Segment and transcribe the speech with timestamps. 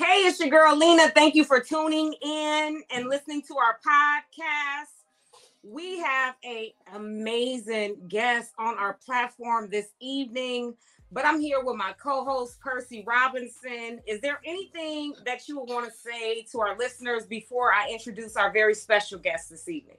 [0.00, 1.10] Hey, it's your girl Lena.
[1.10, 5.04] Thank you for tuning in and listening to our podcast.
[5.62, 10.74] We have a amazing guest on our platform this evening,
[11.12, 14.00] but I'm here with my co-host Percy Robinson.
[14.06, 18.36] Is there anything that you would want to say to our listeners before I introduce
[18.36, 19.98] our very special guest this evening?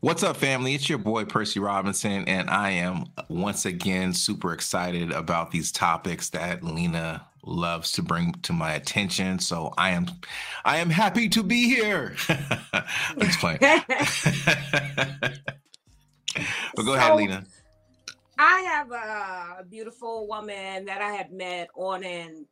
[0.00, 0.74] What's up, family?
[0.74, 6.30] It's your boy Percy Robinson, and I am once again super excited about these topics
[6.30, 9.38] that Lena loves to bring to my attention.
[9.38, 10.06] So I am,
[10.64, 12.16] I am happy to be here.
[13.16, 13.58] Let's play.
[13.60, 13.82] but
[16.76, 17.44] go so, ahead, Lena.
[18.38, 22.46] I have a beautiful woman that I had met on an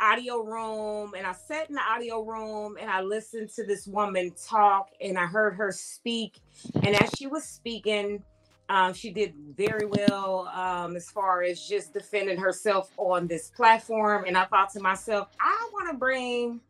[0.00, 4.32] audio room, and I sat in the audio room and I listened to this woman
[4.46, 6.40] talk, and I heard her speak.
[6.82, 8.22] And as she was speaking,
[8.68, 14.24] um, she did very well um, as far as just defending herself on this platform.
[14.26, 16.60] And I thought to myself, I want to bring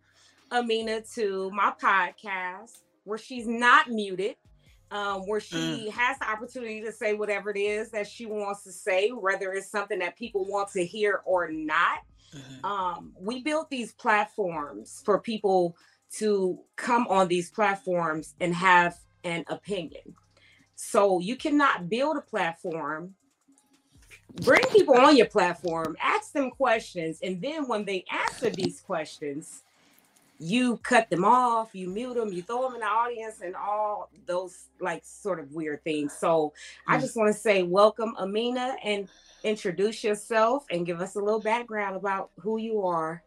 [0.50, 4.36] Amina to my podcast where she's not muted,
[4.90, 5.90] um, where she mm.
[5.90, 9.70] has the opportunity to say whatever it is that she wants to say, whether it's
[9.70, 12.00] something that people want to hear or not.
[12.34, 12.64] Mm-hmm.
[12.64, 15.76] Um, we built these platforms for people
[16.18, 20.14] to come on these platforms and have an opinion.
[20.84, 23.14] So you cannot build a platform,
[24.42, 29.62] bring people on your platform, ask them questions, and then when they answer these questions,
[30.40, 34.10] you cut them off, you mute them, you throw them in the audience, and all
[34.26, 36.14] those like sort of weird things.
[36.18, 36.52] So
[36.88, 37.02] I hmm.
[37.02, 39.08] just want to say, welcome, Amina, and
[39.44, 43.22] introduce yourself and give us a little background about who you are.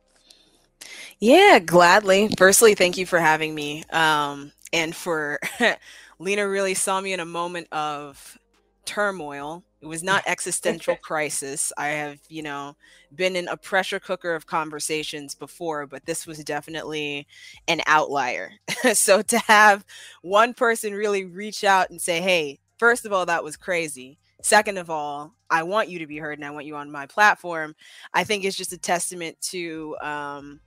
[1.20, 2.30] Yeah, gladly.
[2.38, 3.86] Firstly, thank you for having me.
[3.92, 5.40] Um, and for
[6.20, 8.38] Lena really saw me in a moment of
[8.86, 9.64] turmoil.
[9.82, 11.74] It was not existential crisis.
[11.78, 12.76] I have, you know,
[13.14, 17.28] been in a pressure cooker of conversations before, but this was definitely
[17.68, 18.52] an outlier.
[18.94, 19.86] so to have
[20.22, 24.18] one person really reach out and say, "Hey, first of all, that was crazy.
[24.42, 27.06] Second of all, I want you to be heard and I want you on my
[27.08, 27.76] platform."
[28.14, 30.62] I think it's just a testament to um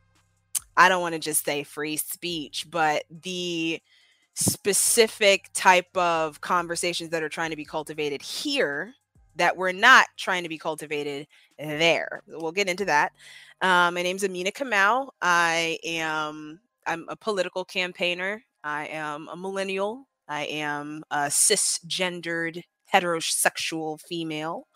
[0.76, 3.82] I don't want to just say free speech, but the
[4.38, 8.94] specific type of conversations that are trying to be cultivated here
[9.34, 11.26] that we're not trying to be cultivated
[11.58, 12.22] there.
[12.26, 13.12] We'll get into that.
[13.60, 15.08] Um, my name's Amina Kamau.
[15.20, 18.42] I am I'm a political campaigner.
[18.62, 20.06] I am a millennial.
[20.28, 22.62] I am a cisgendered
[22.92, 24.68] heterosexual female.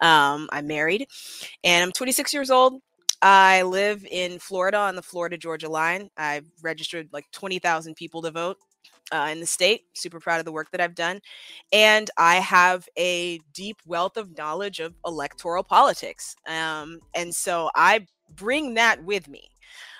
[0.00, 1.06] Um, I'm married
[1.62, 2.82] and I'm 26 years old.
[3.22, 6.10] I live in Florida on the Florida Georgia line.
[6.16, 8.58] I've registered like 20,000 people to vote
[9.12, 9.84] uh, in the state.
[9.94, 11.20] Super proud of the work that I've done.
[11.72, 16.36] And I have a deep wealth of knowledge of electoral politics.
[16.46, 19.50] Um, and so I bring that with me.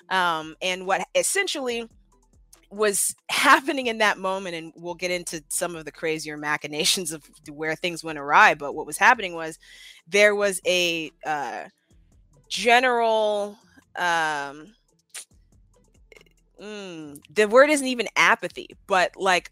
[0.09, 1.89] Um, and what essentially
[2.71, 7.29] was happening in that moment, and we'll get into some of the crazier machinations of
[7.51, 9.59] where things went awry, but what was happening was
[10.07, 11.65] there was a uh,
[12.49, 13.59] general.
[13.97, 14.76] Um,
[16.61, 19.51] mm, the word isn't even apathy, but like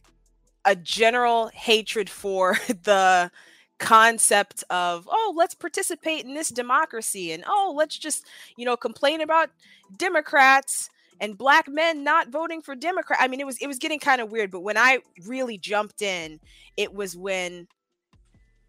[0.64, 3.30] a general hatred for the
[3.78, 8.24] concept of oh let's participate in this democracy and oh let's just
[8.56, 9.50] you know complain about
[9.96, 10.88] democrats
[11.20, 13.18] and black men not voting for democrat.
[13.20, 16.02] I mean it was it was getting kind of weird but when i really jumped
[16.02, 16.38] in
[16.76, 17.66] it was when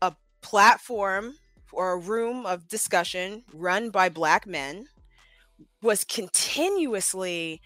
[0.02, 1.36] a platform
[1.72, 4.88] or a room of discussion run by black men
[5.82, 7.62] was continuously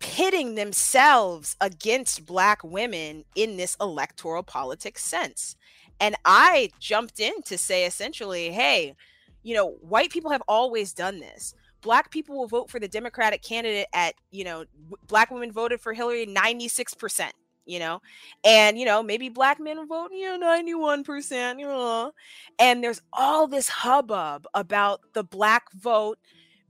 [0.00, 5.56] pitting themselves against black women in this electoral politics sense.
[6.00, 8.94] And I jumped in to say essentially, hey,
[9.42, 11.54] you know, white people have always done this.
[11.80, 14.64] Black people will vote for the Democratic candidate at, you know,
[15.06, 17.30] black women voted for Hillary 96%,
[17.66, 18.00] you know,
[18.44, 22.12] and, you know, maybe black men vote, you know, 91%, you know,
[22.58, 26.18] and there's all this hubbub about the black vote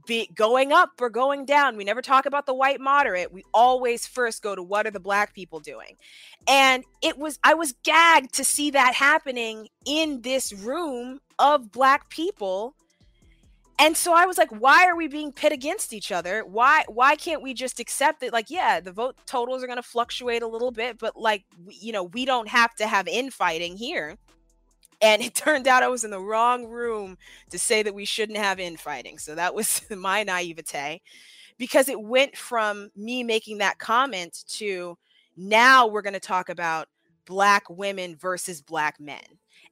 [0.08, 1.76] be going up or going down.
[1.76, 3.32] We never talk about the white moderate.
[3.32, 5.96] We always first go to what are the black people doing?
[6.48, 12.08] And it was, I was gagged to see that happening in this room of black
[12.08, 12.74] people.
[13.78, 16.42] And so I was like, why are we being pit against each other?
[16.44, 18.32] Why why can't we just accept it?
[18.32, 21.92] Like, yeah, the vote totals are going to fluctuate a little bit, but like, you
[21.92, 24.16] know, we don't have to have infighting here.
[25.00, 27.18] And it turned out I was in the wrong room
[27.50, 29.18] to say that we shouldn't have infighting.
[29.18, 31.00] So that was my naivete
[31.58, 34.96] because it went from me making that comment to
[35.36, 36.88] now we're going to talk about
[37.26, 39.22] black women versus black men.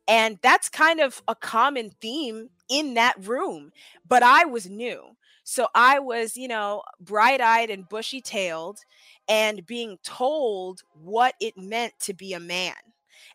[0.08, 3.72] And that's kind of a common theme in that room.
[4.06, 5.16] But I was new.
[5.42, 8.80] So I was, you know, bright eyed and bushy tailed
[9.28, 12.74] and being told what it meant to be a man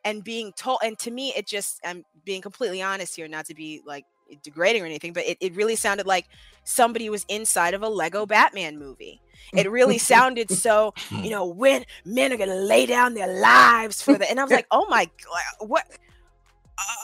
[0.04, 3.54] and being told and to me it just i'm being completely honest here not to
[3.54, 4.06] be like
[4.44, 6.28] degrading or anything but it, it really sounded like
[6.64, 9.20] somebody was inside of a lego batman movie.
[9.54, 14.18] It really sounded so you know when men are gonna lay down their lives for
[14.18, 15.86] the and i was like oh my god what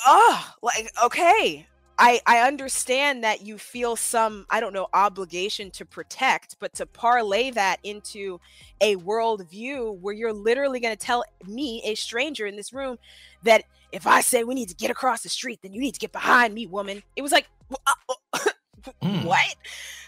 [0.06, 1.68] oh like okay
[2.00, 6.86] I, I understand that you feel some, I don't know, obligation to protect, but to
[6.86, 8.40] parlay that into
[8.82, 12.98] a worldview where you're literally going to tell me, a stranger in this room,
[13.44, 16.00] that if I say we need to get across the street, then you need to
[16.00, 17.02] get behind me, woman.
[17.16, 17.48] It was like,
[19.02, 19.24] mm.
[19.24, 19.56] what?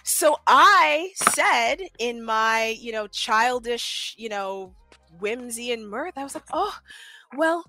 [0.03, 4.75] So I said in my, you know, childish, you know,
[5.19, 6.75] whimsy and mirth, I was like, oh,
[7.35, 7.65] well,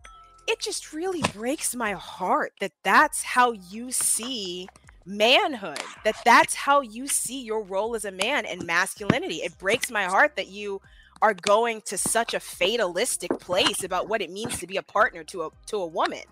[0.47, 4.69] it just really breaks my heart that that's how you see
[5.07, 9.37] manhood that that's how you see your role as a man and masculinity.
[9.37, 10.81] It breaks my heart that you
[11.23, 15.25] are going to such a fatalistic place about what it means to be a partner
[15.25, 16.23] to a to a woman.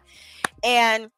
[0.63, 1.11] And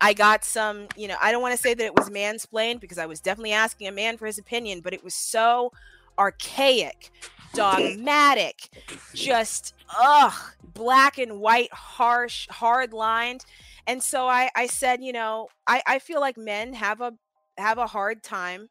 [0.00, 2.98] I got some, you know, I don't want to say that it was mansplained because
[2.98, 5.72] I was definitely asking a man for his opinion, but it was so
[6.18, 7.10] archaic,
[7.52, 8.68] dogmatic,
[9.14, 10.32] just ugh,
[10.74, 13.44] black and white, harsh, hard lined.
[13.86, 17.12] And so I, I said, you know, I, I feel like men have a
[17.58, 18.68] have a hard time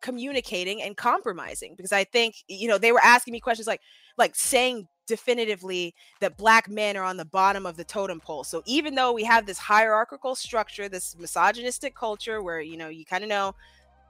[0.00, 3.80] communicating and compromising because I think, you know, they were asking me questions like
[4.16, 8.44] like saying definitively that black men are on the bottom of the totem pole.
[8.44, 13.04] So even though we have this hierarchical structure, this misogynistic culture where, you know, you
[13.04, 13.54] kind of know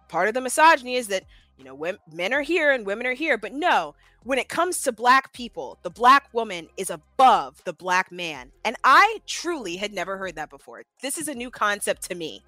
[0.09, 1.25] part of the misogyny is that
[1.59, 3.37] you know, men are here and women are here.
[3.37, 8.13] But no, when it comes to black people, the black woman is above the black
[8.13, 8.53] man.
[8.65, 10.85] And I truly had never heard that before.
[11.03, 12.45] This is a new concept to me.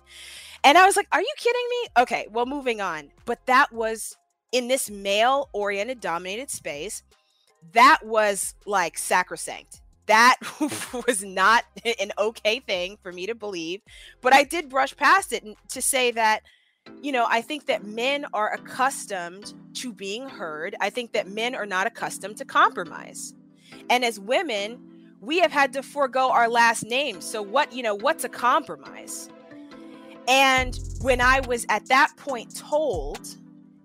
[0.62, 2.02] And I was like, are you kidding me?
[2.02, 3.10] Okay, well, moving on.
[3.24, 4.16] But that was
[4.52, 7.02] in this male oriented dominated space,
[7.72, 9.80] that was like sacrosanct.
[10.06, 10.36] That
[11.06, 13.80] was not an okay thing for me to believe.
[14.20, 16.42] But I did brush past it to say that
[17.02, 20.74] you know, I think that men are accustomed to being heard.
[20.80, 23.34] I think that men are not accustomed to compromise.
[23.88, 24.80] And as women,
[25.20, 27.20] we have had to forego our last name.
[27.20, 29.28] So what, you know, what's a compromise?
[30.28, 33.36] And when I was at that point told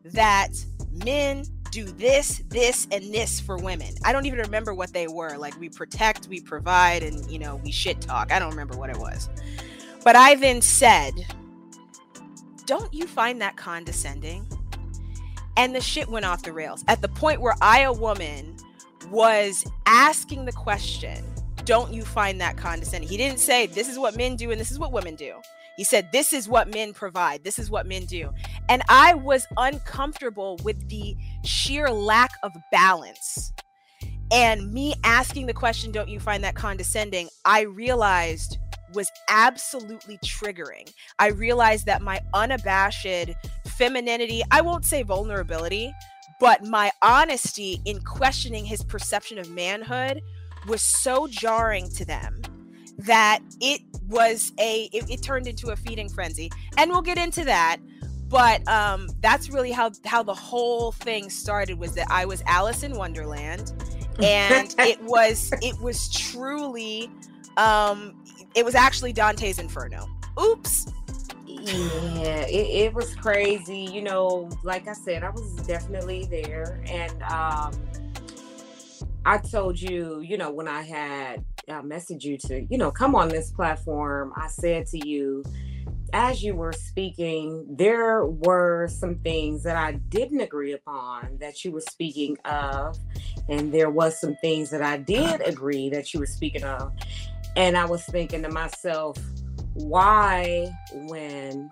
[0.03, 0.51] that
[0.91, 3.95] men do this, this, and this for women.
[4.05, 5.37] I don't even remember what they were.
[5.37, 8.31] Like we protect, we provide, and you know, we shit talk.
[8.31, 9.29] I don't remember what it was.
[10.03, 11.11] But I then said,
[12.65, 14.47] don't you find that condescending?
[15.57, 18.57] And the shit went off the rails at the point where I, a woman,
[19.09, 21.23] was asking the question,
[21.63, 23.09] Don't you find that condescending?
[23.09, 25.35] He didn't say, This is what men do and this is what women do.
[25.77, 27.43] He said, This is what men provide.
[27.43, 28.31] This is what men do.
[28.69, 33.53] And I was uncomfortable with the sheer lack of balance.
[34.31, 37.29] And me asking the question, Don't you find that condescending?
[37.45, 38.57] I realized
[38.95, 40.91] was absolutely triggering.
[41.19, 43.29] I realized that my unabashed
[43.67, 45.93] femininity, I won't say vulnerability,
[46.39, 50.21] but my honesty in questioning his perception of manhood
[50.67, 52.41] was so jarring to them
[52.97, 57.43] that it was a it, it, turned into a feeding frenzy and we'll get into
[57.43, 57.77] that
[58.29, 62.83] but um that's really how how the whole thing started was that i was alice
[62.83, 63.73] in wonderland
[64.23, 67.09] and it was it was truly
[67.57, 68.15] um
[68.55, 70.07] it was actually Dante's Inferno.
[70.41, 70.87] Oops.
[71.45, 73.79] Yeah, it, it was crazy.
[73.79, 76.81] You know, like I said, I was definitely there.
[76.87, 77.73] And um,
[79.25, 83.15] I told you, you know, when I had uh, messaged you to, you know, come
[83.15, 85.43] on this platform, I said to you,
[86.13, 91.71] as you were speaking, there were some things that I didn't agree upon that you
[91.71, 92.97] were speaking of.
[93.49, 96.93] And there was some things that I did agree that you were speaking of.
[97.55, 99.17] And I was thinking to myself,
[99.75, 101.69] why when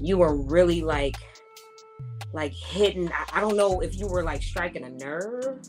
[0.00, 1.16] you were really like
[2.32, 5.60] like hitting I, don't know if you were like striking a nerve.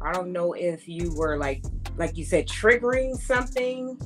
[0.00, 1.64] I don't know if you were like
[1.96, 3.98] like you said triggering something.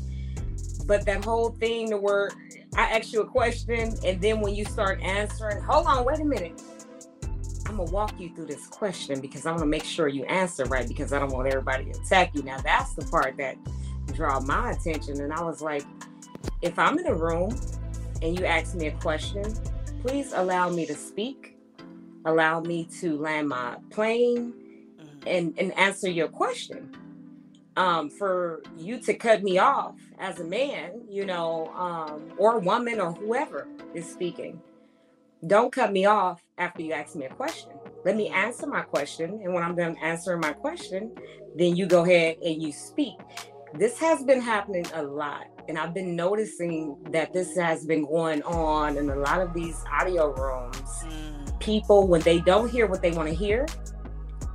[0.87, 2.31] But that whole thing to where
[2.77, 6.25] I asked you a question and then when you start answering, hold on, wait a
[6.25, 6.61] minute.
[7.67, 10.65] I'm gonna walk you through this question because I want to make sure you answer
[10.65, 12.43] right because I don't want everybody to attack you.
[12.43, 13.57] Now that's the part that
[14.15, 15.21] draw my attention.
[15.21, 15.85] And I was like,
[16.61, 17.55] if I'm in a room
[18.21, 19.45] and you ask me a question,
[20.01, 21.57] please allow me to speak,
[22.25, 24.53] allow me to land my plane
[25.01, 25.29] mm-hmm.
[25.29, 26.97] and, and answer your question.
[27.75, 33.01] Um, for you to cut me off as a man, you know, um, or woman
[33.01, 34.61] or whoever is speaking,
[35.47, 37.73] don't cut me off after you ask me a question.
[38.05, 39.41] Let me answer my question.
[39.43, 41.17] And when I'm done answering my question,
[41.57, 43.19] then you go ahead and you speak.
[43.75, 45.47] This has been happening a lot.
[45.69, 49.83] And I've been noticing that this has been going on in a lot of these
[49.91, 50.77] audio rooms.
[51.05, 51.61] Mm.
[51.61, 53.67] People, when they don't hear what they want to hear,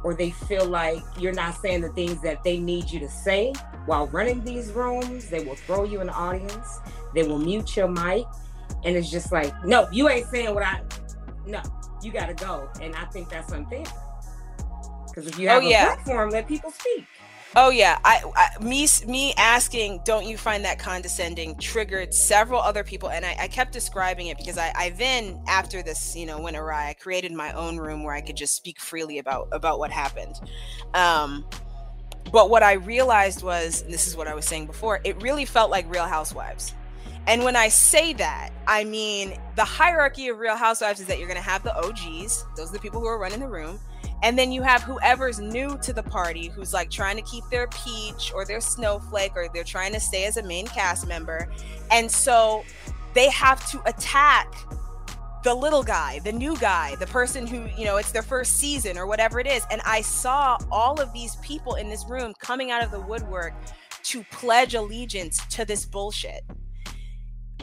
[0.04, 3.54] or they feel like you're not saying the things that they need you to say
[3.88, 6.80] while running these rooms, they will throw you in the audience.
[7.16, 8.26] They will mute your mic.
[8.84, 10.82] And it's just like, no, you ain't saying what I,
[11.48, 11.62] no,
[12.04, 12.70] you got to go.
[12.82, 13.86] And I think that's unfair.
[15.08, 15.94] Because if you have oh, yeah.
[15.94, 17.06] a platform, let people speak.
[17.56, 21.58] Oh yeah, I, I, me me asking, don't you find that condescending?
[21.58, 25.82] Triggered several other people, and I, I kept describing it because I, I then after
[25.82, 26.90] this, you know, went awry.
[26.90, 30.40] I created my own room where I could just speak freely about about what happened.
[30.94, 31.46] Um,
[32.32, 35.72] but what I realized was, this is what I was saying before, it really felt
[35.72, 36.74] like Real Housewives.
[37.28, 41.28] And when I say that, I mean the hierarchy of Real Housewives is that you're
[41.28, 43.80] going to have the OGs, those are the people who are running the room.
[44.24, 47.68] And then you have whoever's new to the party who's like trying to keep their
[47.68, 51.48] peach or their snowflake or they're trying to stay as a main cast member.
[51.92, 52.64] And so
[53.14, 54.54] they have to attack
[55.44, 58.98] the little guy, the new guy, the person who, you know, it's their first season
[58.98, 59.66] or whatever it is.
[59.72, 63.54] And I saw all of these people in this room coming out of the woodwork
[64.04, 66.42] to pledge allegiance to this bullshit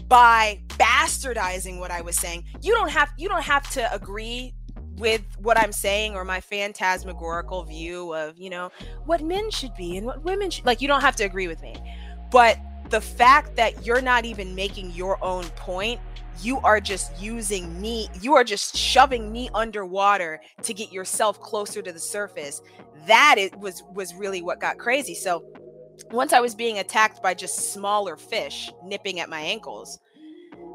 [0.08, 2.44] by bastardizing what I was saying.
[2.62, 4.54] You don't have you don't have to agree
[4.96, 8.70] with what I'm saying or my phantasmagorical view of, you know,
[9.06, 11.60] what men should be and what women should like you don't have to agree with
[11.62, 11.76] me.
[12.30, 12.58] But
[12.90, 16.00] the fact that you're not even making your own point,
[16.42, 21.82] you are just using me, you are just shoving me underwater to get yourself closer
[21.82, 22.60] to the surface.
[23.06, 25.14] That it was was really what got crazy.
[25.14, 25.44] So
[26.10, 29.98] once I was being attacked by just smaller fish nipping at my ankles,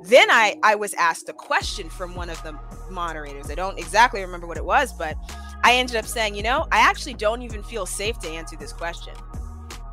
[0.03, 2.57] then I I was asked a question from one of the
[2.89, 3.51] moderators.
[3.51, 5.15] I don't exactly remember what it was, but
[5.63, 8.73] I ended up saying, you know, I actually don't even feel safe to answer this
[8.73, 9.13] question.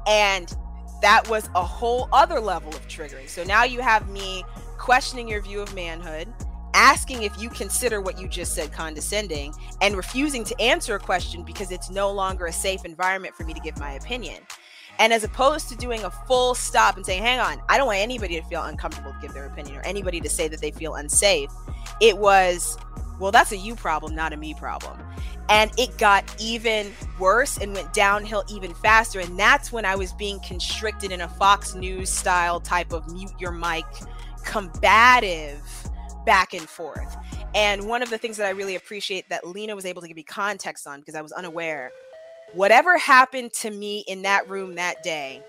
[0.06, 0.54] And
[1.02, 3.28] that was a whole other level of triggering.
[3.28, 4.44] So now you have me
[4.78, 6.32] questioning your view of manhood,
[6.74, 11.42] asking if you consider what you just said condescending, and refusing to answer a question
[11.42, 14.42] because it's no longer a safe environment for me to give my opinion.
[14.98, 17.98] And as opposed to doing a full stop and saying, hang on, I don't want
[17.98, 20.94] anybody to feel uncomfortable to give their opinion or anybody to say that they feel
[20.94, 21.50] unsafe,
[22.00, 22.78] it was,
[23.20, 24.98] well, that's a you problem, not a me problem.
[25.48, 29.20] And it got even worse and went downhill even faster.
[29.20, 33.32] And that's when I was being constricted in a Fox News style type of mute
[33.38, 33.84] your mic,
[34.44, 35.62] combative
[36.24, 37.16] back and forth.
[37.54, 40.16] And one of the things that I really appreciate that Lena was able to give
[40.16, 41.90] me context on because I was unaware
[42.52, 45.42] whatever happened to me in that room that day,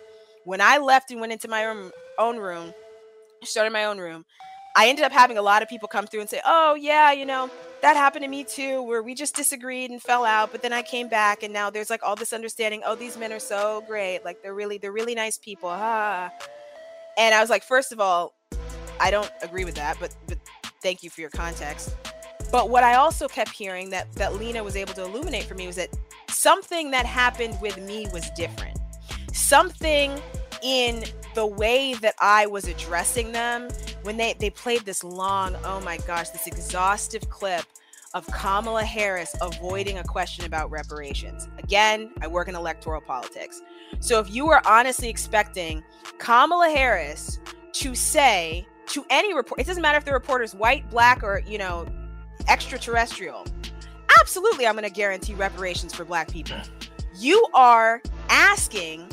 [0.46, 2.74] when I left and went into my own, own room,
[3.44, 4.25] started my own room,
[4.75, 7.25] I ended up having a lot of people come through and say, "Oh yeah, you
[7.25, 7.50] know,
[7.82, 10.84] that happened to me too, where we just disagreed and fell out, but then I
[10.84, 12.84] came back and now there's like all this understanding.
[12.86, 14.24] Oh, these men are so great.
[14.24, 16.30] Like they're really they're really nice people." Ah.
[17.18, 18.36] And I was like, first of all,
[19.00, 20.38] I don't agree with that, but but
[20.84, 21.96] thank you for your context.
[22.51, 25.66] But what I also kept hearing that that Lena was able to illuminate for me
[25.66, 25.89] was that
[26.38, 28.77] something that happened with me was different.
[29.34, 30.22] Something
[30.63, 31.03] in
[31.36, 33.70] the way that I was addressing them
[34.03, 37.65] when they they played this long, oh my gosh, this exhaustive clip
[38.13, 41.48] of Kamala Harris avoiding a question about reparations.
[41.58, 43.62] Again, I work in electoral politics.
[44.00, 45.84] So if you were honestly expecting
[46.17, 47.39] Kamala Harris
[47.74, 51.58] to say to any report, it doesn't matter if the reporter's white, black, or you
[51.58, 51.86] know,
[52.48, 53.46] extraterrestrial,
[54.28, 56.58] absolutely I'm going to guarantee reparations for black people.
[57.16, 59.08] You are asking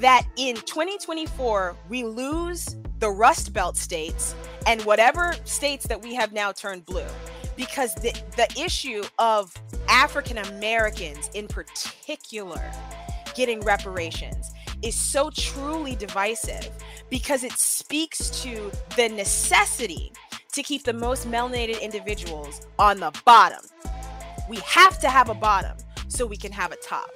[0.00, 4.34] that in 2024 we lose the Rust Belt states
[4.66, 7.06] and whatever states that we have now turned blue
[7.54, 9.54] because the, the issue of
[9.88, 12.60] African Americans in particular
[13.36, 14.50] getting reparations
[14.82, 16.70] is so truly divisive
[17.08, 20.12] because it speaks to the necessity
[20.50, 23.60] to keep the most melanated individuals on the bottom
[24.48, 25.76] we have to have a bottom
[26.08, 27.08] so we can have a top.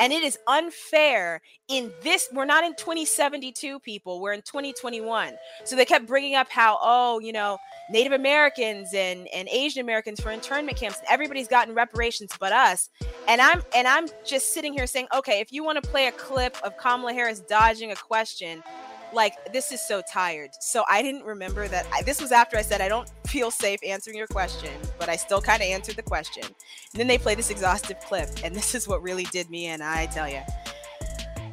[0.00, 2.28] And it is unfair in this.
[2.32, 4.20] We're not in 2072, people.
[4.20, 5.34] We're in 2021.
[5.64, 7.58] So they kept bringing up how, oh, you know,
[7.90, 11.00] Native Americans and, and Asian Americans for internment camps.
[11.08, 12.90] Everybody's gotten reparations but us.
[13.26, 16.12] And I'm and I'm just sitting here saying, okay, if you want to play a
[16.12, 18.62] clip of Kamala Harris dodging a question,
[19.12, 20.50] like this is so tired.
[20.60, 23.80] So i didn't remember that I, this was after i said i don't feel safe
[23.86, 26.44] answering your question but i still kind of answered the question.
[26.44, 29.82] And then they play this exhaustive clip and this is what really did me in
[29.82, 30.40] i tell you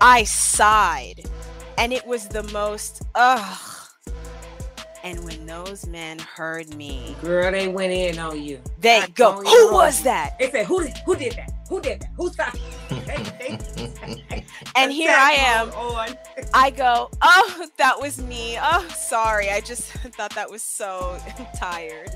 [0.01, 1.23] i sighed
[1.77, 3.84] and it was the most ugh
[5.05, 8.59] And when those men heard me, girl, they went in on you.
[8.79, 11.51] They I go, "Who was that?" They said, "Who did who did that?
[11.69, 12.09] Who did that?
[12.17, 12.59] Who stopped?"
[14.75, 15.71] and here I am.
[16.55, 18.57] I go, "Oh, that was me.
[18.59, 19.51] Oh, sorry.
[19.51, 21.19] I just thought that was so
[21.55, 22.09] tired."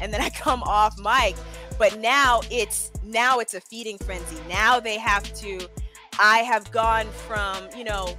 [0.00, 1.36] And then I come off mic,
[1.78, 4.38] but now it's now it's a feeding frenzy.
[4.48, 5.68] Now they have to.
[6.18, 8.16] I have gone from you know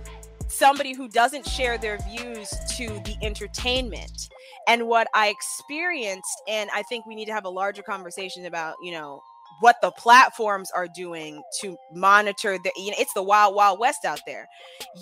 [0.51, 4.29] somebody who doesn't share their views to the entertainment.
[4.67, 8.75] And what i experienced and i think we need to have a larger conversation about
[8.84, 9.22] you know
[9.60, 14.05] what the platforms are doing to monitor the you know it's the wild wild west
[14.05, 14.48] out there.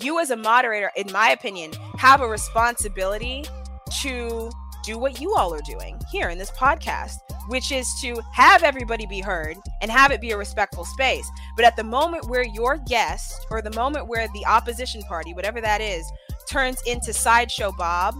[0.00, 3.44] You as a moderator in my opinion have a responsibility
[4.02, 4.50] to
[4.90, 7.18] do what you all are doing here in this podcast,
[7.48, 11.28] which is to have everybody be heard and have it be a respectful space.
[11.54, 15.60] But at the moment where your guest or the moment where the opposition party, whatever
[15.60, 16.10] that is,
[16.50, 18.16] turns into sideshow Bob,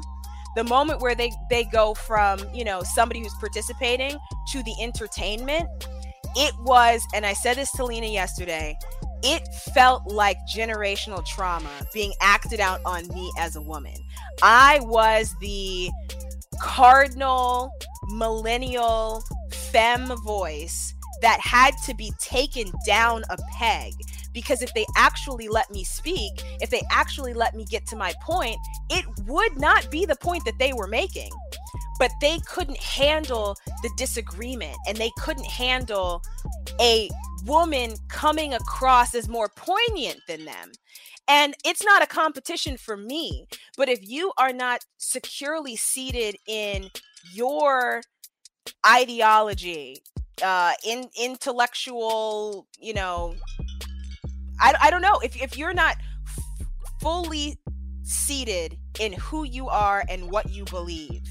[0.54, 4.16] the moment where they they go from, you know, somebody who's participating
[4.52, 5.68] to the entertainment,
[6.36, 8.76] it was and I said this to Lena yesterday,
[9.22, 13.94] it felt like generational trauma being acted out on me as a woman.
[14.42, 15.90] I was the
[16.60, 17.72] cardinal
[18.08, 23.92] millennial femme voice that had to be taken down a peg
[24.32, 28.12] because if they actually let me speak, if they actually let me get to my
[28.22, 28.56] point,
[28.88, 31.30] it would not be the point that they were making.
[31.98, 36.22] But they couldn't handle the disagreement and they couldn't handle
[36.80, 37.10] a
[37.44, 40.72] woman coming across as more poignant than them.
[41.28, 43.46] And it's not a competition for me.
[43.76, 46.90] But if you are not securely seated in
[47.32, 48.02] your
[48.86, 50.02] ideology,
[50.42, 53.34] uh, in intellectual, you know,
[54.60, 55.96] I, I don't know if, if you're not
[56.26, 56.66] f-
[57.00, 57.58] fully
[58.02, 61.22] seated in who you are and what you believe,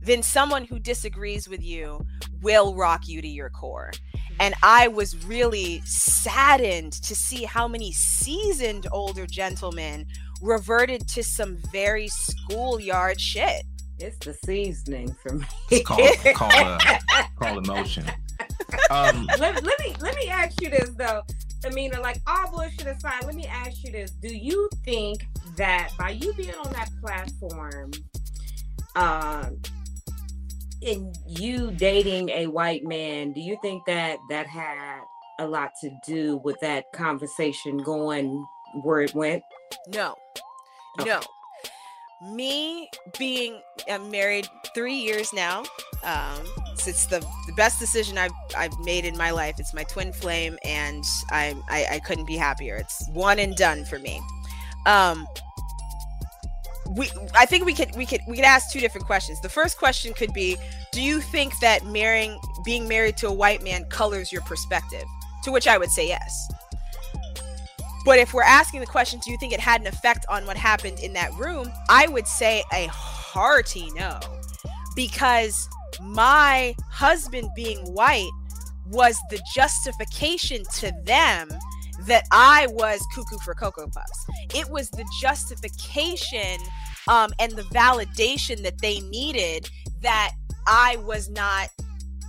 [0.00, 2.04] then someone who disagrees with you
[2.40, 3.92] will rock you to your core.
[4.40, 10.06] And I was really saddened to see how many seasoned older gentlemen
[10.40, 13.64] reverted to some very schoolyard shit.
[13.98, 15.46] It's the seasoning for me.
[15.70, 18.04] It's called, called, uh, called emotion.
[18.90, 21.22] Um, let, let me let me ask you this though.
[21.64, 25.24] I mean, like all bullshit aside, let me ask you this: Do you think
[25.56, 27.92] that by you being on that platform,
[28.96, 29.60] um,
[30.82, 35.00] in you dating a white man, do you think that that had
[35.38, 38.46] a lot to do with that conversation going
[38.82, 39.42] where it went?
[39.88, 40.16] No,
[41.00, 41.10] okay.
[41.10, 41.20] no.
[42.34, 45.64] Me being I'm married three years now.
[46.04, 49.56] Um, it's the, the best decision I've, I've made in my life.
[49.58, 52.76] It's my twin flame, and I, I I couldn't be happier.
[52.76, 54.20] It's one and done for me.
[54.86, 55.26] Um,
[56.96, 59.40] we I think we could we could we could ask two different questions.
[59.40, 60.56] The first question could be,
[60.90, 65.04] do you think that marrying being married to a white man colors your perspective?
[65.44, 66.52] To which I would say yes.
[68.04, 70.56] But if we're asking the question, do you think it had an effect on what
[70.56, 71.72] happened in that room?
[71.88, 74.18] I would say a hearty no.
[74.96, 75.68] Because
[76.00, 78.30] my husband being white
[78.86, 81.48] was the justification to them
[82.06, 84.26] that I was cuckoo for Cocoa Puffs.
[84.54, 86.58] It was the justification
[87.08, 89.68] um, and the validation that they needed
[90.02, 90.32] that
[90.66, 91.68] I was not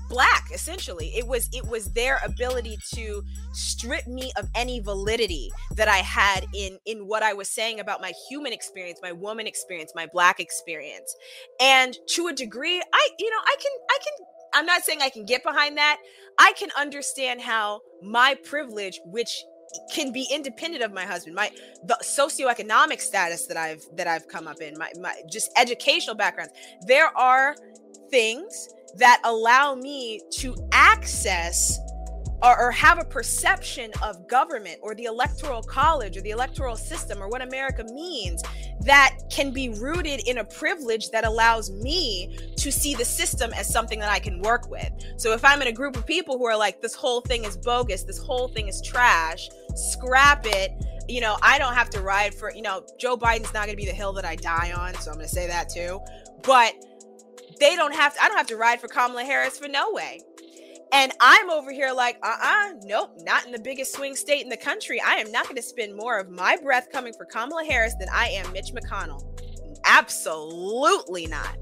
[0.09, 1.11] black essentially.
[1.15, 6.45] It was it was their ability to strip me of any validity that i had
[6.53, 10.39] in in what i was saying about my human experience my woman experience my black
[10.39, 11.15] experience.
[11.59, 15.09] And to a degree i you know i can i can i'm not saying i
[15.09, 15.97] can get behind that.
[16.39, 19.43] I can understand how my privilege which
[19.91, 21.49] can be independent of my husband my
[21.85, 26.53] the socioeconomic status that i've that i've come up in my, my just educational backgrounds
[26.87, 27.55] there are
[28.09, 31.79] things that allow me to access
[32.43, 37.23] or, or, have a perception of government or the electoral college or the electoral system
[37.23, 38.43] or what America means
[38.81, 43.71] that can be rooted in a privilege that allows me to see the system as
[43.71, 44.91] something that I can work with.
[45.15, 47.55] So if I'm in a group of people who are like, this whole thing is
[47.55, 50.71] bogus, this whole thing is trash, scrap it.
[51.07, 53.75] You know, I don't have to ride for, you know, Joe Biden's not going to
[53.75, 54.93] be the hill that I die on.
[54.95, 55.99] So I'm going to say that too.
[56.43, 56.73] But
[57.59, 60.21] they don't have to, I don't have to ride for Kamala Harris for no way.
[60.93, 64.43] And I'm over here like, uh uh-uh, uh, nope, not in the biggest swing state
[64.43, 65.01] in the country.
[65.01, 68.09] I am not going to spend more of my breath coming for Kamala Harris than
[68.13, 69.32] I am Mitch McConnell.
[69.85, 71.57] Absolutely not.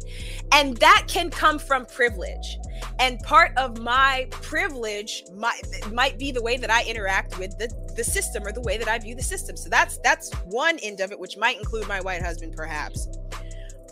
[0.52, 2.58] And that can come from privilege.
[3.00, 7.74] And part of my privilege might, might be the way that I interact with the,
[7.96, 9.56] the system or the way that I view the system.
[9.56, 13.08] So that's that's one end of it, which might include my white husband, perhaps.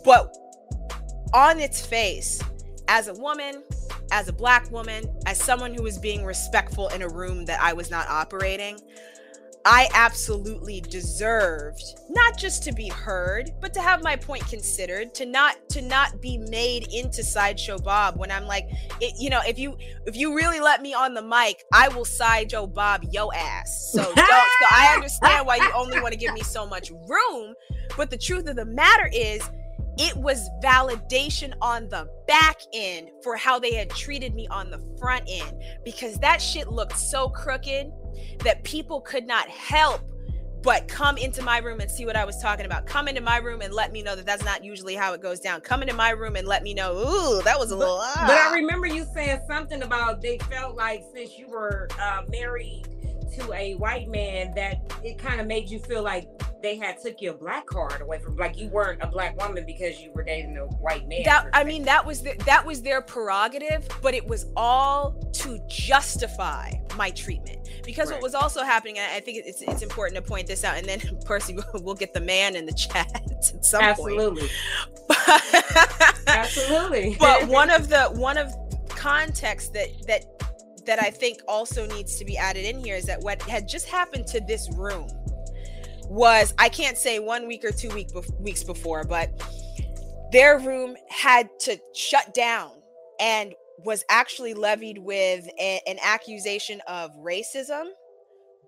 [0.03, 0.35] But
[1.33, 2.41] on its face,
[2.87, 3.63] as a woman,
[4.11, 7.73] as a black woman, as someone who was being respectful in a room that I
[7.73, 8.79] was not operating,
[9.65, 15.25] I absolutely deserved not just to be heard, but to have my point considered, to
[15.25, 18.67] not to not be made into sideshow Bob when I'm like,
[19.01, 22.05] it, you know, if you if you really let me on the mic, I will
[22.05, 23.91] sideshow Bob yo ass.
[23.91, 27.53] So, don't, so I understand why you only want to give me so much room,
[27.97, 29.49] but the truth of the matter is
[29.99, 34.81] it was validation on the back end for how they had treated me on the
[34.97, 37.91] front end because that shit looked so crooked
[38.39, 40.01] that people could not help
[40.61, 42.85] but come into my room and see what I was talking about.
[42.85, 45.39] Come into my room and let me know that that's not usually how it goes
[45.39, 45.61] down.
[45.61, 47.99] Come into my room and let me know, ooh, that was a little.
[48.01, 48.25] Ah.
[48.27, 52.83] But I remember you saying something about they felt like since you were uh, married
[53.37, 56.27] to a white man that it kind of made you feel like
[56.61, 59.99] they had took your black card away from like you weren't a black woman because
[60.01, 61.23] you were dating a white man.
[61.23, 65.59] That I mean that was the, that was their prerogative, but it was all to
[65.67, 67.69] justify my treatment.
[67.85, 68.15] Because right.
[68.15, 70.85] what was also happening, and I think it's it's important to point this out, and
[70.85, 74.41] then Percy will get the man in the chat at some Absolutely.
[74.41, 75.43] point.
[76.27, 77.17] Absolutely.
[77.19, 78.53] But one of the one of
[78.89, 80.25] context that that
[80.81, 83.87] that I think also needs to be added in here is that what had just
[83.87, 85.09] happened to this room
[86.05, 89.29] was I can't say one week or two week weeks before, but
[90.31, 92.71] their room had to shut down
[93.19, 93.53] and
[93.85, 97.85] was actually levied with a, an accusation of racism,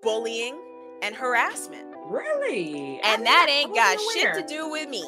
[0.02, 0.60] bullying,
[1.02, 1.88] and harassment.
[2.06, 3.00] Really?
[3.04, 5.04] And I that ain't got shit to do with me.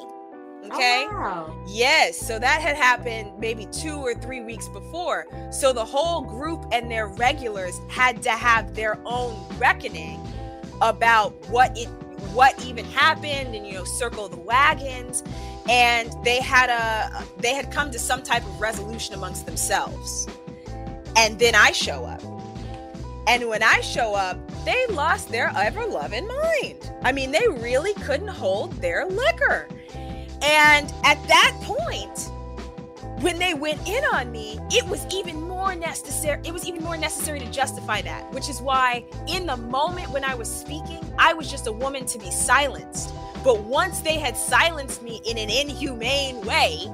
[0.64, 1.06] Oh, okay.
[1.10, 1.64] Oh, wow.
[1.68, 2.18] Yes.
[2.18, 5.26] So that had happened maybe two or three weeks before.
[5.52, 10.20] So the whole group and their regulars had to have their own reckoning
[10.82, 11.88] about what it
[12.34, 15.24] what even happened and you know circle the wagons
[15.70, 20.28] and they had a they had come to some type of resolution amongst themselves
[21.16, 22.22] and then i show up
[23.28, 27.94] and when i show up they lost their ever loving mind i mean they really
[27.96, 29.68] couldn't hold their liquor
[30.44, 32.32] and at that point
[33.24, 36.42] when they went in on me, it was even more necessary.
[36.44, 40.26] It was even more necessary to justify that, which is why in the moment when
[40.26, 43.14] I was speaking, I was just a woman to be silenced.
[43.42, 46.92] But once they had silenced me in an inhumane way,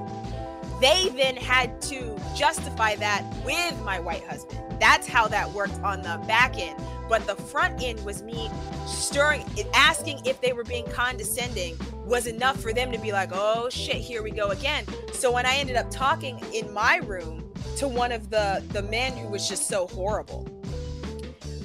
[0.80, 4.60] they then had to justify that with my white husband.
[4.80, 6.80] That's how that worked on the back end.
[7.08, 8.50] But the front end was me
[8.86, 11.76] stirring, asking if they were being condescending
[12.10, 14.84] was enough for them to be like, oh shit, here we go again.
[15.12, 19.16] So when I ended up talking in my room to one of the the men
[19.16, 20.46] who was just so horrible,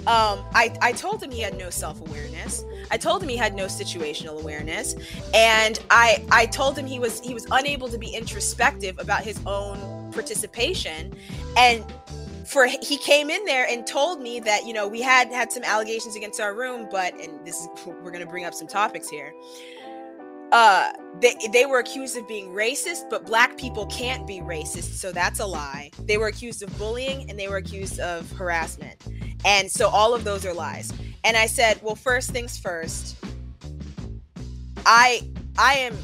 [0.07, 2.63] um, I, I told him he had no self-awareness.
[2.91, 4.95] I told him he had no situational awareness.
[5.33, 9.39] And I I told him he was he was unable to be introspective about his
[9.47, 11.11] own participation.
[11.57, 11.83] And
[12.45, 15.63] for he came in there and told me that you know we had had some
[15.63, 19.09] allegations against our room but and this is we're going to bring up some topics
[19.09, 19.33] here
[20.51, 25.11] uh they they were accused of being racist but black people can't be racist so
[25.11, 25.91] that's a lie.
[26.03, 29.01] They were accused of bullying and they were accused of harassment.
[29.43, 30.91] And so all of those are lies.
[31.23, 33.17] And i said well first things first
[34.85, 35.21] i
[35.57, 35.97] i am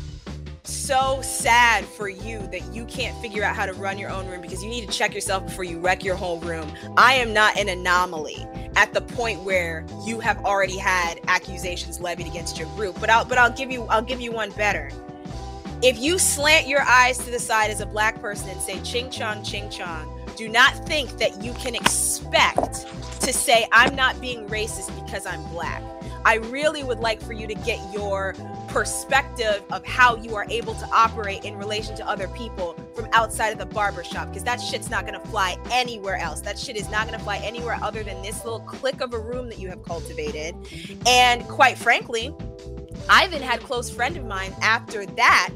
[0.71, 4.41] so sad for you that you can't figure out how to run your own room
[4.41, 6.71] because you need to check yourself before you wreck your whole room.
[6.97, 12.27] I am not an anomaly at the point where you have already had accusations levied
[12.27, 12.99] against your group.
[12.99, 14.89] But I'll but I'll give you I'll give you one better.
[15.83, 19.09] If you slant your eyes to the side as a black person and say ching
[19.09, 22.85] chong ching chong, do not think that you can expect
[23.21, 25.83] to say I'm not being racist because I'm black.
[26.23, 28.35] I really would like for you to get your
[28.71, 33.49] perspective of how you are able to operate in relation to other people from outside
[33.49, 36.39] of the barbershop because that shit's not going to fly anywhere else.
[36.41, 39.19] That shit is not going to fly anywhere other than this little click of a
[39.19, 40.55] room that you have cultivated.
[41.05, 42.33] And quite frankly,
[43.09, 45.53] Ivan had close friend of mine after that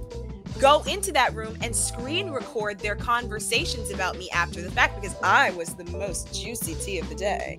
[0.59, 5.15] go into that room and screen record their conversations about me after the fact because
[5.21, 7.57] I was the most juicy tea of the day,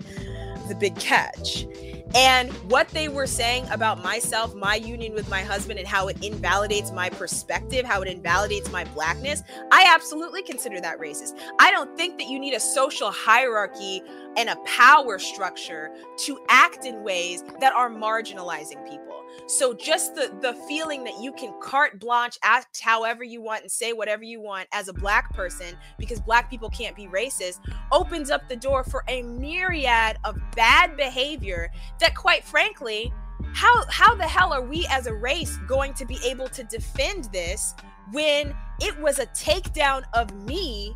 [0.68, 1.66] the big catch.
[2.14, 6.24] And what they were saying about myself, my union with my husband, and how it
[6.24, 11.38] invalidates my perspective, how it invalidates my blackness, I absolutely consider that racist.
[11.58, 14.02] I don't think that you need a social hierarchy
[14.36, 19.24] and a power structure to act in ways that are marginalizing people.
[19.46, 23.70] So just the the feeling that you can carte blanche act however you want and
[23.70, 27.60] say whatever you want as a black person because black people can't be racist
[27.92, 31.70] opens up the door for a myriad of bad behavior
[32.00, 33.12] that quite frankly
[33.52, 37.24] how how the hell are we as a race going to be able to defend
[37.32, 37.74] this
[38.12, 40.94] when it was a takedown of me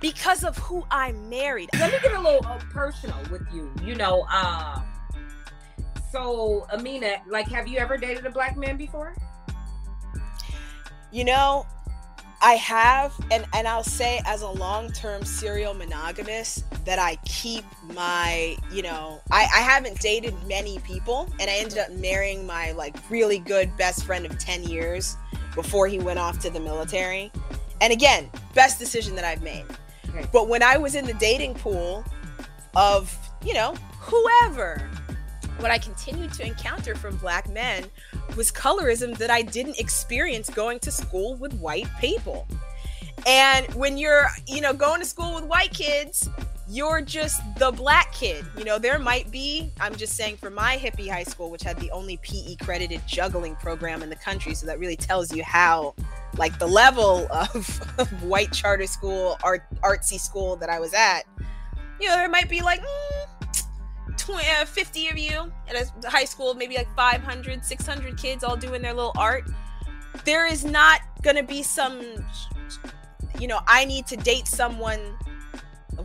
[0.00, 1.70] because of who I married.
[1.78, 3.70] Let me get a little uh, personal with you.
[3.82, 4.80] You know, uh,
[6.12, 9.14] so Amina, like, have you ever dated a black man before?
[11.10, 11.66] You know,
[12.40, 18.56] I have, and and I'll say as a long-term serial monogamous that I keep my,
[18.70, 22.96] you know, I, I haven't dated many people, and I ended up marrying my like
[23.10, 25.16] really good best friend of 10 years
[25.54, 27.32] before he went off to the military.
[27.80, 29.64] And again, best decision that I've made.
[30.32, 32.04] But when I was in the dating pool
[32.76, 34.88] of, you know, whoever,
[35.58, 37.84] what I continued to encounter from black men
[38.36, 42.46] was colorism that I didn't experience going to school with white people.
[43.26, 46.28] And when you're, you know, going to school with white kids,
[46.68, 48.44] you're just the black kid.
[48.56, 51.78] You know, there might be, I'm just saying for my hippie high school, which had
[51.80, 54.54] the only PE credited juggling program in the country.
[54.54, 55.94] So that really tells you how,
[56.36, 61.22] like, the level of, of white charter school, art, artsy school that I was at,
[62.00, 66.24] you know, there might be like mm, 20, uh, 50 of you at a high
[66.24, 69.50] school, maybe like 500, 600 kids all doing their little art.
[70.24, 72.00] There is not going to be some,
[73.40, 75.00] you know, I need to date someone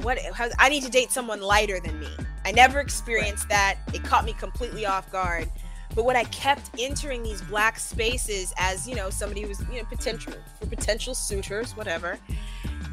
[0.02, 0.20] what
[0.60, 2.10] I need to date someone lighter than me.
[2.46, 3.78] I never experienced that.
[3.94, 5.50] It caught me completely off guard.
[5.96, 9.78] But when I kept entering these black spaces as, you know, somebody who was, you
[9.78, 12.18] know, potential for potential suitors, whatever,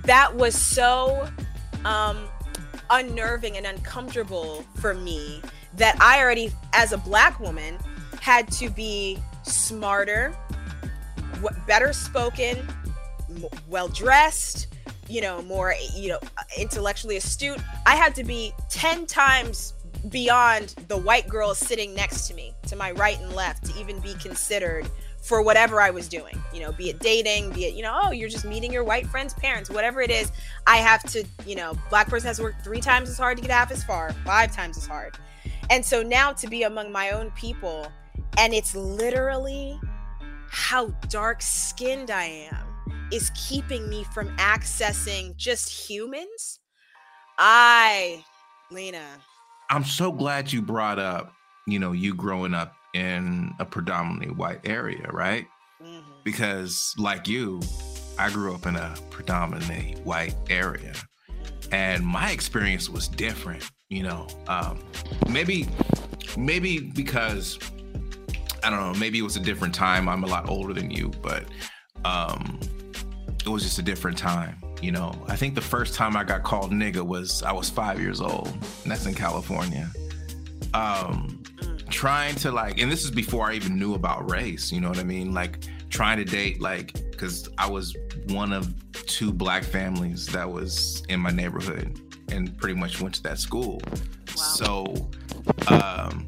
[0.05, 1.29] that was so
[1.85, 2.29] um
[2.91, 5.41] unnerving and uncomfortable for me
[5.75, 7.79] that I already as a black woman
[8.21, 10.35] had to be smarter,
[11.67, 12.59] better spoken,
[13.69, 14.69] well dressed,
[15.11, 16.20] you know, more, you know,
[16.57, 19.75] intellectually astute, I had to be 10 times
[20.09, 23.99] beyond the white girl sitting next to me, to my right and left, to even
[23.99, 24.88] be considered
[25.20, 28.11] for whatever I was doing, you know, be it dating, be it, you know, oh,
[28.11, 30.33] you're just meeting your white friend's parents, whatever it is,
[30.66, 33.42] I have to, you know, black person has to work three times as hard to
[33.42, 35.18] get half as far, five times as hard.
[35.68, 37.87] And so now to be among my own people,
[38.38, 39.79] and it's literally
[40.49, 42.69] how dark skinned I am
[43.12, 46.61] is keeping me from accessing just humans.
[47.38, 48.25] I,
[48.70, 49.05] Lena.
[49.70, 51.33] I'm so glad you brought up,
[51.66, 55.46] you know, you growing up in a predominantly white area, right?
[55.83, 56.11] Mm-hmm.
[56.25, 57.61] Because, like you,
[58.18, 60.92] I grew up in a predominantly white area.
[61.73, 64.27] And my experience was different, you know.
[64.49, 64.83] Um,
[65.29, 65.68] maybe,
[66.37, 67.59] maybe because
[68.62, 70.09] I don't know, maybe it was a different time.
[70.09, 71.44] I'm a lot older than you, but
[72.05, 72.59] um,
[73.44, 74.57] it was just a different time.
[74.83, 78.00] You know, I think the first time I got called nigga was I was five
[78.00, 79.90] years old, and that's in California.
[80.72, 81.42] Um,
[81.90, 84.72] trying to like, and this is before I even knew about race.
[84.72, 85.35] You know what I mean?
[85.35, 85.59] Like
[85.90, 87.96] trying to date, like, because I was
[88.29, 92.00] one of two black families that was in my neighborhood,
[92.31, 93.81] and pretty much went to that school.
[93.85, 94.35] Wow.
[94.37, 95.11] So,
[95.68, 96.26] um,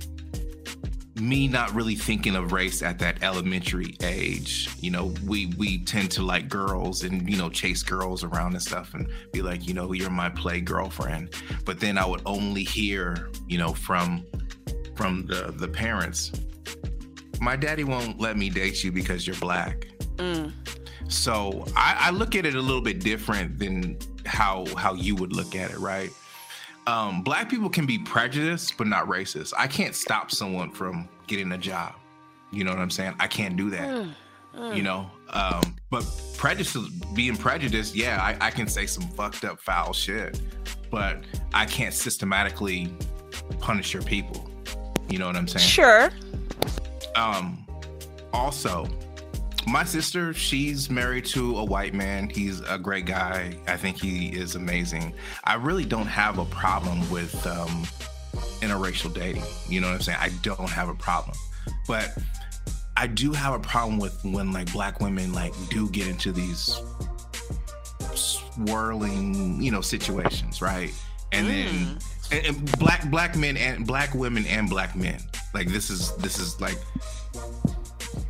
[1.23, 4.69] me not really thinking of race at that elementary age.
[4.81, 8.63] You know, we we tend to like girls and you know chase girls around and
[8.63, 11.35] stuff and be like, you know, you're my play girlfriend.
[11.65, 14.25] But then I would only hear, you know, from
[14.97, 16.33] from the the parents,
[17.41, 19.87] my daddy won't let me date you because you're black.
[20.17, 20.53] Mm.
[21.09, 25.33] So I, I look at it a little bit different than how how you would
[25.33, 26.11] look at it, right?
[26.87, 29.53] um, black people can be prejudiced but not racist.
[29.57, 31.95] I can't stop someone from getting a job.
[32.53, 33.15] You know what I'm saying?
[33.19, 33.89] I can't do that.
[33.89, 34.15] Mm,
[34.55, 34.77] mm.
[34.77, 36.05] You know, um, but
[36.37, 36.77] prejudice,
[37.15, 40.41] being prejudiced, yeah, I, I can say some fucked up foul shit,
[40.91, 42.93] but I can't systematically
[43.61, 44.49] punish your people.
[45.09, 45.67] You know what I'm saying?
[45.67, 46.11] Sure.
[47.17, 47.67] Um,
[48.35, 48.87] also,
[49.67, 52.29] my sister, she's married to a white man.
[52.29, 53.57] He's a great guy.
[53.67, 55.15] I think he is amazing.
[55.45, 57.87] I really don't have a problem with um,
[58.61, 59.45] interracial dating.
[59.69, 60.19] You know what I'm saying?
[60.21, 61.37] I don't have a problem.
[61.87, 62.17] But
[62.97, 66.81] I do have a problem with when like black women like do get into these
[68.15, 70.93] swirling, you know, situations, right?
[71.33, 71.51] And mm.
[71.51, 71.99] then
[72.33, 75.21] and, and black black men and black women and black men.
[75.55, 76.79] Like this is this is like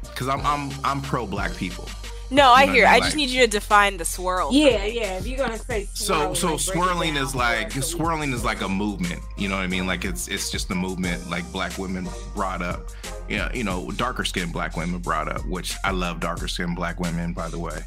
[0.03, 1.89] because I'm I'm I'm pro black people.
[2.33, 2.87] No, I hear.
[2.87, 3.03] I, mean?
[3.03, 4.51] I just need you to define the swirl.
[4.53, 5.19] Yeah, yeah.
[5.19, 8.69] If you're gonna say swirl, so, so like swirling is like swirling is like a
[8.69, 9.21] movement.
[9.37, 9.87] You know what I mean?
[9.87, 11.29] Like it's it's just the movement.
[11.29, 12.89] Like black women brought up.
[13.29, 16.99] Yeah, you know, darker skinned black women brought up, which I love darker skinned black
[16.99, 17.81] women, by the way.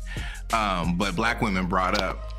[0.53, 2.31] Um, but black women brought up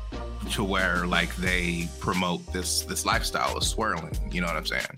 [0.51, 4.17] to where like they promote this this lifestyle of swirling.
[4.31, 4.97] You know what I'm saying?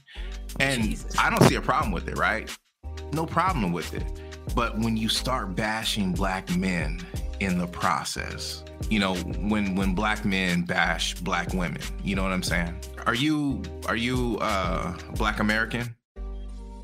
[0.60, 1.18] And Jesus.
[1.18, 2.50] I don't see a problem with it, right?
[3.14, 4.04] no problem with it.
[4.56, 7.06] But when you start bashing black men
[7.40, 12.32] in the process, you know, when when black men bash black women, you know what
[12.32, 12.80] I'm saying?
[13.06, 15.96] Are you are you uh black American?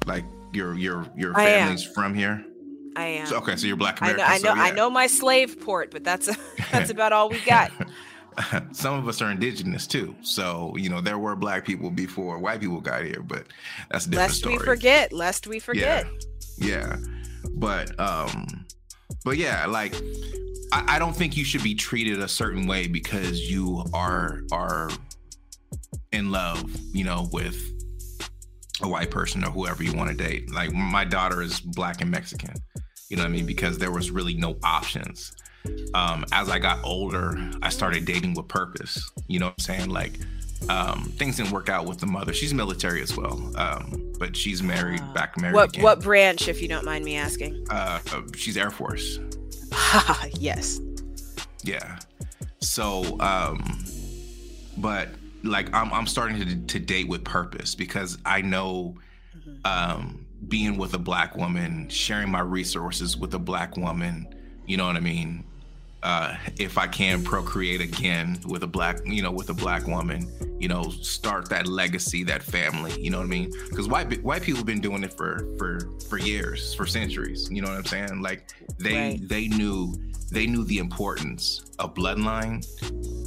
[0.05, 0.23] Like
[0.53, 2.45] your your your family's from here?
[2.95, 3.25] I am.
[3.27, 4.23] So, okay, so you're black American.
[4.23, 4.63] I know, I know, so, yeah.
[4.63, 6.35] I know my slave port, but that's a,
[6.71, 7.71] that's about all we got.
[8.71, 12.59] Some of us are indigenous too, so you know there were black people before white
[12.59, 13.47] people got here, but
[13.89, 14.57] that's a different lest story.
[14.57, 16.05] we forget, lest we forget.
[16.57, 16.97] Yeah, yeah,
[17.53, 18.65] but um,
[19.23, 19.95] but yeah, like
[20.71, 24.89] I, I don't think you should be treated a certain way because you are are
[26.11, 27.71] in love, you know, with
[28.81, 30.51] a white person or whoever you want to date.
[30.51, 32.55] Like my daughter is black and Mexican.
[33.09, 33.45] You know what I mean?
[33.45, 35.31] Because there was really no options.
[35.93, 39.11] Um, as I got older, I started dating with purpose.
[39.27, 39.89] You know what I'm saying?
[39.89, 40.13] Like
[40.69, 42.33] um, things didn't work out with the mother.
[42.33, 45.55] She's military as well, um, but she's married, Uh, back married.
[45.55, 45.83] What again.
[45.83, 47.65] what branch, if you don't mind me asking?
[47.69, 49.19] Uh, uh, she's Air Force.
[50.39, 50.79] yes.
[51.63, 51.99] Yeah.
[52.59, 53.83] So, um,
[54.77, 55.09] but
[55.43, 58.95] like I'm, I'm starting to, to date with purpose because I know,
[59.63, 64.27] um, being with a black woman, sharing my resources with a black woman,
[64.67, 65.43] you know what I mean?
[66.05, 70.31] Uh, if I can procreate again with a black, you know, with a black woman,
[70.59, 73.49] you know, start that legacy, that family, you know what I mean?
[73.71, 77.49] Because white white people have been doing it for for for years, for centuries.
[77.51, 78.21] You know what I'm saying?
[78.21, 79.27] Like they Right.
[79.27, 79.95] they knew
[80.31, 82.63] they knew the importance of bloodline,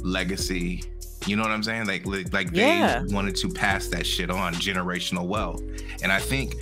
[0.03, 0.83] legacy.
[1.25, 1.85] You know what I'm saying?
[1.85, 3.03] Like like, like they Yeah.
[3.09, 5.61] wanted to pass that shit on, generational wealth.
[6.01, 6.55] And I think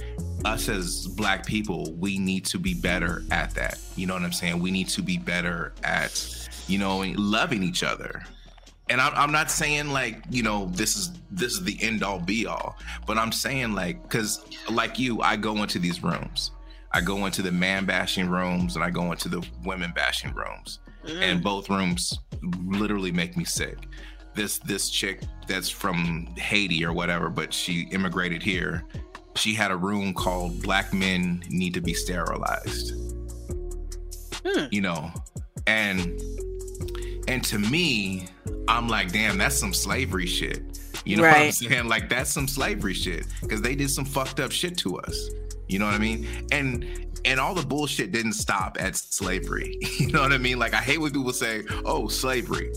[0.45, 3.79] us as black people, we need to be better at that.
[3.95, 4.59] You know what I'm saying?
[4.59, 8.23] We need to be better at, you know, loving each other.
[8.89, 12.19] And I'm, I'm not saying like, you know, this is this is the end all
[12.19, 16.51] be all, but I'm saying like, because like you, I go into these rooms.
[16.93, 20.79] I go into the man bashing rooms and I go into the women bashing rooms.
[21.05, 21.21] Mm.
[21.21, 22.19] And both rooms
[22.63, 23.77] literally make me sick.
[24.33, 28.85] This this chick that's from Haiti or whatever, but she immigrated here
[29.37, 32.93] she had a room called Black Men Need to Be Sterilized.
[34.45, 34.65] Hmm.
[34.71, 35.11] You know,
[35.65, 36.19] and
[37.27, 38.27] and to me,
[38.67, 40.79] I'm like, damn, that's some slavery shit.
[41.05, 41.53] You know what I'm Right.
[41.53, 41.87] saying?
[41.87, 45.29] Like that's some slavery shit because they did some fucked up shit to us.
[45.67, 46.27] You know what I mean?
[46.51, 46.85] And
[47.25, 49.77] and all the bullshit didn't stop at slavery.
[49.99, 50.59] You know what I mean?
[50.59, 52.71] Like I hate when people say, "Oh, slavery."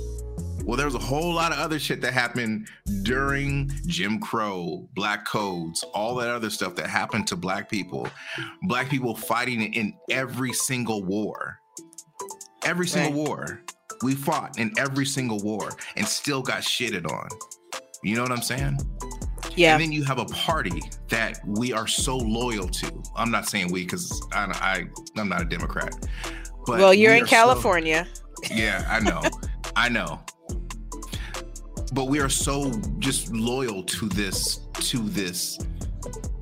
[0.70, 2.68] Well, there's a whole lot of other shit that happened
[3.02, 8.06] during Jim Crow, Black Codes, all that other stuff that happened to Black people.
[8.62, 11.58] Black people fighting in every single war.
[12.64, 13.62] Every single war.
[14.04, 17.28] We fought in every single war and still got shitted on.
[18.04, 18.78] You know what I'm saying?
[19.56, 19.72] Yeah.
[19.72, 23.02] And then you have a party that we are so loyal to.
[23.16, 25.96] I'm not saying we because I, I I'm not a Democrat.
[26.64, 28.06] But well, you're we in are so- California.
[28.52, 29.20] yeah, I know.
[29.76, 30.20] I know.
[31.92, 35.58] But we are so just loyal to this to this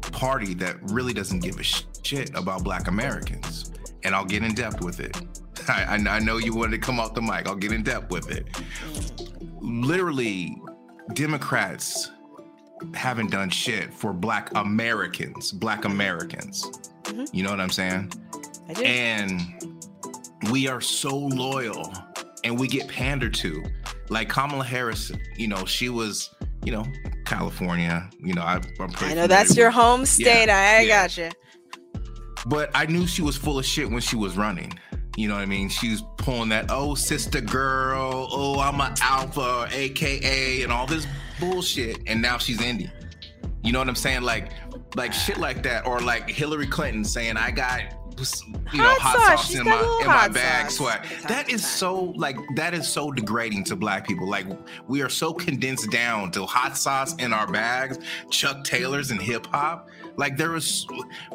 [0.00, 3.72] party that really doesn't give a shit about black Americans.
[4.04, 5.16] And I'll get in depth with it.
[5.68, 7.46] I, I, know you wanted to come off the mic.
[7.46, 8.46] I'll get in depth with it.
[9.60, 10.56] Literally,
[11.14, 12.10] Democrats
[12.94, 16.64] haven't done shit for black Americans, black Americans.
[17.04, 17.28] Mhm.
[17.32, 18.12] You know what I'm saying?
[18.68, 18.84] I do.
[18.84, 19.40] and
[20.52, 21.92] we are so loyal
[22.44, 23.64] and we get pandered to
[24.10, 26.30] like kamala harris you know she was
[26.64, 26.84] you know
[27.24, 30.48] california you know I, i'm pretty I know that's familiar your home state.
[30.48, 31.02] I yeah.
[31.02, 31.32] gotcha.
[32.46, 34.78] but i knew she was full of shit when she was running.
[35.16, 35.68] You know what i mean?
[35.68, 41.06] She was pulling that oh sister girl oh i'm an alpha aka and all this
[41.40, 41.98] bullshit.
[42.06, 42.92] And now she's indian.
[43.64, 44.22] You know what i'm saying?
[44.22, 44.52] Like
[44.94, 45.86] like shit like that.
[45.86, 47.82] Or like hillary clinton saying i got
[48.72, 49.46] you know Hot hot, sauce.
[49.48, 50.76] sauce, in my in my bag sauce.
[50.76, 54.28] swag from time that is so like that is so degrading to black people.
[54.28, 54.46] Like
[54.88, 57.98] we are so condensed down to hot sauce in our bags
[58.30, 60.86] chuck taylors and hip-hop like there is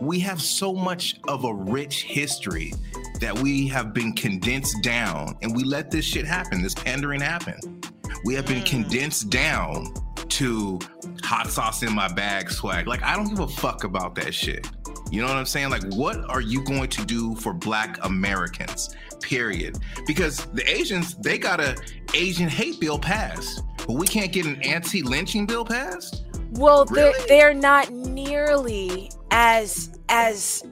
[0.01, 2.73] we have so much of a rich history
[3.19, 6.61] that we have been condensed down and we let this shit happen.
[6.61, 7.81] This pandering happen
[8.25, 8.65] we have been Mm.
[8.65, 9.93] condensed down
[10.33, 10.79] to
[11.23, 12.87] hot sauce in my bag swag.
[12.87, 14.67] Like i don't give a fuck about that shit.
[15.11, 15.69] You know what i'm saying?
[15.69, 19.77] Like what are you going to do for black americans period?
[20.05, 21.75] Because the asians they got a
[22.13, 26.23] asian hate bill passed but we can't get an anti-lynching bill passed?
[26.51, 30.63] Well, they're they're not nearly as as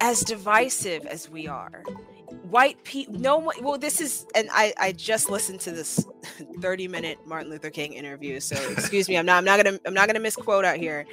[0.00, 1.84] as divisive as we are.
[2.42, 3.56] White people, no one.
[3.62, 6.06] Well, this is, and I I just listened to this
[6.60, 8.40] thirty minute Martin Luther King interview.
[8.40, 11.06] So excuse me, I'm not I'm not gonna I'm not gonna misquote out here.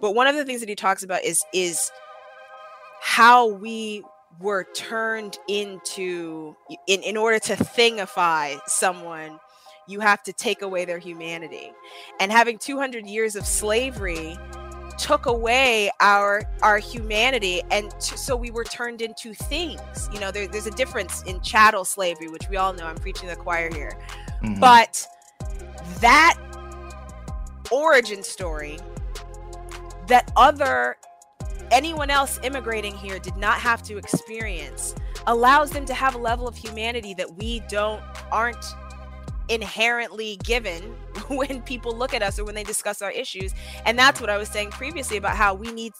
[0.00, 1.90] But one of the things that he talks about is is
[3.00, 4.02] how we
[4.40, 6.56] were turned into
[6.86, 9.38] in, in order to thingify someone
[9.88, 11.72] you have to take away their humanity
[12.20, 14.38] and having 200 years of slavery
[15.02, 20.08] took away our our humanity and t- so we were turned into things.
[20.12, 22.86] You know there, there's a difference in chattel slavery which we all know.
[22.86, 23.98] I'm preaching the choir here.
[24.42, 24.58] Mm-hmm.
[24.58, 25.06] but
[26.00, 26.36] that
[27.70, 28.78] origin story
[30.08, 30.96] that other
[31.70, 34.94] anyone else immigrating here did not have to experience
[35.26, 38.64] allows them to have a level of humanity that we don't aren't
[39.48, 40.82] inherently given
[41.28, 43.54] when people look at us or when they discuss our issues
[43.86, 45.92] and that's what i was saying previously about how we need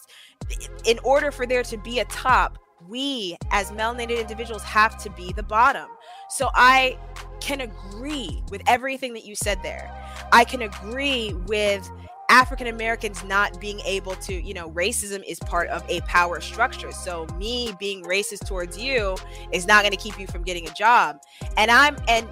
[0.85, 5.31] in order for there to be a top we as melanated individuals have to be
[5.33, 5.87] the bottom
[6.29, 6.97] so i
[7.39, 9.91] can agree with everything that you said there
[10.31, 11.89] i can agree with
[12.33, 16.91] African Americans not being able to, you know, racism is part of a power structure.
[16.91, 19.15] So me being racist towards you
[19.51, 21.19] is not going to keep you from getting a job.
[21.57, 22.27] And I'm and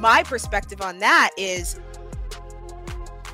[0.00, 1.80] my perspective on that is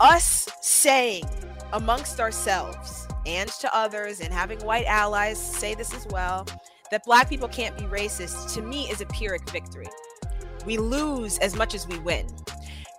[0.01, 1.25] us saying
[1.73, 6.47] amongst ourselves and to others and having white allies say this as well
[6.91, 9.87] that black people can't be racist to me is a pyrrhic victory.
[10.67, 12.27] We lose as much as we win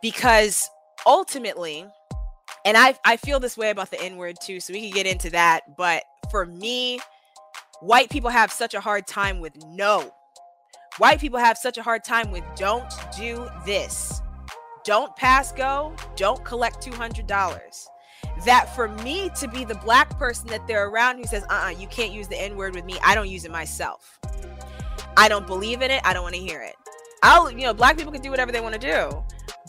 [0.02, 0.70] because
[1.06, 1.86] ultimately
[2.66, 5.06] and I I feel this way about the N word too, so we can get
[5.06, 5.78] into that.
[5.78, 7.00] But for me,
[7.80, 10.12] white people have such a hard time with no.
[10.98, 14.22] White people have such a hard time with don't do this.
[14.86, 17.88] Don't pass go, don't collect $200.
[18.46, 21.70] That for me to be the black person that they're around who says, uh uh-uh,
[21.72, 24.22] you can't use the N word with me, I don't use it myself.
[25.18, 26.76] I don't believe in it, I don't want to hear it.
[27.24, 29.24] I'll, you know, black people can do whatever they want to do.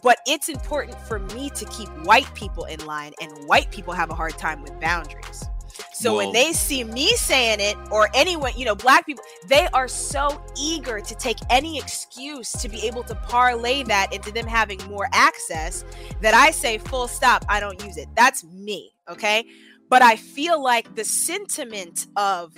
[0.05, 4.11] But it's important for me to keep white people in line, and white people have
[4.11, 5.45] a hard time with boundaries.
[5.93, 6.19] So Whoa.
[6.19, 10.41] when they see me saying it, or anyone, you know, black people, they are so
[10.59, 15.09] eager to take any excuse to be able to parlay that into them having more
[15.13, 15.85] access
[16.21, 18.09] that I say, full stop, I don't use it.
[18.15, 18.93] That's me.
[19.09, 19.45] Okay.
[19.89, 22.53] But I feel like the sentiment of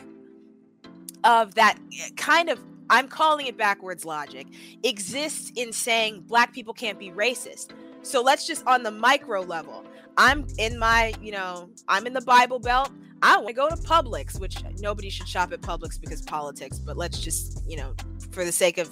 [1.24, 2.60] of that eh, kind of
[2.90, 4.46] I'm calling it backwards logic,
[4.82, 7.72] exists in saying black people can't be racist.
[8.02, 9.84] So let's just on the micro level.
[10.18, 12.90] I'm in my, you know, I'm in the Bible Belt.
[13.22, 16.96] I want to go to Publix, which nobody should shop at Publix because politics, but
[16.96, 17.94] let's just, you know,
[18.32, 18.88] for the sake of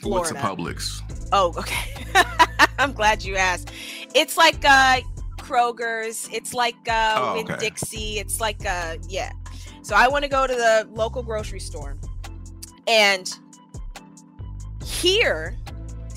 [0.00, 0.34] Florida.
[0.34, 1.28] What's a Publix?
[1.30, 2.06] Oh, okay.
[2.78, 3.70] I'm glad you asked.
[4.14, 5.00] It's like uh
[5.38, 7.56] Kroger's, it's like uh oh, okay.
[7.58, 9.32] Dixie, it's like uh yeah.
[9.82, 11.96] So I want to go to the local grocery store
[12.86, 13.30] and
[14.84, 15.58] here,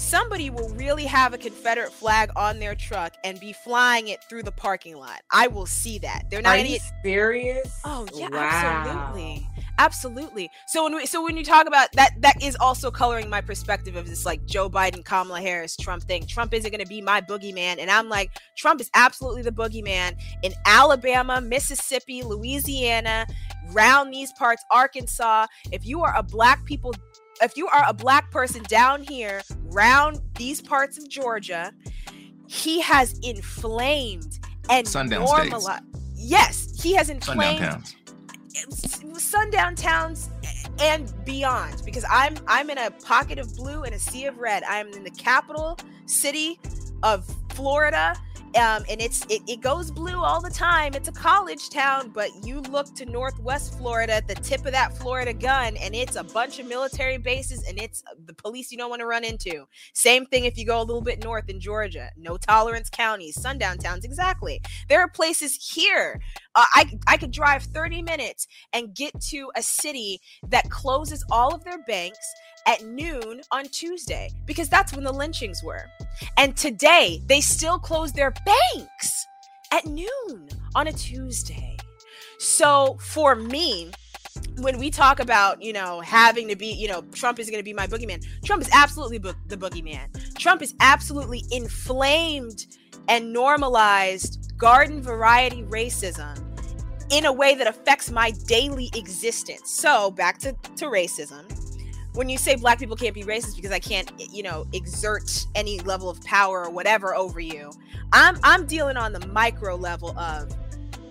[0.06, 4.44] somebody will really have a Confederate flag on their truck and be flying it through
[4.44, 5.22] the parking lot.
[5.32, 6.26] I will see that.
[6.30, 7.82] They're not Are you serious?
[7.84, 8.40] Oh yeah, wow.
[8.40, 9.50] absolutely.
[9.78, 10.50] Absolutely.
[10.68, 13.96] So when we so when you talk about that, that is also coloring my perspective
[13.96, 16.26] of this like Joe Biden, Kamala Harris, Trump thing.
[16.28, 20.16] Trump isn't going to be my boogeyman, and I'm like, Trump is absolutely the boogeyman
[20.44, 23.26] in Alabama, Mississippi, Louisiana,
[23.72, 25.48] round these parts, Arkansas.
[25.72, 26.94] If you are a black people,
[27.42, 31.74] if you are a black person down here, round these parts of Georgia,
[32.48, 35.84] he has inflamed and sundown normalized.
[36.16, 37.60] Yes, he has inflamed.
[37.60, 37.96] Sundown towns
[39.18, 40.30] sundown towns
[40.80, 44.64] and beyond because i'm i'm in a pocket of blue and a sea of red
[44.64, 46.60] i'm in the capital city
[47.04, 48.16] of florida
[48.56, 50.94] um, and it's it, it goes blue all the time.
[50.94, 54.98] It's a college town, but you look to Northwest Florida at the tip of that
[54.98, 58.78] Florida gun, and it's a bunch of military bases, and it's uh, the police you
[58.78, 59.66] don't want to run into.
[59.94, 63.78] Same thing if you go a little bit north in Georgia, no tolerance counties, sundown
[63.78, 64.06] towns.
[64.06, 64.62] Exactly.
[64.90, 66.22] There are places here.
[66.56, 71.54] Uh, I I could drive 30 minutes and get to a city that closes all
[71.54, 72.18] of their banks
[72.66, 75.86] at noon on Tuesday because that's when the lynchings were.
[76.38, 79.26] And today, they still close their banks
[79.72, 81.78] at noon on a Tuesday.
[82.40, 83.92] So for me,
[84.58, 87.64] when we talk about, you know, having to be, you know, Trump is going to
[87.64, 90.08] be my boogeyman, Trump is absolutely bo- the boogeyman.
[90.38, 92.66] Trump is absolutely inflamed
[93.08, 96.42] and normalized garden variety racism
[97.12, 99.72] in a way that affects my daily existence.
[99.72, 101.44] So back to, to racism
[102.16, 105.80] when you say black people can't be racist because I can't, you know, exert any
[105.82, 107.72] level of power or whatever over you,
[108.14, 110.56] I'm I'm dealing on the micro level of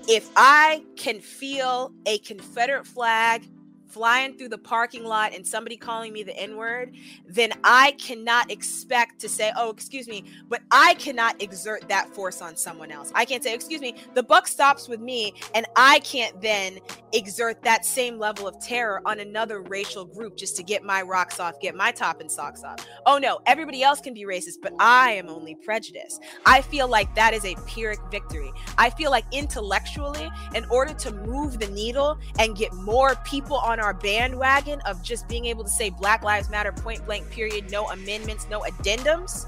[0.08, 3.46] if I can feel a Confederate flag
[3.94, 6.96] flying through the parking lot and somebody calling me the N word,
[7.28, 12.42] then I cannot expect to say, oh, excuse me, but I cannot exert that force
[12.42, 13.12] on someone else.
[13.14, 16.80] I can't say, excuse me, the buck stops with me, and I can't then
[17.12, 21.38] exert that same level of terror on another racial group just to get my rocks
[21.38, 22.84] off, get my top and socks off.
[23.06, 26.20] Oh no, everybody else can be racist, but I am only prejudiced.
[26.46, 28.50] I feel like that is a Pyrrhic victory.
[28.76, 33.78] I feel like intellectually, in order to move the needle and get more people on
[33.78, 37.88] our bandwagon of just being able to say Black Lives Matter point blank, period, no
[37.90, 39.46] amendments, no addendums,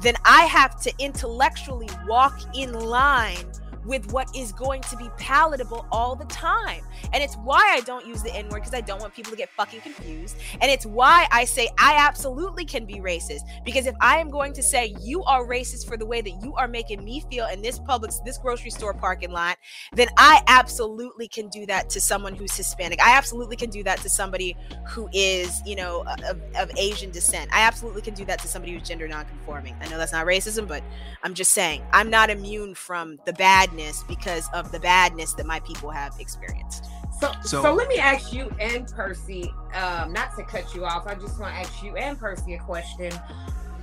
[0.00, 3.46] then I have to intellectually walk in line
[3.84, 6.82] with what is going to be palatable all the time.
[7.12, 9.36] And it's why I don't use the N word because I don't want people to
[9.36, 10.36] get fucking confused.
[10.60, 14.52] And it's why I say I absolutely can be racist because if I am going
[14.54, 17.62] to say you are racist for the way that you are making me feel in
[17.62, 19.56] this public, this grocery store parking lot,
[19.92, 23.00] then I absolutely can do that to someone who's Hispanic.
[23.02, 24.56] I absolutely can do that to somebody
[24.88, 27.50] who is, you know, of, of Asian descent.
[27.52, 29.76] I absolutely can do that to somebody who's gender nonconforming.
[29.80, 30.82] I know that's not racism, but
[31.22, 35.46] I'm just saying I'm not immune from the bad badness because of the badness that
[35.46, 36.86] my people have experienced.
[37.20, 41.06] So, so, so let me ask you and Percy, um, not to cut you off,
[41.06, 43.12] I just want to ask you and Percy a question.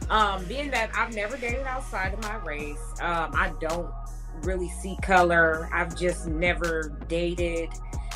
[0.10, 3.92] Um, being that I've never dated outside of my race, um, I don't
[4.44, 5.70] really see color.
[5.74, 7.70] I've just never dated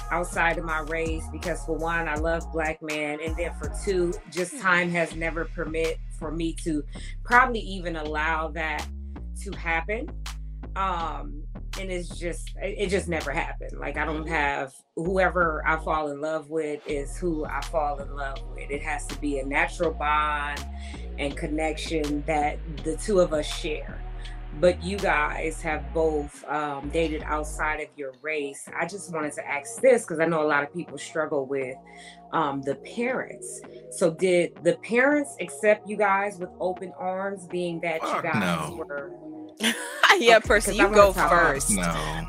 [0.09, 4.13] outside of my race because for one, I love black men, and then for two,
[4.31, 4.61] just hmm.
[4.61, 6.83] time has never permit for me to
[7.23, 8.87] probably even allow that
[9.43, 10.09] to happen.
[10.75, 11.43] Um,
[11.79, 13.77] and it's just it just never happened.
[13.79, 18.15] Like i don't have whoever i fall in love with is who i fall in
[18.15, 18.69] love with.
[18.69, 20.65] It has to be a natural bond
[21.17, 24.01] and connection that the two of us share.
[24.59, 28.67] But you guys have both um, dated outside of your race.
[28.77, 31.77] I just wanted to ask this because i know a lot of people struggle with
[32.33, 33.61] um, the parents.
[33.91, 38.69] So did the parents accept you guys with open arms being that Fuck you guys
[38.69, 38.75] no.
[38.75, 39.11] were
[40.19, 41.71] yeah, okay, Percy, you go first.
[41.71, 42.25] No.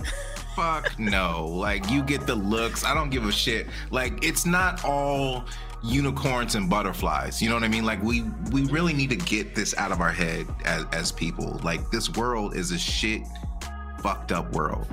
[0.54, 1.46] Fuck no.
[1.46, 2.84] Like you get the looks.
[2.84, 3.66] I don't give a shit.
[3.90, 5.46] Like it's not all
[5.82, 7.40] unicorns and butterflies.
[7.40, 7.84] You know what I mean?
[7.84, 11.58] Like we we really need to get this out of our head as, as people.
[11.64, 13.22] Like this world is a shit
[14.00, 14.86] fucked up world.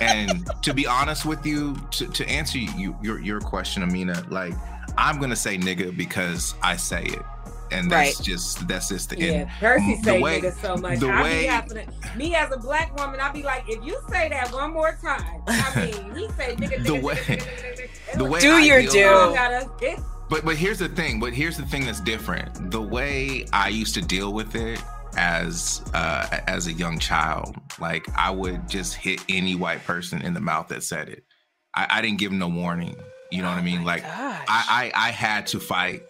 [0.00, 4.54] And to be honest with you, to, to answer you your your question, Amina, like
[4.98, 7.22] I'm gonna say nigga because I say it
[7.70, 8.24] and that's right.
[8.26, 9.32] just that's just the yeah.
[9.32, 9.50] end.
[9.60, 10.98] Percy say way, nigga so much.
[10.98, 14.28] The I way, to, me as a black woman, I'd be like, if you say
[14.28, 18.24] that one more time, I mean, he say nigga, the nigga, way, nigga, nigga, the
[18.24, 20.04] way do I your do.
[20.28, 21.20] But but here's the thing.
[21.20, 22.70] But here's the thing that's different.
[22.70, 24.82] The way I used to deal with it
[25.16, 30.34] as uh, as a young child, like I would just hit any white person in
[30.34, 31.24] the mouth that said it.
[31.74, 32.96] I, I didn't give no warning.
[33.30, 33.84] You know oh what I mean?
[33.84, 36.02] Like I, I I had to fight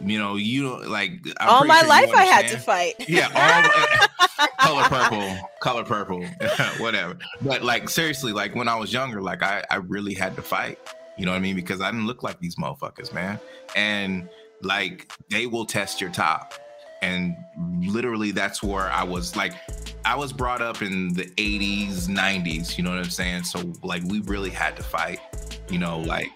[0.00, 2.94] you know, you don't like I'm all my sure life I had to fight.
[3.08, 6.24] Yeah, all color purple, color purple,
[6.78, 7.16] whatever.
[7.42, 10.78] But like seriously, like when I was younger, like I, I really had to fight.
[11.16, 11.56] You know what I mean?
[11.56, 13.38] Because I didn't look like these motherfuckers, man.
[13.74, 14.28] And
[14.62, 16.54] like they will test your top.
[17.02, 17.36] And
[17.80, 19.52] literally that's where I was like
[20.04, 23.44] I was brought up in the 80s, 90s, you know what I'm saying?
[23.44, 25.20] So like we really had to fight.
[25.68, 26.30] You know, like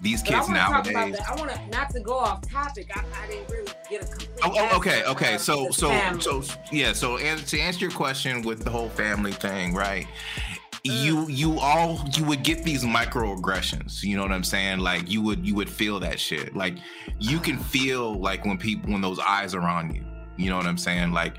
[0.00, 1.18] these kids I nowadays.
[1.28, 2.90] I want to not to go off topic.
[2.94, 4.30] I, I didn't really get a complete.
[4.42, 5.38] Oh, oh okay, okay.
[5.38, 6.20] So, so, family.
[6.20, 6.42] so,
[6.72, 6.92] yeah.
[6.92, 10.06] So, and to answer your question with the whole family thing, right?
[10.06, 11.04] Mm.
[11.04, 14.02] You, you all, you would get these microaggressions.
[14.02, 14.78] You know what I'm saying?
[14.78, 16.56] Like you would, you would feel that shit.
[16.56, 16.78] Like
[17.18, 20.04] you can feel like when people, when those eyes are on you.
[20.38, 21.12] You know what I'm saying?
[21.12, 21.34] Like,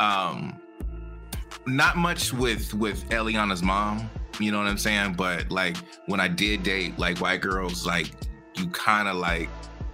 [0.00, 0.58] um,
[1.66, 4.08] not much with with Eliana's mom
[4.38, 5.14] you know what I'm saying?
[5.14, 5.76] But like
[6.06, 8.10] when I did date like white girls, like
[8.56, 9.48] you kind of like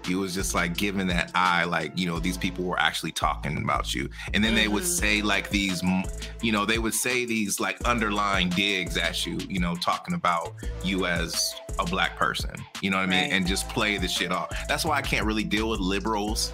[0.08, 3.56] it was just like giving that eye like you know these people were actually talking
[3.56, 4.56] about you and then mm-hmm.
[4.56, 4.92] they would mm-hmm.
[4.92, 5.82] say like these
[6.42, 10.54] you know they would say these like underlying digs at you you know talking about
[10.82, 12.50] you as a black person
[12.82, 15.24] you know what i mean and just play the shit off that's why i can't
[15.24, 16.52] really deal with liberals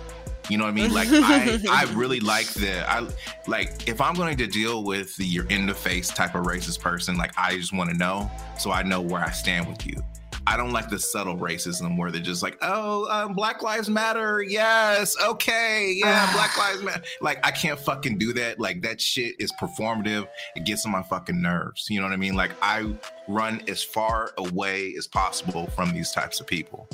[0.51, 0.92] you know what I mean?
[0.92, 3.07] Like I, I really like the I
[3.46, 6.80] like if I'm going to deal with the you're in the face type of racist
[6.80, 10.03] person, like I just want to know so I know where I stand with you.
[10.46, 14.42] I don't like the subtle racism where they're just like, oh, um, Black Lives Matter.
[14.42, 15.14] Yes.
[15.22, 15.94] Okay.
[15.96, 16.32] Yeah.
[16.32, 17.03] Black Lives Matter.
[17.20, 18.59] Like, I can't fucking do that.
[18.59, 20.26] Like, that shit is performative.
[20.57, 21.86] It gets on my fucking nerves.
[21.90, 22.34] You know what I mean?
[22.34, 22.92] Like, I
[23.28, 26.88] run as far away as possible from these types of people.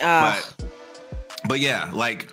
[0.00, 0.40] Uh.
[0.58, 0.70] But,
[1.48, 2.28] but yeah, like,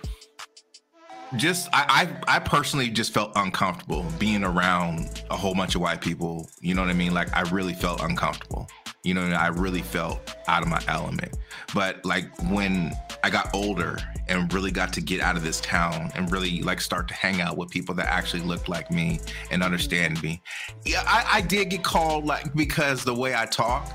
[1.36, 6.00] just I, I, I personally just felt uncomfortable being around a whole bunch of white
[6.00, 6.48] people.
[6.60, 7.14] You know what I mean?
[7.14, 8.68] Like I really felt uncomfortable.
[9.02, 11.36] You know, I really felt out of my element.
[11.74, 13.96] But like when I got older
[14.28, 17.40] and really got to get out of this town and really like start to hang
[17.40, 19.20] out with people that actually looked like me
[19.50, 20.42] and understand me.
[20.84, 23.90] Yeah, I, I did get called like because the way I talk,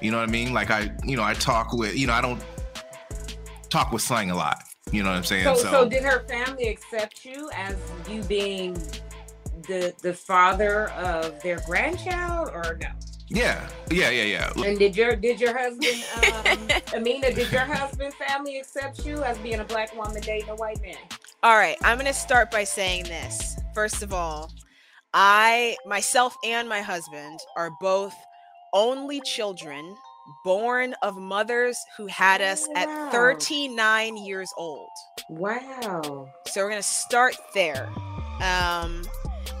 [0.00, 0.52] you know what I mean?
[0.52, 2.42] Like I, you know, I talk with, you know, I don't
[3.70, 4.62] talk with slang a lot.
[4.90, 5.44] You know what I'm saying?
[5.44, 7.76] So, so, so did her family accept you as
[8.08, 8.74] you being
[9.66, 12.88] the the father of their grandchild or no?
[13.28, 14.64] Yeah, yeah, yeah, yeah.
[14.64, 16.04] And did your did your husband,
[16.92, 20.56] um, Amina, did your husband family accept you as being a black woman dating a
[20.56, 20.96] white man?
[21.42, 23.56] All right, I'm gonna start by saying this.
[23.74, 24.52] First of all,
[25.12, 28.14] I myself and my husband are both
[28.72, 29.96] only children
[30.44, 33.06] born of mothers who had us wow.
[33.06, 34.88] at 39 years old.
[35.28, 36.28] Wow.
[36.46, 37.88] So we're gonna start there.
[38.42, 39.04] Um,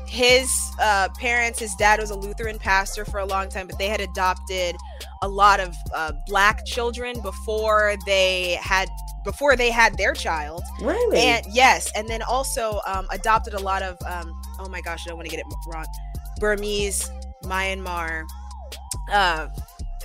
[0.06, 3.88] his uh, parents, his dad was a Lutheran pastor for a long time, but they
[3.88, 4.76] had adopted
[5.22, 8.88] a lot of uh, black children before they had
[9.24, 10.62] before they had their child.
[10.80, 11.18] Really?
[11.18, 15.08] And yes, and then also um, adopted a lot of um, oh my gosh, I
[15.08, 15.86] don't want to get it wrong.
[16.38, 17.10] Burmese,
[17.44, 18.24] Myanmar.
[19.12, 19.48] Uh,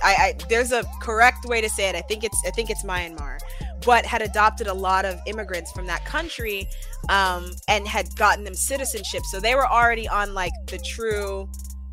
[0.02, 1.94] I, I there's a correct way to say it.
[1.94, 3.38] I think it's I think it's Myanmar
[3.84, 6.68] but had adopted a lot of immigrants from that country
[7.08, 9.22] um, and had gotten them citizenship.
[9.30, 11.48] So they were already on like the true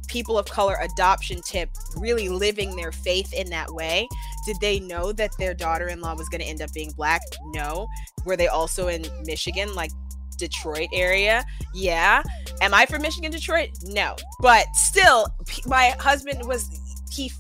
[0.08, 4.08] people of color adoption tip, really living their faith in that way.
[4.46, 7.22] Did they know that their daughter in law was going to end up being black?
[7.54, 7.88] No.
[8.26, 9.92] Were they also in Michigan, like
[10.38, 11.46] Detroit area?
[11.74, 12.24] Yeah.
[12.62, 13.70] Am I from Michigan, Detroit?
[13.84, 14.16] No.
[14.40, 15.28] But still,
[15.66, 16.70] my husband was,
[17.12, 17.32] he,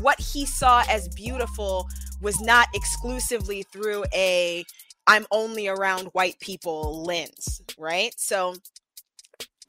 [0.00, 1.88] what he saw as beautiful
[2.20, 4.64] was not exclusively through a
[5.06, 8.12] I'm only around white people lens, right?
[8.18, 8.54] So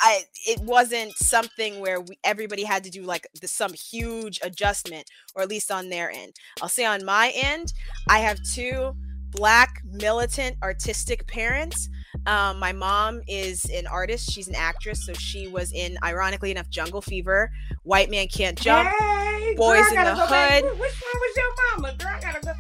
[0.02, 5.10] I it wasn't something where we, everybody had to do like the, some huge adjustment
[5.36, 6.34] or at least on their end.
[6.62, 7.74] I'll say on my end,
[8.10, 8.94] I have two
[9.32, 11.90] black militant artistic parents.
[12.26, 14.32] Um, my mom is an artist.
[14.32, 17.52] She's an actress, so she was in, ironically enough, Jungle Fever,
[17.84, 20.64] White Man Can't Jump, hey, Boys girl, in the Hood.
[20.64, 21.46] Which one was your
[21.78, 21.96] mama?
[21.98, 22.54] Girl, I gotta go.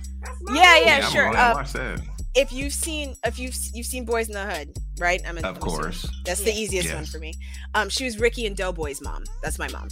[0.53, 1.35] yeah, yeah, yeah, sure.
[1.35, 1.97] Uh,
[2.35, 5.21] if you've seen, if you've you've seen Boys in the Hood, right?
[5.27, 6.05] I'm, of I'm course.
[6.25, 6.53] That's yeah.
[6.53, 6.95] the easiest yes.
[6.95, 7.33] one for me.
[7.73, 9.23] Um, she was Ricky and Doughboy's mom.
[9.41, 9.87] That's my mom.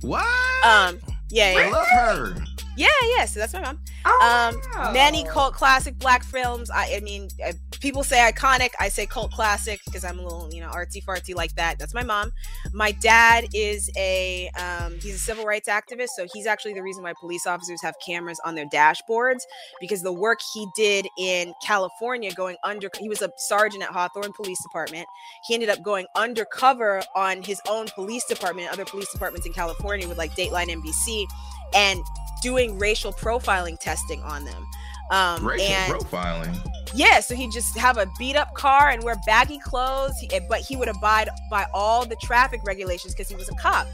[0.00, 0.24] What?
[0.64, 0.98] Um,
[1.30, 1.66] yeah, yeah.
[1.66, 2.44] I love her.
[2.76, 3.24] Yeah, yeah.
[3.24, 3.78] So that's my mom.
[4.04, 4.92] Oh, um, wow.
[4.92, 6.70] many cult classic black films.
[6.70, 8.70] I, I mean, uh, people say iconic.
[8.78, 11.78] I say cult classic because I'm a little, you know, artsy fartsy like that.
[11.78, 12.32] That's my mom.
[12.72, 17.02] My dad is a um, he's a civil rights activist, so he's actually the reason
[17.02, 19.40] why police officers have cameras on their dashboards
[19.80, 22.90] because the work he did in California, going under.
[22.98, 25.06] He was a sergeant at Hawthorne Police Department.
[25.46, 29.52] He ended up going undercover on his own police department, and other police departments in
[29.52, 31.24] California with like Dateline NBC,
[31.74, 32.02] and
[32.46, 34.66] doing racial profiling testing on them.
[35.10, 36.70] Um, racial and, profiling.
[36.94, 40.14] Yeah, so he'd just have a beat up car and wear baggy clothes,
[40.48, 43.88] but he would abide by all the traffic regulations because he was a cop.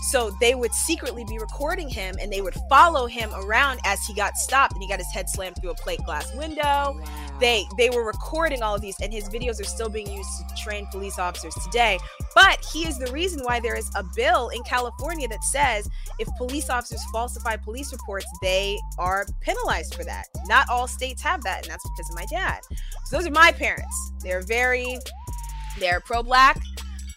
[0.00, 4.14] So they would secretly be recording him and they would follow him around as he
[4.14, 6.62] got stopped and he got his head slammed through a plate glass window.
[6.62, 7.00] Wow.
[7.40, 10.54] They they were recording all of these and his videos are still being used to
[10.56, 11.98] train police officers today.
[12.34, 15.88] But he is the reason why there is a bill in California that says
[16.18, 20.26] if police officers falsify police reports, they are penalized for that.
[20.46, 22.60] Not all states have that, and that's because of my dad.
[23.06, 24.12] So those are my parents.
[24.22, 24.98] They're very
[25.78, 26.60] they're pro-black,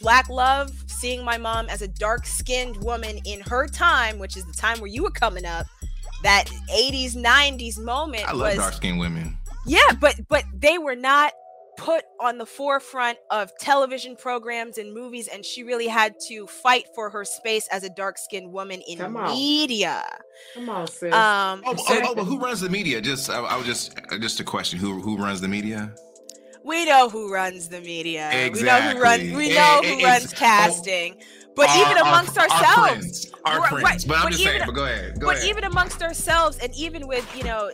[0.01, 0.69] black love,
[1.01, 4.87] seeing my mom as a dark-skinned woman in her time, which is the time where
[4.87, 5.65] you were coming up,
[6.21, 9.37] that 80s, 90s moment I love dark-skinned women.
[9.65, 11.33] Yeah, but but they were not
[11.77, 16.85] put on the forefront of television programs and movies and she really had to fight
[16.93, 20.03] for her space as a dark-skinned woman in Come media.
[20.53, 21.11] Come on, sis.
[21.13, 23.01] um oh, oh, oh, but who runs the media?
[23.01, 24.77] Just I, I was just just a question.
[24.77, 25.91] Who who runs the media
[26.63, 28.29] we know who runs the media.
[28.31, 28.61] Exactly.
[28.61, 31.15] we know who runs we know it, who runs casting.
[31.55, 34.53] But our, even amongst our, ourselves our friends, our right, but i'm but just even,
[34.53, 35.49] saying but go ahead go but ahead.
[35.49, 37.69] even amongst ourselves and even with you know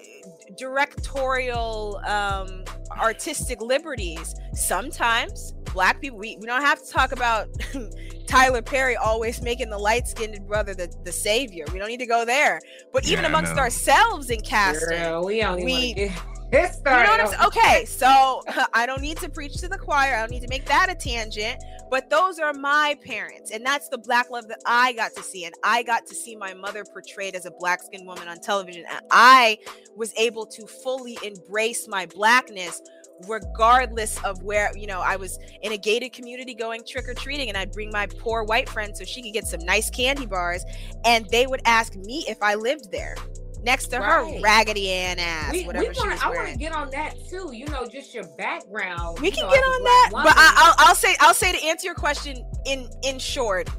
[0.58, 2.64] directorial um
[3.00, 7.48] artistic liberties sometimes black people we, we don't have to talk about
[8.28, 11.66] tyler perry always making the light-skinned brother the, the savior.
[11.72, 12.60] We don't need to go there.
[12.92, 16.12] But even Yeah, amongst ourselves in casting Girl, we only we- want
[16.52, 17.44] to get it you know what I'm saying?
[17.46, 18.42] Okay, so
[18.74, 20.16] I don't need to preach to the choir.
[20.16, 21.64] I don't need to make that a tangent.
[21.90, 25.46] But those are my parents, and that's the black love that I got to see,
[25.46, 28.84] and I got to see my mother portrayed as a black skinned woman on television,
[28.90, 29.58] and I
[29.96, 32.82] was able to fully embrace my blackness
[33.28, 37.72] regardless of where you know i was in a gated community going trick-or-treating and i'd
[37.72, 40.64] bring my poor white friend so she could get some nice candy bars
[41.04, 43.16] and they would ask me if i lived there
[43.64, 44.36] next to right.
[44.36, 46.38] her raggedy Ann ass, we, whatever we wanna, she was wearing.
[46.38, 47.52] I want to get on that too.
[47.54, 49.20] You know, just your background.
[49.20, 51.86] We can know, get on that, but I, will I'll say I'll say to answer
[51.86, 53.70] your question in in short,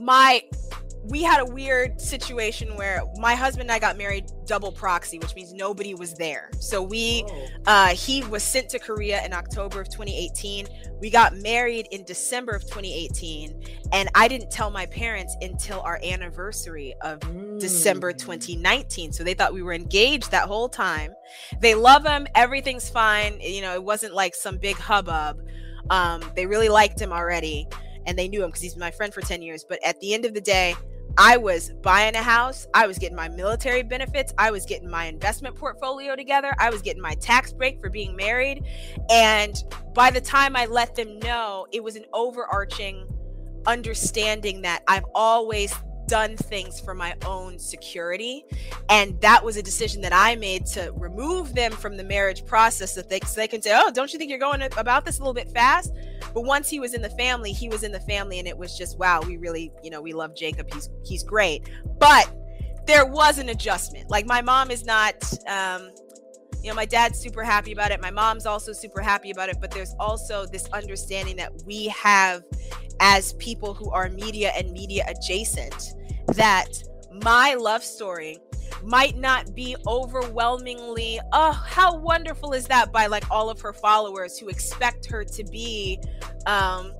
[0.00, 0.42] my
[1.04, 5.34] we had a weird situation where my husband and I got married double proxy, which
[5.34, 6.50] means nobody was there.
[6.60, 7.24] So we,
[7.66, 10.68] uh, he was sent to Korea in October of 2018.
[11.00, 15.98] We got married in December of 2018, and I didn't tell my parents until our
[16.04, 17.58] anniversary of mm.
[17.58, 19.12] December 2019.
[19.12, 21.14] So they thought we were engaged that whole time.
[21.60, 23.40] They love him, everything's fine.
[23.40, 25.40] You know, it wasn't like some big hubbub.
[25.90, 27.66] Um, they really liked him already
[28.06, 29.64] and they knew him because he's my friend for 10 years.
[29.64, 30.74] But at the end of the day,
[31.18, 32.66] I was buying a house.
[32.74, 34.32] I was getting my military benefits.
[34.38, 36.54] I was getting my investment portfolio together.
[36.58, 38.64] I was getting my tax break for being married.
[39.10, 39.54] And
[39.94, 43.06] by the time I let them know, it was an overarching
[43.66, 45.74] understanding that I've always
[46.12, 48.44] done things for my own security.
[48.90, 52.94] And that was a decision that I made to remove them from the marriage process
[52.96, 55.32] they, so they can say, Oh, don't you think you're going about this a little
[55.32, 55.94] bit fast?
[56.34, 58.76] But once he was in the family, he was in the family, and it was
[58.76, 60.70] just, wow, we really, you know, we love Jacob.
[60.74, 61.70] He's he's great.
[61.98, 62.30] But
[62.86, 64.10] there was an adjustment.
[64.10, 65.14] Like my mom is not
[65.48, 65.92] um,
[66.62, 68.02] you know, my dad's super happy about it.
[68.02, 69.56] My mom's also super happy about it.
[69.62, 72.44] But there's also this understanding that we have
[73.00, 75.94] as people who are media and media adjacent
[76.28, 76.68] that
[77.22, 78.38] my love story
[78.82, 82.90] might not be overwhelmingly oh how wonderful is that?
[82.92, 86.00] by like all of her followers who expect her to be
[86.46, 86.92] um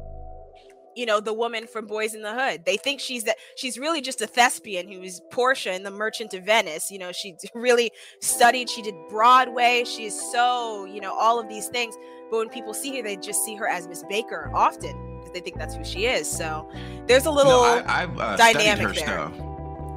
[0.94, 2.64] you know the woman from boys in the hood.
[2.64, 6.44] They think she's that she's really just a thespian who's portia in the merchant of
[6.44, 6.90] venice.
[6.90, 9.84] You know she really studied she did broadway.
[9.84, 11.96] She is so you know all of these things.
[12.30, 15.58] But when people see her they just see her as miss baker often they think
[15.58, 16.28] that's who she is.
[16.28, 16.68] So
[17.06, 19.06] there's a little no, I, uh, dynamic there.
[19.06, 19.32] Stuff.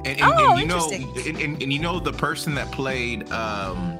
[0.06, 3.98] And, and, oh, and you know, and, and, you know the person that played, um,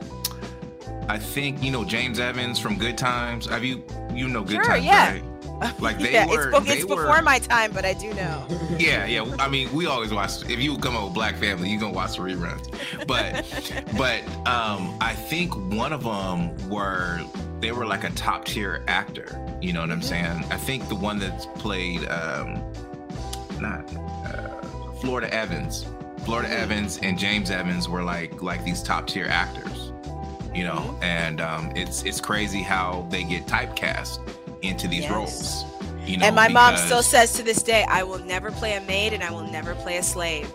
[1.08, 3.46] I think you know James Evans from Good Times.
[3.46, 3.82] Have you
[4.14, 4.84] you know Good sure, Times?
[4.84, 5.12] Yeah.
[5.12, 5.22] Right?
[5.80, 6.50] Like they yeah, were.
[6.54, 8.46] It's, it's were, before my time, but I do know.
[8.78, 9.34] Yeah, yeah.
[9.38, 10.42] I mean, we always watch.
[10.50, 12.68] If you come up with Black Family, you gonna watch the reruns.
[13.06, 13.44] But,
[13.96, 17.20] but um, I think one of them were
[17.60, 19.40] they were like a top tier actor.
[19.60, 20.44] You know what I'm saying?
[20.50, 22.62] I think the one that's played, um,
[23.60, 23.90] not
[24.26, 24.60] uh,
[25.00, 25.86] Florida Evans,
[26.24, 26.62] Florida mm-hmm.
[26.62, 29.92] Evans and James Evans were like like these top tier actors.
[30.54, 31.04] You know, mm-hmm.
[31.04, 34.18] and um, it's it's crazy how they get typecast
[34.62, 35.12] into these yes.
[35.12, 35.64] roles.
[36.06, 36.54] You know, and my because...
[36.54, 39.46] mom still says to this day, I will never play a maid and I will
[39.46, 40.52] never play a slave.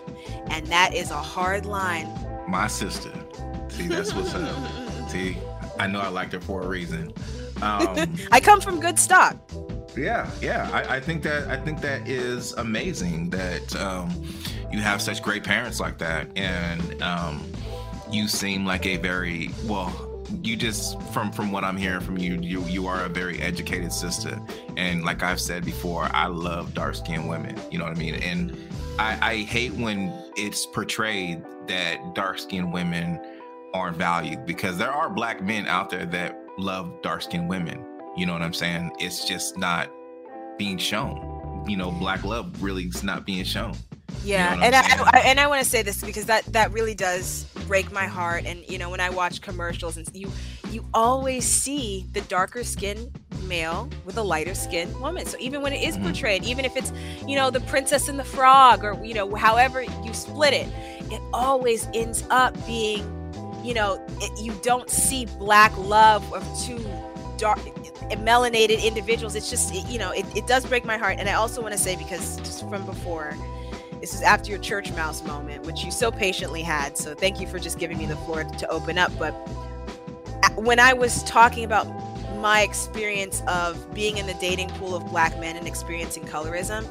[0.49, 2.09] And that is a hard line.
[2.47, 3.11] My sister.
[3.69, 5.09] See, that's what's up.
[5.09, 5.37] See,
[5.81, 7.13] I know I liked her for a reason.
[7.61, 9.37] Um, I come from good stock.
[9.95, 10.67] Yeah, yeah.
[10.73, 14.09] I, I, think that I think that is amazing that um,
[14.71, 17.45] you have such great parents like that, and um,
[18.09, 20.25] you seem like a very well.
[20.41, 23.93] You just from from what I'm hearing from you, you you are a very educated
[23.93, 24.41] sister,
[24.75, 27.59] and like I've said before, I love dark skinned women.
[27.69, 28.15] You know what I mean?
[28.15, 28.57] And
[28.97, 33.19] I, I hate when it's portrayed that dark skinned women
[33.73, 37.85] aren't valued because there are black men out there that love dark skinned women.
[38.17, 38.91] You know what I'm saying?
[38.99, 39.89] It's just not
[40.57, 41.65] being shown.
[41.67, 43.75] You know, black love really is not being shown.
[44.23, 46.71] Yeah, you know and I, I, and I want to say this because that that
[46.71, 48.45] really does break my heart.
[48.45, 50.31] And you know, when I watch commercials and you
[50.69, 53.11] you always see the darker skinned
[53.43, 55.25] male with a lighter skinned woman.
[55.25, 56.05] So even when it is mm-hmm.
[56.05, 56.91] portrayed, even if it's
[57.25, 60.67] you know the Princess and the Frog or you know however you split it,
[61.11, 63.20] it always ends up being
[63.63, 66.79] you know, it, you don't see black love of two
[67.37, 67.59] dark
[68.17, 69.35] melanated individuals.
[69.35, 71.17] It's just, it, you know, it, it does break my heart.
[71.19, 73.35] And I also want to say, because just from before,
[73.99, 76.97] this is after your church mouse moment, which you so patiently had.
[76.97, 79.11] So thank you for just giving me the floor to open up.
[79.17, 79.33] But
[80.43, 81.87] uh, when I was talking about
[82.37, 86.87] my experience of being in the dating pool of black men and experiencing colorism,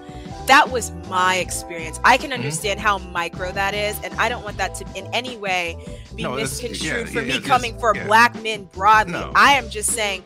[0.51, 2.01] that was my experience.
[2.03, 2.41] I can mm-hmm.
[2.41, 2.89] understand mm-hmm.
[2.89, 5.79] how micro that is, and I don't want that to in any way
[6.17, 8.05] be no, misconstrued yeah, for yeah, me coming for yeah.
[8.05, 9.13] black men broadly.
[9.13, 9.31] No.
[9.37, 10.25] I am just saying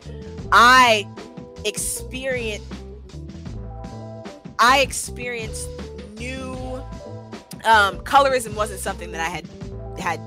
[0.51, 1.07] I
[1.63, 2.65] experience
[4.57, 5.69] I experienced
[6.17, 6.53] new
[7.63, 9.47] um, colorism wasn't something that I had
[9.99, 10.19] had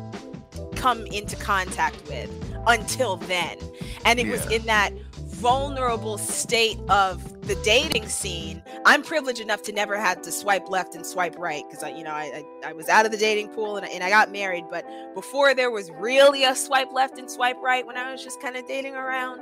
[0.76, 2.30] come into contact with
[2.68, 3.58] until then.
[4.04, 4.92] And it was in that
[5.38, 10.96] vulnerable state of the dating scene, I'm privileged enough to never had to swipe left
[10.96, 13.50] and swipe right because I, you know, I, I, I was out of the dating
[13.50, 14.64] pool and, and I got married.
[14.68, 14.84] But
[15.14, 18.56] before there was really a swipe left and swipe right, when I was just kind
[18.56, 19.40] of dating around,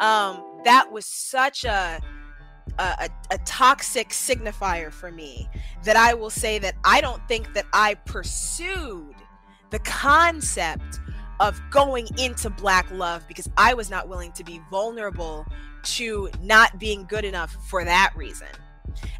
[0.00, 2.00] um, that was such a
[2.78, 5.48] a, a, toxic signifier for me
[5.84, 9.14] that I will say that I don't think that I pursued
[9.70, 11.00] the concept
[11.40, 15.46] of going into black love because I was not willing to be vulnerable
[15.84, 18.48] to not being good enough for that reason.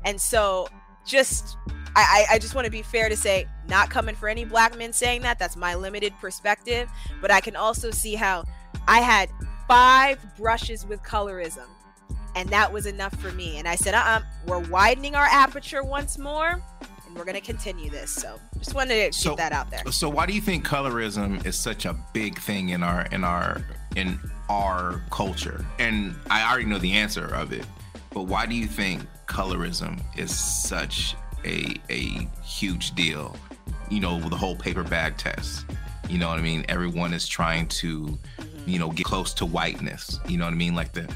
[0.05, 0.69] And so
[1.05, 1.57] just
[1.95, 4.93] I, I just want to be fair to say, not coming for any black men
[4.93, 5.39] saying that.
[5.39, 6.91] That's my limited perspective.
[7.23, 8.45] But I can also see how
[8.87, 9.31] I had
[9.67, 11.67] five brushes with colorism
[12.37, 13.57] and that was enough for me.
[13.57, 16.63] And I said, uh-uh, we're widening our aperture once more,
[17.17, 18.11] we're going to continue this.
[18.11, 19.91] So just wanted to so, get that out there.
[19.91, 23.63] So why do you think colorism is such a big thing in our in our
[23.97, 25.65] in our culture?
[25.79, 27.67] And I already know the answer of it,
[28.13, 33.37] but why do you think colorism is such a a huge deal?
[33.91, 35.65] You know, the whole paper bag test.
[36.09, 36.65] You know what I mean?
[36.69, 38.69] Everyone is trying to, mm-hmm.
[38.71, 40.21] you know, get close to whiteness.
[40.29, 40.75] You know what I mean?
[40.75, 41.13] Like the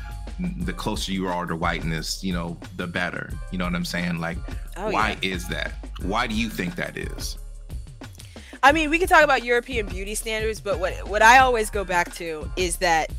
[0.59, 3.31] the closer you are to whiteness, you know, the better.
[3.51, 4.19] You know what I'm saying?
[4.19, 4.39] Like,
[4.77, 5.31] oh, why yeah.
[5.31, 5.73] is that?
[6.03, 7.39] Why do you think that is?
[8.63, 11.85] I mean, we can talk about European beauty standards, but what what I always go
[11.85, 13.11] back to is that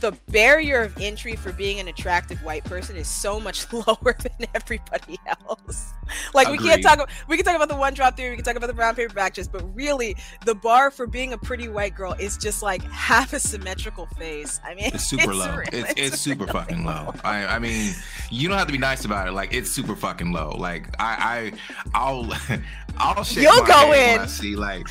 [0.00, 4.48] the barrier of entry for being an attractive white person is so much lower than
[4.54, 5.92] everybody else.
[6.34, 6.60] Like Agreed.
[6.60, 8.66] we can't talk we can talk about the one drop theory, we can talk about
[8.66, 12.14] the brown paper bag test, but really the bar for being a pretty white girl
[12.14, 14.60] is just like half a symmetrical face.
[14.64, 15.56] I mean, it's super it's low.
[15.56, 17.14] Real, it's, it's, it's super fucking low.
[17.24, 17.94] I, I mean,
[18.30, 19.32] you don't have to be nice about it.
[19.32, 20.56] Like it's super fucking low.
[20.56, 21.52] Like I
[21.94, 22.32] I I'll
[22.98, 24.20] I'll shake You'll go in.
[24.20, 24.88] I see like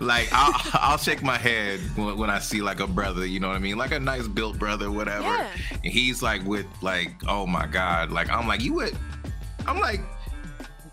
[0.00, 3.48] like I'll, I'll shake my head when, when, I see like a brother, you know
[3.48, 5.22] what I mean, like a nice brother, whatever.
[5.22, 5.50] Yeah.
[5.72, 8.96] And he's like with like, oh my god, like I'm like you would,
[9.66, 10.00] I'm like,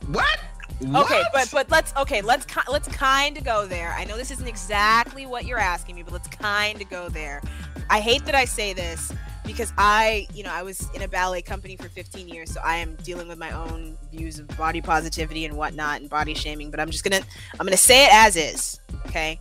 [0.07, 0.39] what?
[0.79, 1.05] What?
[1.05, 3.93] Okay, but but let's okay, let's let's kind of go there.
[3.97, 7.41] I know this isn't exactly what you're asking me, but let's kind of go there.
[7.89, 9.13] I hate that I say this
[9.45, 12.77] because I, you know, I was in a ballet company for 15 years, so I
[12.77, 16.71] am dealing with my own views of body positivity and whatnot and body shaming.
[16.71, 17.23] But I'm just gonna,
[17.59, 18.79] I'm gonna say it as is.
[19.07, 19.39] Okay,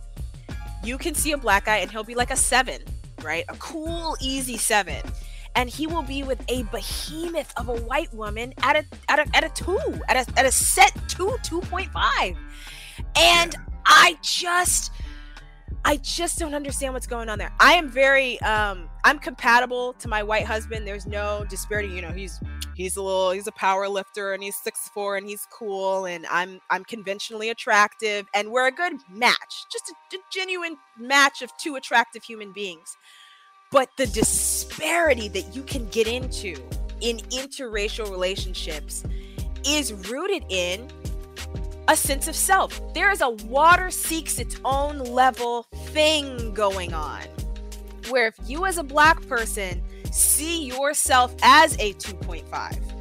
[0.83, 2.81] you can see a black guy and he'll be like a seven,
[3.25, 3.45] right?
[3.49, 5.01] A cool, easy seven,
[5.55, 9.35] and he will be with a behemoth of a white woman at a at a
[9.35, 12.37] at a two, at a at a set two, 2.5,
[13.17, 13.55] and.
[13.85, 14.91] I just
[15.87, 17.53] I just don't understand what's going on there.
[17.59, 20.87] I am very um I'm compatible to my white husband.
[20.87, 21.89] There's no disparity.
[21.89, 22.39] You know, he's
[22.75, 26.25] he's a little he's a power lifter and he's six four and he's cool and
[26.25, 29.65] I'm I'm conventionally attractive and we're a good match.
[29.71, 32.97] Just a, a genuine match of two attractive human beings.
[33.71, 36.55] But the disparity that you can get into
[37.01, 39.03] in interracial relationships
[39.63, 40.89] is rooted in
[41.87, 42.81] a sense of self.
[42.93, 47.23] There is a water seeks its own level thing going on.
[48.09, 49.81] Where if you as a black person
[50.11, 52.95] see yourself as a 2.5,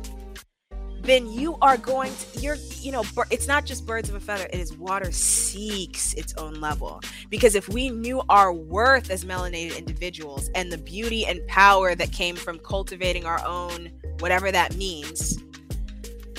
[1.05, 4.47] then you are going to you're you know it's not just birds of a feather
[4.51, 9.77] it is water seeks its own level because if we knew our worth as melanated
[9.77, 15.39] individuals and the beauty and power that came from cultivating our own whatever that means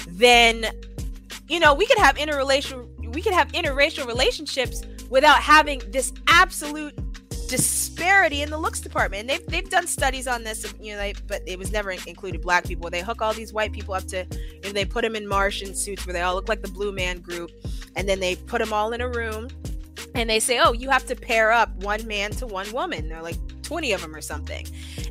[0.08, 0.66] then
[1.48, 6.93] you know, we could have interracial we could have interracial relationships without having this absolute
[7.48, 9.22] disparity in the looks department.
[9.22, 12.41] And they've they've done studies on this, you know, they, but it was never included
[12.41, 12.89] black people.
[12.89, 14.22] They hook all these white people up to,
[14.64, 17.20] and they put them in Martian suits where they all look like the Blue Man
[17.20, 17.52] Group,
[17.96, 19.48] and then they put them all in a room,
[20.16, 23.08] and they say, oh, you have to pair up one man to one woman.
[23.08, 24.68] They're like 20 of them or something,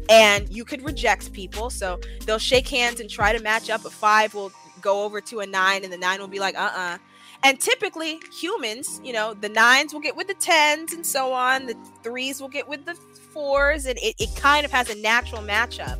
[0.08, 1.70] and you could reject people.
[1.70, 3.84] So they'll shake hands and try to match up.
[3.84, 4.52] A five will
[4.84, 6.94] go over to a nine and the nine will be like, uh uh-uh.
[6.94, 6.98] uh
[7.42, 11.66] And typically, humans, you know, the nines will get with the tens and so on.
[11.66, 13.86] The threes will get with the fours.
[13.86, 15.98] And it, it kind of has a natural matchup.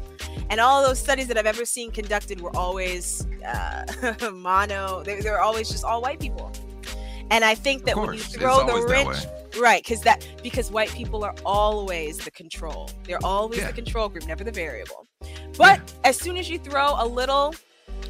[0.51, 5.41] And all those studies that I've ever seen conducted were always uh, mono, they, they're
[5.41, 6.53] always just all white people.
[7.31, 11.25] And I think that when you throw the rich, right, because that because white people
[11.25, 12.91] are always the control.
[13.05, 13.69] They're always yeah.
[13.69, 15.09] the control group, never the variable.
[15.57, 16.11] But yeah.
[16.11, 17.55] as soon as you throw a little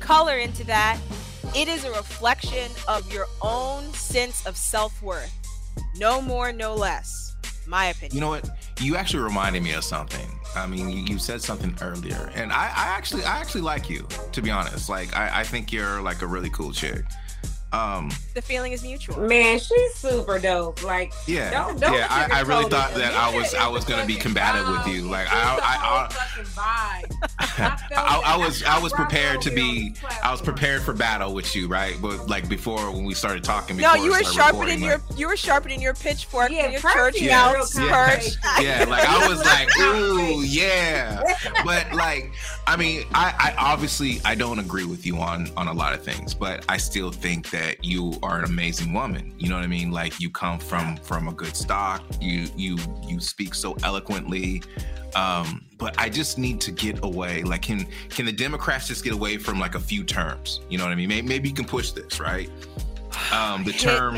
[0.00, 0.98] color into that,
[1.54, 5.32] it is a reflection of your own sense of self worth.
[5.96, 7.36] No more, no less.
[7.66, 8.14] My opinion.
[8.14, 8.50] You know what?
[8.80, 10.28] You actually reminded me of something.
[10.54, 14.06] I mean, you, you said something earlier, and I, I, actually, I actually like you.
[14.32, 17.04] To be honest, like I, I think you're like a really cool chick.
[17.74, 19.18] Um, the feeling is mutual.
[19.20, 20.84] Man, she's super dope.
[20.84, 22.06] Like, yeah, don't, don't yeah.
[22.08, 25.02] I, I, really thought that I was I was gonna be combative with you.
[25.02, 26.08] Like, I, I,
[26.56, 27.02] I,
[27.38, 27.44] I,
[27.96, 31.96] I, was I was prepared to be I was prepared for battle with you, right?
[32.00, 35.36] But like before when we started talking, no, you were sharpening your like, you were
[35.36, 41.22] sharpening your pitchfork yeah, your church yeah, yeah, yeah, like I was like, ooh, yeah.
[41.64, 42.32] But like,
[42.66, 46.02] I mean, I, I obviously I don't agree with you on on a lot of
[46.02, 49.32] things, but I still think that you are an amazing woman.
[49.38, 49.90] You know what I mean?
[49.90, 52.02] Like you come from from a good stock.
[52.20, 54.62] You you you speak so eloquently.
[55.14, 57.42] Um, but I just need to get away.
[57.42, 60.60] Like, can can the Democrats just get away from like a few terms?
[60.68, 61.08] You know what I mean?
[61.08, 62.50] Maybe, maybe you can push this, right?
[63.32, 64.14] Um, the term,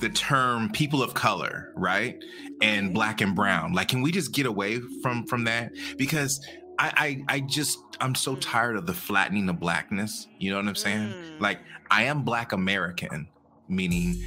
[0.00, 2.22] the term people of color, right,
[2.62, 3.72] and black and brown.
[3.72, 5.72] Like, can we just get away from from that?
[5.96, 6.44] Because
[6.78, 10.28] I, I, I just I'm so tired of the flattening of blackness.
[10.38, 11.08] You know what I'm saying?
[11.12, 11.40] Mm.
[11.40, 11.58] Like,
[11.90, 13.28] I am Black American,
[13.68, 14.22] meaning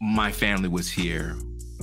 [0.00, 1.36] my family was here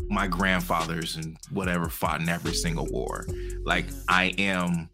[0.10, 3.26] my grandfathers and whatever fought in every single war.
[3.64, 4.90] Like I am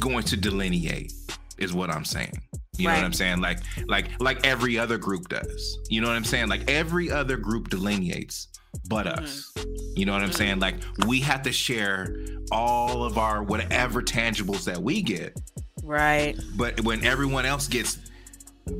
[0.00, 1.12] going to delineate
[1.58, 2.40] is what I'm saying.
[2.78, 2.94] You right.
[2.94, 3.40] know what I'm saying?
[3.40, 5.78] Like like like every other group does.
[5.88, 6.48] You know what I'm saying?
[6.48, 8.48] Like every other group delineates
[8.88, 9.24] but mm-hmm.
[9.24, 9.52] us.
[9.94, 10.36] You know what I'm mm-hmm.
[10.36, 10.60] saying?
[10.60, 10.76] Like
[11.06, 12.16] we have to share
[12.50, 15.38] all of our whatever tangibles that we get.
[15.82, 16.38] Right.
[16.56, 17.98] But when everyone else gets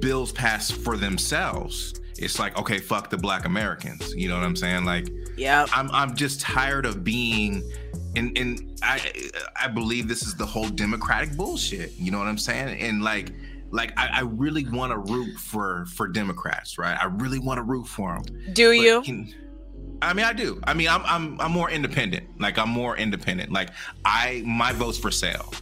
[0.00, 4.56] bills passed for themselves, it's like okay fuck the black americans you know what i'm
[4.56, 7.62] saying like yeah i'm i'm just tired of being
[8.16, 9.00] and and i
[9.60, 13.32] i believe this is the whole democratic bullshit you know what i'm saying and like
[13.72, 16.98] like I, I really want to root for for Democrats, right?
[17.00, 18.52] I really want to root for them.
[18.52, 19.02] Do you?
[19.02, 19.32] Can,
[20.02, 20.60] I mean, I do.
[20.64, 22.40] I mean, I'm I'm I'm more independent.
[22.40, 23.52] Like I'm more independent.
[23.52, 23.70] Like
[24.04, 25.52] I my vote's for sale.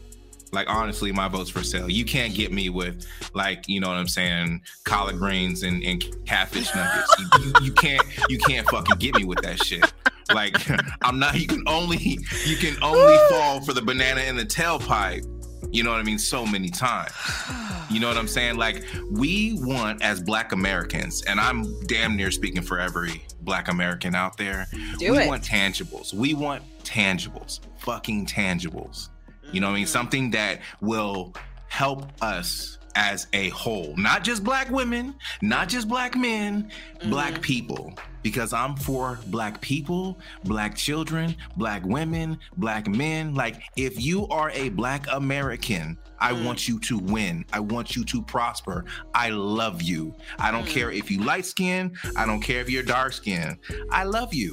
[0.52, 1.90] Like honestly, my vote's for sale.
[1.90, 6.04] You can't get me with like you know what I'm saying, collard greens and, and
[6.26, 7.14] catfish nuggets.
[7.18, 9.92] You, you, you can't you can't fucking get me with that shit.
[10.32, 10.56] Like
[11.02, 11.38] I'm not.
[11.38, 15.26] You can only you can only fall for the banana in the tailpipe.
[15.70, 16.18] You know what I mean?
[16.18, 17.12] So many times.
[17.90, 18.58] You know what I'm saying?
[18.58, 24.14] Like we want as Black Americans, and I'm damn near speaking for every Black American
[24.14, 24.66] out there.
[24.98, 25.26] Do we it.
[25.26, 26.12] want tangibles.
[26.12, 27.60] We want tangibles.
[27.78, 29.08] Fucking tangibles.
[29.52, 29.84] You know what I mean?
[29.84, 29.92] Mm-hmm.
[29.92, 31.34] Something that will
[31.68, 36.64] help us as a whole, not just black women, not just black men,
[36.98, 37.10] mm-hmm.
[37.10, 37.92] black people.
[38.22, 43.32] Because I'm for black people, black children, black women, black men.
[43.34, 46.44] Like, if you are a black American, I mm.
[46.44, 47.44] want you to win.
[47.52, 48.84] I want you to prosper.
[49.14, 50.16] I love you.
[50.38, 50.70] I don't mm.
[50.70, 51.96] care if you light skin.
[52.16, 53.56] I don't care if you're dark skin.
[53.92, 54.50] I love you.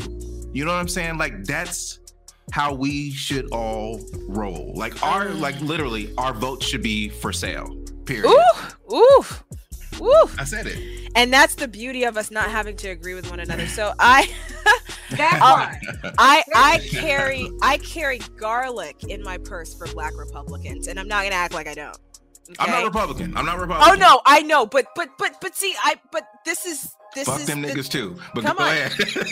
[0.54, 1.18] You know what I'm saying?
[1.18, 2.00] Like, that's
[2.52, 4.74] how we should all roll.
[4.76, 7.68] Like our like literally our vote should be for sale.
[8.06, 8.30] Period.
[8.30, 9.26] Ooh, ooh,
[10.02, 10.30] ooh.
[10.38, 11.12] I said it.
[11.16, 13.68] And that's the beauty of us not having to agree with one another.
[13.68, 14.30] So I
[15.12, 15.42] that
[16.04, 21.08] um, I I carry I carry garlic in my purse for black Republicans, and I'm
[21.08, 21.98] not gonna act like I don't.
[22.48, 22.56] Okay?
[22.60, 23.36] I'm not Republican.
[23.36, 23.92] I'm not Republican.
[23.92, 27.42] Oh no, I know, but but but but see, I but this is this Fuck
[27.42, 28.16] is them the, niggas too.
[28.34, 28.76] But come on.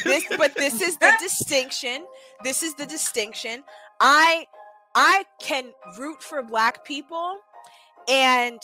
[0.04, 2.06] this, but this is the distinction.
[2.44, 3.64] This is the distinction.
[4.00, 4.46] I
[4.96, 7.38] I can root for black people
[8.10, 8.60] and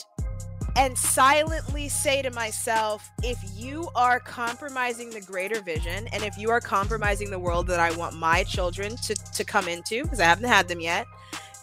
[0.76, 6.50] and silently say to myself if you are compromising the greater vision and if you
[6.50, 10.24] are compromising the world that I want my children to to come into because I
[10.24, 11.06] haven't had them yet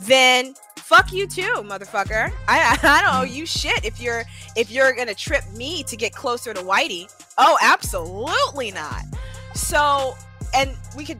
[0.01, 0.53] then
[0.87, 2.31] fuck you too, motherfucker.
[2.47, 4.23] I I don't owe you shit if you're
[4.55, 7.11] if you're gonna trip me to get closer to Whitey.
[7.37, 9.03] Oh, absolutely not.
[9.53, 10.15] So,
[10.55, 11.19] and we could.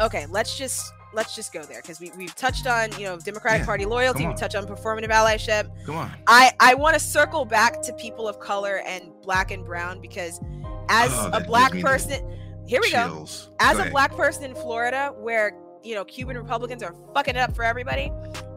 [0.00, 3.60] Okay, let's just let's just go there because we we've touched on you know Democratic
[3.60, 4.26] yeah, Party loyalty.
[4.26, 5.68] We touched on performative allyship.
[5.84, 6.12] Come on.
[6.26, 10.40] I I want to circle back to people of color and black and brown because
[10.88, 12.32] as oh, a black person.
[12.66, 13.46] Here we chills.
[13.46, 13.54] go.
[13.60, 17.38] As go a black person in Florida, where you know Cuban Republicans are fucking it
[17.38, 18.10] up for everybody.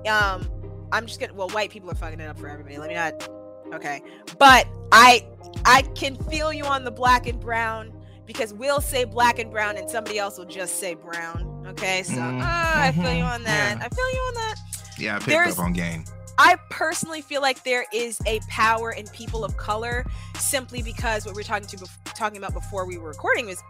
[0.10, 0.49] Um,
[0.91, 1.34] I'm just gonna.
[1.34, 2.78] Well, white people are fucking it up for everybody.
[2.78, 3.39] Let me not.
[3.74, 4.01] Okay,
[4.38, 5.26] but I
[5.65, 7.93] I can feel you on the black and brown
[8.26, 11.65] because we'll say black and brown and somebody else will just say brown.
[11.67, 12.41] Okay, so mm-hmm.
[12.41, 13.78] uh, I feel you on that.
[13.80, 13.86] Yeah.
[13.86, 14.55] I feel you on that.
[14.97, 16.03] Yeah, I picked There's, up on game.
[16.38, 20.05] I personally feel like there is a power in people of color
[20.36, 23.61] simply because what we are talking to talking about before we were recording was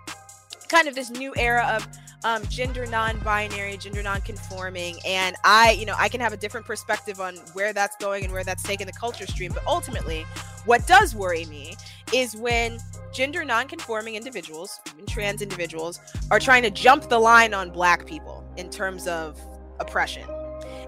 [0.70, 1.88] kind of this new era of
[2.24, 7.20] um, gender non-binary, gender non-conforming, and I, you know, I can have a different perspective
[7.20, 9.52] on where that's going and where that's taking the culture stream.
[9.54, 10.26] But ultimately,
[10.66, 11.76] what does worry me
[12.14, 12.80] is when
[13.14, 16.00] gender non-conforming individuals, even trans individuals,
[16.32, 19.40] are trying to jump the line on Black people in terms of
[19.80, 20.28] oppression.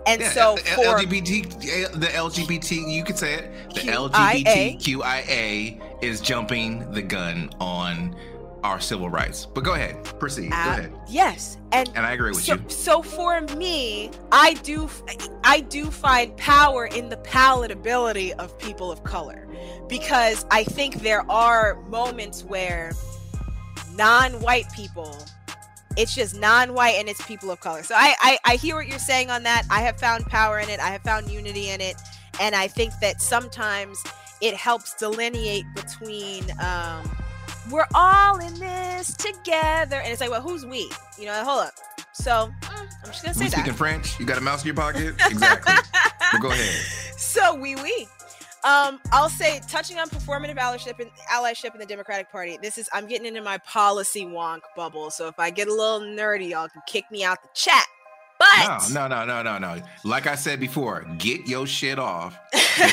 [0.08, 6.92] And yeah, so for LGBT, the LGBT, you could say it, the LGBTQIA is jumping
[6.92, 8.16] the gun on
[8.64, 9.46] our civil rights.
[9.46, 10.52] But go ahead, proceed.
[10.54, 10.94] Uh, go ahead.
[11.08, 12.62] Yes, and And I agree with so, you.
[12.68, 14.90] so for me, I do
[15.44, 19.48] I do find power in the palatability of people of color
[19.88, 22.94] because I think there are moments where
[23.96, 25.18] non-white people
[25.98, 27.84] it's just non-white and it's people of color.
[27.84, 29.64] So I, I I hear what you're saying on that.
[29.70, 30.80] I have found power in it.
[30.80, 31.96] I have found unity in it,
[32.40, 34.02] and I think that sometimes
[34.42, 37.10] it helps delineate between um,
[37.72, 40.92] we're all in this together, and it's like, well, who's we?
[41.18, 41.74] You know, hold up.
[42.14, 43.74] So I'm just gonna say We speaking.
[43.74, 44.20] French?
[44.20, 45.16] You got a mouse in your pocket?
[45.30, 45.74] Exactly.
[46.42, 46.86] go ahead.
[47.18, 48.08] so we we.
[48.64, 52.60] Um, I'll say touching on performative allyship and allyship in the Democratic Party.
[52.62, 55.10] This is I'm getting into my policy wonk bubble.
[55.10, 57.86] So if I get a little nerdy, y'all can kick me out the chat.
[58.42, 59.84] But No, no, no, no, no, no.
[60.04, 62.36] Like I said before, get your shit off.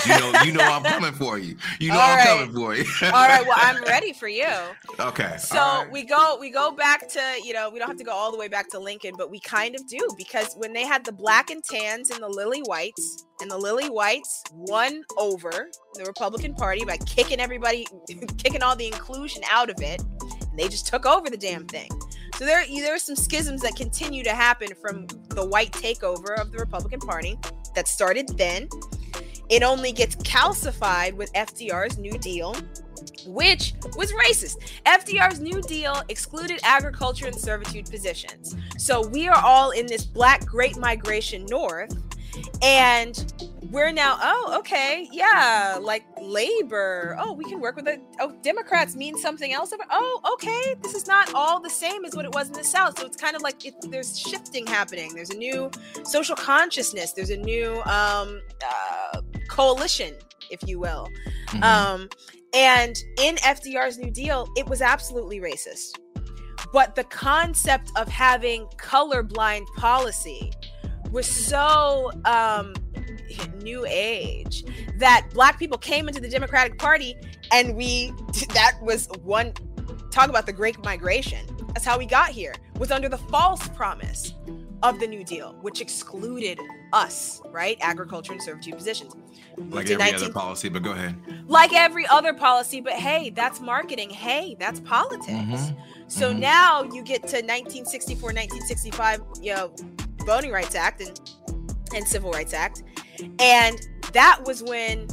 [0.06, 1.56] You know, you know I'm coming for you.
[1.80, 2.26] You know All I'm right.
[2.26, 2.84] coming for you.
[3.06, 4.46] all right, well I'm ready for you.
[5.00, 5.36] okay.
[5.38, 5.88] So right.
[5.90, 8.38] we go we go back to you know we don't have to go all the
[8.38, 11.50] way back to Lincoln, but we kind of do because when they had the black
[11.50, 16.84] and tans and the lily whites, and the lily whites won over the Republican Party
[16.84, 17.86] by kicking everybody,
[18.38, 20.02] kicking all the inclusion out of it,
[20.50, 21.88] and they just took over the damn thing.
[22.38, 26.52] So there there are some schisms that continue to happen from the white takeover of
[26.52, 27.36] the Republican Party
[27.74, 28.68] that started then.
[29.48, 32.54] It only gets calcified with FDR's New Deal,
[33.26, 34.58] which was racist.
[34.86, 38.54] FDR's New Deal excluded agriculture and servitude positions.
[38.76, 41.90] So we are all in this black great migration north,
[42.62, 43.32] and
[43.70, 47.16] we're now, oh, okay, yeah, like labor.
[47.20, 49.72] Oh, we can work with the oh, Democrats mean something else.
[49.90, 52.98] Oh, okay, this is not all the same as what it was in the South.
[52.98, 55.14] So it's kind of like it, there's shifting happening.
[55.14, 55.70] There's a new
[56.04, 57.12] social consciousness.
[57.12, 60.14] There's a new um, uh, coalition,
[60.50, 61.08] if you will.
[61.48, 61.62] Mhm.
[61.62, 62.08] Um,
[62.54, 65.98] and in FDR's New Deal, it was absolutely racist.
[66.72, 70.52] But the concept of having colorblind policy
[71.10, 72.74] was so um,
[73.62, 74.64] new age
[74.98, 77.16] that black people came into the Democratic Party
[77.52, 78.12] and we,
[78.54, 79.52] that was one,
[80.10, 81.46] talk about the Great Migration.
[81.68, 84.34] That's how we got here, was under the false promise
[84.82, 86.58] of the New Deal, which excluded
[86.92, 87.76] us, right?
[87.80, 89.14] Agriculture and servitude positions.
[89.56, 91.16] like Moved every 19 other policy, but go ahead.
[91.48, 94.08] like every other policy, but hey, that's marketing.
[94.10, 95.28] Hey, that's politics.
[95.32, 95.76] Mhm.
[96.06, 96.38] So Mhm.
[96.38, 99.72] now you get to 1964, 1965, you know,
[100.24, 101.20] Voting Rights Act and
[101.94, 102.82] and Civil Rights Act,
[103.38, 103.78] and
[104.12, 105.06] that was when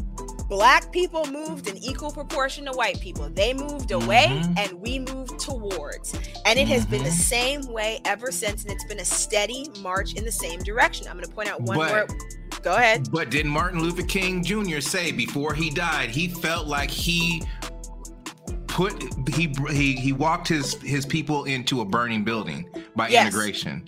[0.48, 3.28] black people moved in equal proportion to white people.
[3.30, 4.60] They moved away Mhm.
[4.60, 6.14] and we moved towards.
[6.46, 7.14] And it has been the Mhm.
[7.14, 11.08] same way ever since and it's been a steady march in the same direction.
[11.08, 12.18] I'm going to point out one But- more
[12.62, 13.10] Go ahead.
[13.12, 14.80] But didn't Martin Luther King Jr.
[14.82, 17.44] say before he died, he felt like he
[18.68, 19.04] put
[19.36, 23.28] he he he walked his his people into a burning building by Yes.
[23.28, 23.88] integration.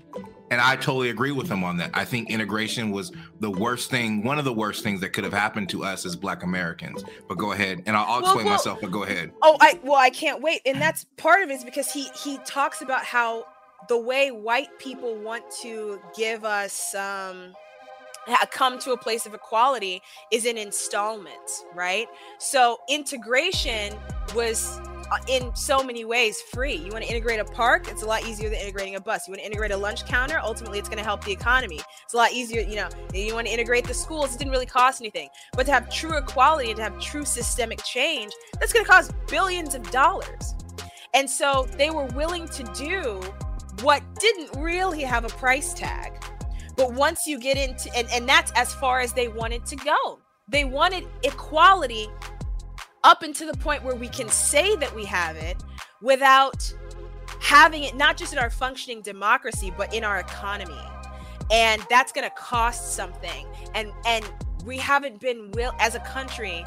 [0.49, 1.91] And I totally agree with him on that.
[1.93, 5.33] I think integration was the worst thing, one of the worst things that could have
[5.33, 7.03] happened to us as Black Americans.
[7.27, 8.79] But go ahead, and I'll, I'll explain well- myself.
[8.81, 9.31] But go ahead.
[9.41, 12.37] Oh, I well, I can't wait, and that's part of it is because he he
[12.45, 13.45] talks about how
[13.89, 17.53] the way white people want to give us um
[18.51, 22.07] come to a place of equality is in installments, right?
[22.39, 23.95] So integration
[24.35, 24.79] was
[25.27, 26.75] in so many ways free.
[26.75, 29.27] You want to integrate a park, it's a lot easier than integrating a bus.
[29.27, 31.79] You want to integrate a lunch counter, ultimately it's going to help the economy.
[32.03, 32.89] It's a lot easier, you know.
[33.13, 35.29] You want to integrate the schools, it didn't really cost anything.
[35.53, 39.11] But to have true equality and to have true systemic change, that's going to cost
[39.27, 40.55] billions of dollars.
[41.13, 43.21] And so they were willing to do
[43.81, 46.13] what didn't really have a price tag.
[46.75, 50.19] But once you get into and, and that's as far as they wanted to go.
[50.49, 52.07] They wanted equality
[53.03, 55.63] up into the point where we can say that we have it
[56.01, 56.73] without
[57.39, 60.79] having it not just in our functioning democracy but in our economy.
[61.51, 63.47] And that's going to cost something.
[63.73, 64.25] And and
[64.65, 66.65] we haven't been will as a country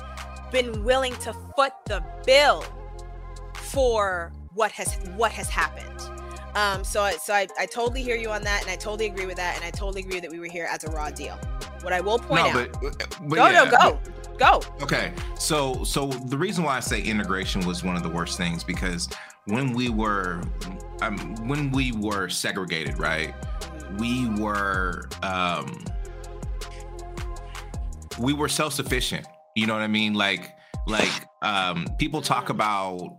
[0.50, 2.64] been willing to foot the bill
[3.54, 6.00] for what has what has happened
[6.54, 9.26] um so I, so I, I totally hear you on that and i totally agree
[9.26, 11.38] with that and i totally agree that we were here as a raw deal
[11.82, 14.00] what i will point no, out but, but go yeah, no go
[14.40, 18.38] go Okay, so so the reason why I say integration was one of the worst
[18.38, 19.08] things because
[19.44, 20.42] when we were
[21.02, 23.34] um, when we were segregated, right?
[23.98, 25.84] We were um,
[28.18, 29.26] we were self sufficient.
[29.54, 30.14] You know what I mean?
[30.14, 30.56] Like
[30.86, 33.18] like um, people talk about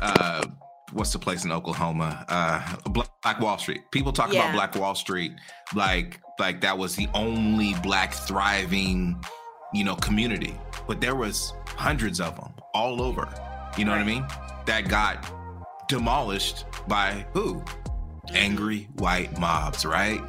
[0.00, 0.44] uh,
[0.92, 2.24] what's the place in Oklahoma?
[2.28, 2.76] Uh,
[3.22, 3.82] Black Wall Street.
[3.90, 4.40] People talk Yeah.
[4.42, 5.32] about Black Wall Street
[5.74, 9.22] like like that was the only black thriving
[9.72, 10.54] you know community
[10.88, 13.28] but there was hundreds of them all over
[13.78, 14.24] you know what i mean
[14.66, 15.24] that got
[15.88, 17.62] demolished by who?
[18.32, 20.20] Angry white mobs, right?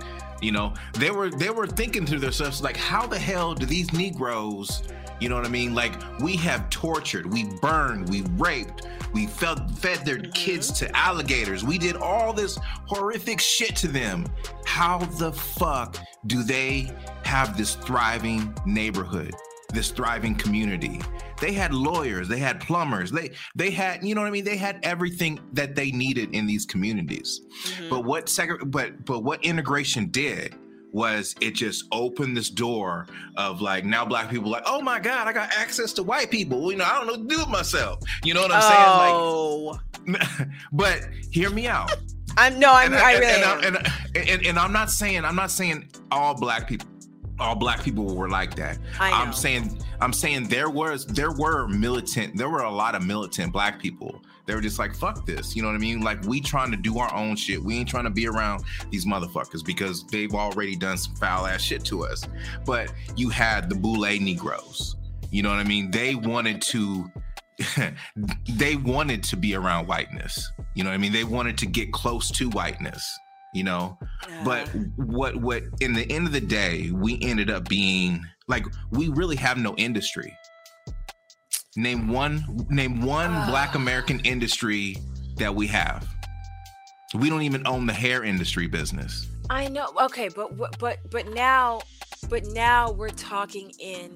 [0.42, 3.94] You know, they were they were thinking to themselves like, how the hell do these
[3.94, 4.84] Negroes,
[5.20, 5.74] you know what I mean?
[5.74, 10.32] Like we have tortured, we burned, we raped, we fed fed their mm-hmm.
[10.32, 11.64] kids to alligators.
[11.64, 14.26] We did all this horrific shit to them.
[14.66, 16.92] How the fuck do they
[17.24, 19.34] have this thriving neighborhood?
[19.74, 21.02] this thriving community.
[21.42, 24.46] They had lawyers, they had plumbers, they they had, you know what I mean?
[24.46, 27.42] They had everything that they needed in these communities.
[27.66, 27.90] Mm-hmm.
[27.90, 30.56] But what seg- but but what integration did
[30.94, 35.28] was it just opened this door of like now black people like oh my god
[35.28, 37.50] I got access to white people you know I don't know what to do with
[37.50, 39.80] myself you know what I'm oh.
[40.06, 40.46] saying like oh.
[40.72, 41.02] but
[41.32, 41.96] hear me out
[42.38, 45.36] I'm no I'm and, I, really and, and, and, and, and I'm not saying I'm
[45.36, 46.88] not saying all black people
[47.40, 48.78] all black people were like that.
[49.00, 53.06] I am saying I'm saying there was there were militant there were a lot of
[53.06, 54.22] militant black people.
[54.46, 56.02] They were just like fuck this, you know what I mean?
[56.02, 57.62] Like we trying to do our own shit.
[57.62, 61.62] We ain't trying to be around these motherfuckers because they've already done some foul ass
[61.62, 62.28] shit to us.
[62.66, 64.96] But you had the Boule Negroes.
[65.32, 65.92] You know what I mean?
[65.92, 67.12] They wanted to
[68.50, 70.52] they wanted to be around whiteness.
[70.76, 71.12] You know what I mean?
[71.12, 73.20] They wanted to get close to whiteness
[73.54, 73.98] you know
[74.28, 74.44] yeah.
[74.44, 74.68] but
[74.98, 79.36] what what in the end of the day we ended up being like we really
[79.36, 80.36] have no industry
[81.76, 83.48] name one name one uh.
[83.48, 84.98] black american industry
[85.38, 86.08] that we have
[87.16, 91.82] we don't even own the hair industry business i know okay but but but now
[92.30, 94.12] but now we're talking in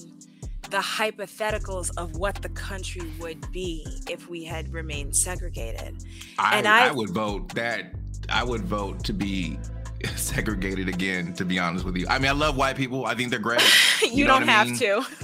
[0.70, 6.04] the hypotheticals of what the country would be if we had remained segregated.
[6.38, 7.94] I, and I, I would vote that
[8.30, 9.58] I would vote to be
[10.16, 12.06] segregated again to be honest with you.
[12.10, 13.06] I mean i love white people.
[13.06, 13.62] I think they're great.
[14.02, 14.78] You, you don't have mean?
[14.78, 15.06] to.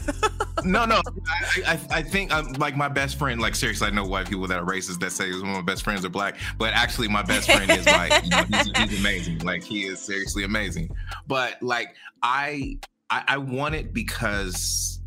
[0.66, 1.02] No no.
[1.28, 4.48] I, I, I think i'm like my best friend like seriously i know white people
[4.48, 7.22] that are racist that say one of my best friends are black but actually my
[7.22, 9.40] best friend is white you know, he's, he's, amazing.
[9.40, 10.90] Like he is seriously amazing.
[11.28, 12.78] But like i
[13.10, 15.02] i, I want it because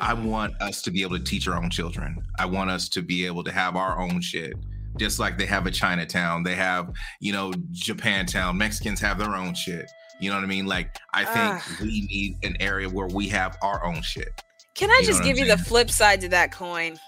[0.00, 0.24] I mm-hmm.
[0.24, 2.20] want us to be able to teach our own children.
[2.38, 4.54] I want us to be able to have our own shit
[4.96, 8.56] just like they have a Chinatown, they have, you know, Japantown.
[8.56, 9.90] Mexicans have their own shit.
[10.20, 10.66] You know what I mean?
[10.66, 14.28] Like, I think uh, we need an area where we have our own shit.
[14.74, 16.98] Can I you just give you the flip side to that coin?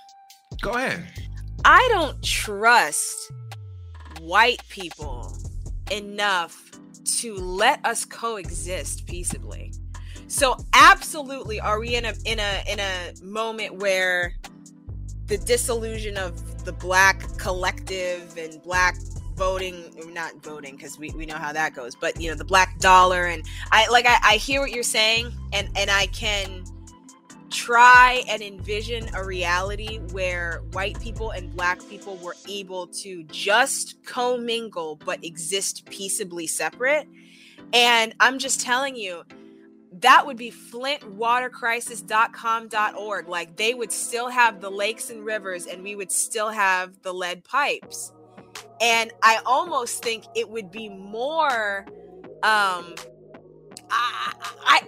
[0.60, 1.06] Go ahead.
[1.64, 3.32] I don't trust
[4.20, 5.36] white people
[5.90, 6.70] enough
[7.18, 9.72] to let us coexist peaceably.
[10.28, 14.32] So absolutely are we in a in a in a moment where
[15.26, 18.96] the disillusion of the black collective and black
[19.36, 22.78] voting not voting because we, we know how that goes but you know the black
[22.80, 26.64] dollar and i like I, I hear what you're saying and and i can
[27.50, 34.02] try and envision a reality where white people and black people were able to just
[34.04, 37.06] commingle but exist peaceably separate.
[37.72, 39.22] And i'm just telling you
[40.00, 43.28] that would be flintwatercrisis.com.org.
[43.28, 47.14] Like they would still have the lakes and rivers, and we would still have the
[47.14, 48.12] lead pipes.
[48.80, 51.84] And I almost think it would be more.
[52.42, 52.94] Um,
[53.90, 54.32] I,
[54.64, 54.82] I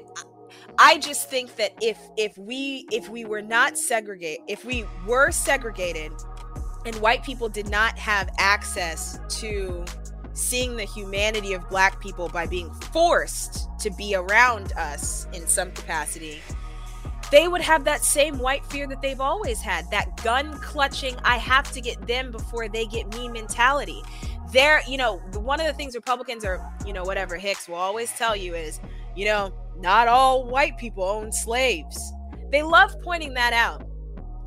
[0.79, 5.31] I just think that if if we if we were not segregated, if we were
[5.31, 6.13] segregated,
[6.85, 9.85] and white people did not have access to
[10.39, 15.71] seeing the humanity of black people by being forced to be around us in some
[15.73, 16.41] capacity
[17.31, 21.37] they would have that same white fear that they've always had that gun clutching i
[21.37, 24.03] have to get them before they get me mentality.
[24.51, 28.11] There you know one of the things republicans are you know whatever hicks will always
[28.13, 28.81] tell you is
[29.15, 32.13] you know not all white people own slaves.
[32.51, 33.87] They love pointing that out.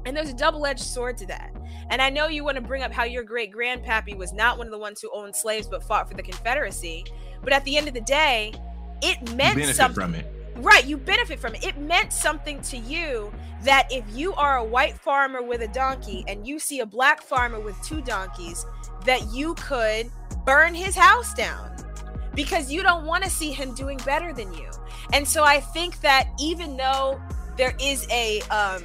[0.05, 1.50] And there's a double-edged sword to that
[1.91, 4.65] and I know you want to bring up how your great grandpappy was not one
[4.65, 7.03] of the ones who owned slaves but fought for the Confederacy.
[7.43, 8.53] But at the end of the day,
[9.01, 9.93] it meant something.
[9.93, 10.25] from it.
[10.55, 11.65] Right, you benefit from it.
[11.65, 13.31] It meant something to you
[13.63, 17.21] that if you are a white farmer with a donkey and you see a black
[17.21, 18.65] farmer with two donkeys,
[19.05, 20.09] that you could
[20.45, 21.75] burn his house down
[22.35, 24.69] because you don't want to see him doing better than you.
[25.11, 27.19] And so I think that even though
[27.57, 28.81] there is a um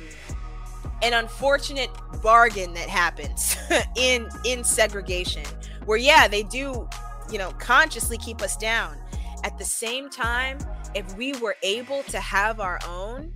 [1.02, 1.90] an unfortunate
[2.22, 3.56] bargain that happens
[3.96, 5.44] in in segregation
[5.84, 6.88] where yeah they do
[7.30, 8.96] you know consciously keep us down.
[9.44, 10.58] At the same time
[10.94, 13.32] if we were able to have our own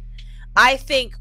[0.56, 1.14] i think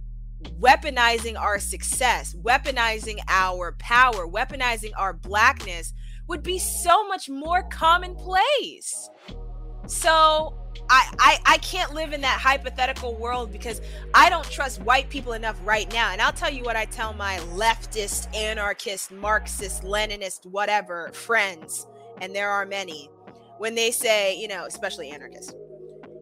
[0.60, 5.94] weaponizing our success weaponizing our power weaponizing our blackness
[6.30, 9.10] would be so much more commonplace.
[9.88, 10.56] So
[10.90, 13.82] I, I I can't live in that hypothetical world because
[14.14, 16.12] I don't trust white people enough right now.
[16.12, 21.86] And I'll tell you what I tell my leftist, anarchist, Marxist, Leninist, whatever friends,
[22.22, 23.10] and there are many,
[23.58, 25.54] when they say, you know, especially anarchists,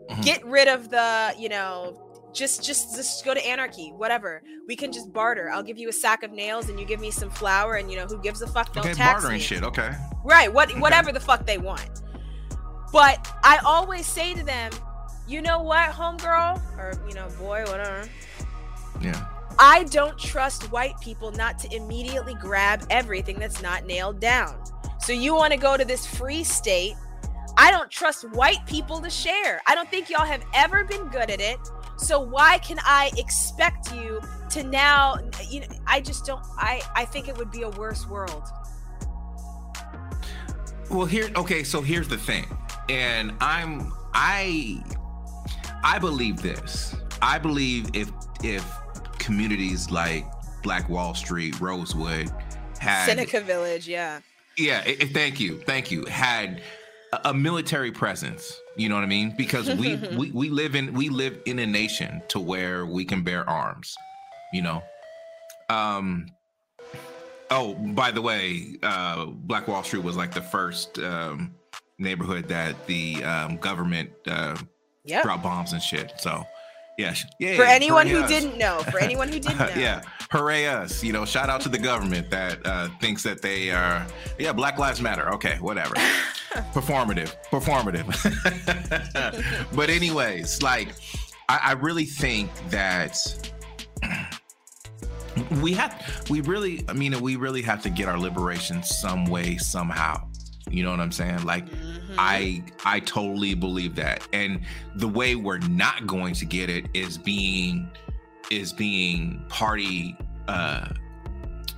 [0.09, 0.21] mm-hmm.
[0.21, 4.91] get rid of the, you know, just just just go to anarchy whatever we can
[4.91, 7.75] just barter i'll give you a sack of nails and you give me some flour
[7.75, 9.43] and you know who gives a fuck don't okay, tax bartering me.
[9.43, 9.91] shit okay
[10.23, 10.79] right what okay.
[10.79, 12.01] whatever the fuck they want
[12.91, 14.71] but i always say to them
[15.27, 18.07] you know what homegirl or you know boy whatever
[19.01, 19.27] yeah
[19.59, 24.61] i don't trust white people not to immediately grab everything that's not nailed down
[24.99, 26.95] so you want to go to this free state
[27.59, 29.61] I don't trust white people to share.
[29.65, 31.57] I don't think y'all have ever been good at it.
[31.97, 35.17] So why can I expect you to now
[35.49, 38.43] you know I just don't I I think it would be a worse world.
[40.89, 42.45] Well, here okay, so here's the thing.
[42.89, 44.83] And I'm I
[45.83, 46.95] I believe this.
[47.21, 48.11] I believe if
[48.43, 48.65] if
[49.19, 50.25] communities like
[50.63, 52.31] Black Wall Street, Rosewood
[52.79, 54.19] had Seneca Village, yeah.
[54.57, 55.59] Yeah, it, thank you.
[55.59, 56.05] Thank you.
[56.05, 56.61] Had
[57.23, 61.09] a military presence you know what i mean because we, we we live in we
[61.09, 63.95] live in a nation to where we can bear arms
[64.51, 64.83] you know
[65.69, 66.27] um
[67.49, 71.53] oh by the way uh black wall street was like the first um
[71.99, 74.55] neighborhood that the um government uh
[75.03, 75.23] yep.
[75.23, 76.45] dropped bombs and shit so
[76.97, 77.55] yeah, yeah.
[77.57, 78.29] For anyone who us.
[78.29, 80.01] didn't know, for anyone who didn't know, yeah,
[80.31, 81.03] hooray us!
[81.03, 84.05] You know, shout out to the government that uh, thinks that they are,
[84.39, 85.31] yeah, Black Lives Matter.
[85.33, 85.93] Okay, whatever.
[86.73, 88.07] performative, performative.
[89.75, 90.89] but anyways, like,
[91.47, 93.15] I, I really think that
[95.61, 99.57] we have, we really, I mean, we really have to get our liberation some way,
[99.57, 100.27] somehow.
[100.69, 101.43] You know what I'm saying?
[101.43, 102.15] Like mm-hmm.
[102.17, 104.27] I I totally believe that.
[104.33, 104.61] And
[104.95, 107.89] the way we're not going to get it is being
[108.51, 110.17] is being party
[110.47, 110.89] uh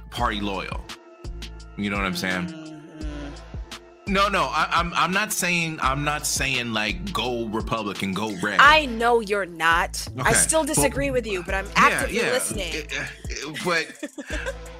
[0.09, 0.81] party loyal.
[1.77, 2.47] You know what I'm saying?
[2.47, 2.69] Mm-hmm.
[4.09, 8.35] No, no, I, am I'm, I'm not saying I'm not saying like go Republican, go
[8.41, 8.59] red.
[8.59, 10.05] I know you're not.
[10.17, 10.29] Okay.
[10.29, 12.31] I still disagree with you, but I'm actively yeah, yeah.
[12.31, 12.73] listening.
[13.63, 13.85] But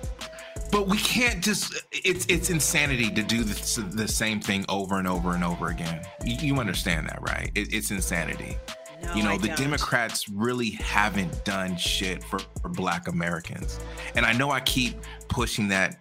[0.71, 5.07] but we can't just it's it's insanity to do the, the same thing over and
[5.07, 8.57] over and over again you, you understand that right it, it's insanity
[9.01, 9.57] no, you know I the don't.
[9.57, 13.79] democrats really haven't done shit for, for black americans
[14.15, 14.95] and i know i keep
[15.27, 15.97] pushing that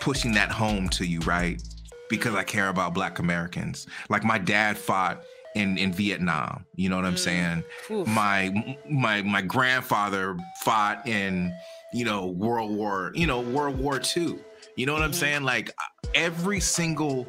[0.00, 1.62] pushing that home to you right
[2.10, 5.22] because i care about black americans like my dad fought
[5.54, 6.66] in in Vietnam.
[6.74, 7.18] You know what I'm mm.
[7.18, 7.64] saying?
[7.90, 8.06] Oof.
[8.06, 11.54] My my my grandfather fought in
[11.94, 14.36] you know, World War, you know, World War II.
[14.74, 15.04] You know what mm-hmm.
[15.04, 15.42] I'm saying?
[15.44, 15.70] Like
[16.12, 17.26] every single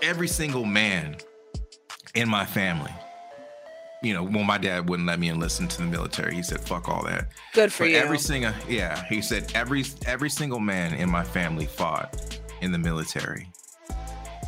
[0.00, 1.16] every single man
[2.14, 2.92] in my family.
[4.04, 6.88] You know, when my dad wouldn't let me enlist into the military, he said, "Fuck
[6.88, 7.96] all that." Good for but you.
[7.96, 12.78] Every single, yeah, he said every every single man in my family fought in the
[12.78, 13.50] military.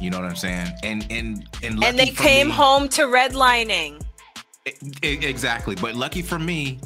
[0.00, 0.68] You know what I'm saying?
[0.84, 4.00] And and and and they came me, home to redlining.
[5.02, 6.78] Exactly, but lucky for me,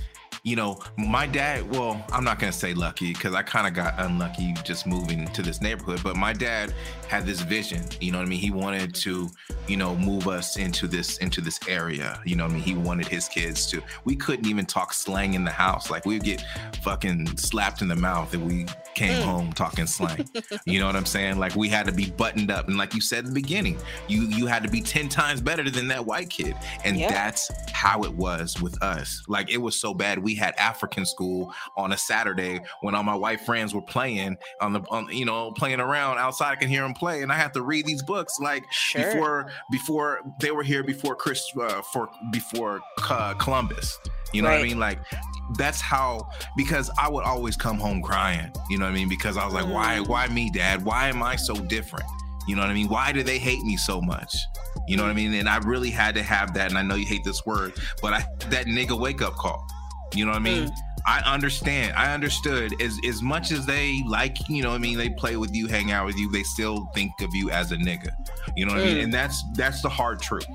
[0.45, 3.75] you know, my dad, well, I'm not going to say lucky because I kind of
[3.75, 6.75] got unlucky just moving to this neighborhood, but my dad
[7.07, 8.41] had this vision, you know what I mean?
[8.41, 9.31] He wanted to,
[9.69, 12.63] you know, move us into this into this area, you know what I mean?
[12.65, 13.83] He wanted his kids to.
[14.05, 15.91] We couldn't even talk slang in the house.
[15.91, 16.43] Like we'd get
[16.83, 19.25] fucking slapped in the mouth if we came mm.
[19.25, 20.29] home talking slang.
[20.67, 21.39] you know what I'm saying?
[21.39, 23.79] Like we had to be buttoned up and like you said in the beginning,
[24.09, 26.57] you you had to be 10 times better than that white kid.
[26.85, 27.11] And yeah.
[27.11, 29.23] that's how it was with us.
[29.29, 33.03] Like it was so bad we we had African school on a Saturday when all
[33.03, 36.53] my white friends were playing on the, on, you know, playing around outside.
[36.53, 39.05] I can hear them play, and I have to read these books like sure.
[39.05, 42.81] before before they were here before Chris uh, for before
[43.11, 43.99] uh, Columbus.
[44.33, 44.61] You know right.
[44.61, 44.79] what I mean?
[44.79, 44.99] Like
[45.59, 48.51] that's how because I would always come home crying.
[48.71, 49.11] You know what I mean?
[49.11, 49.75] Because I was like, mm.
[49.75, 50.83] why, why me, Dad?
[50.83, 52.07] Why am I so different?
[52.49, 52.89] You know what I mean?
[52.89, 54.35] Why do they hate me so much?
[54.89, 55.35] You know what I mean?
[55.35, 56.71] And I really had to have that.
[56.71, 59.65] And I know you hate this word, but I that nigga wake up call.
[60.15, 60.69] You know what I mean?
[60.69, 60.77] Mm.
[61.05, 61.97] I understand.
[61.97, 65.55] I understood as as much as they like, you know, I mean, they play with
[65.55, 68.11] you, hang out with you, they still think of you as a nigga.
[68.57, 68.87] You know what mm.
[68.87, 68.97] I mean?
[68.99, 69.05] Mm.
[69.05, 70.47] And that's that's the hard truth.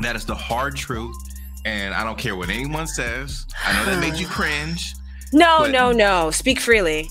[0.00, 1.16] That is the hard truth.
[1.64, 3.46] And I don't care what anyone says.
[3.64, 4.94] I know that made you cringe.
[5.32, 6.30] No, but, no, no.
[6.30, 7.08] Speak freely.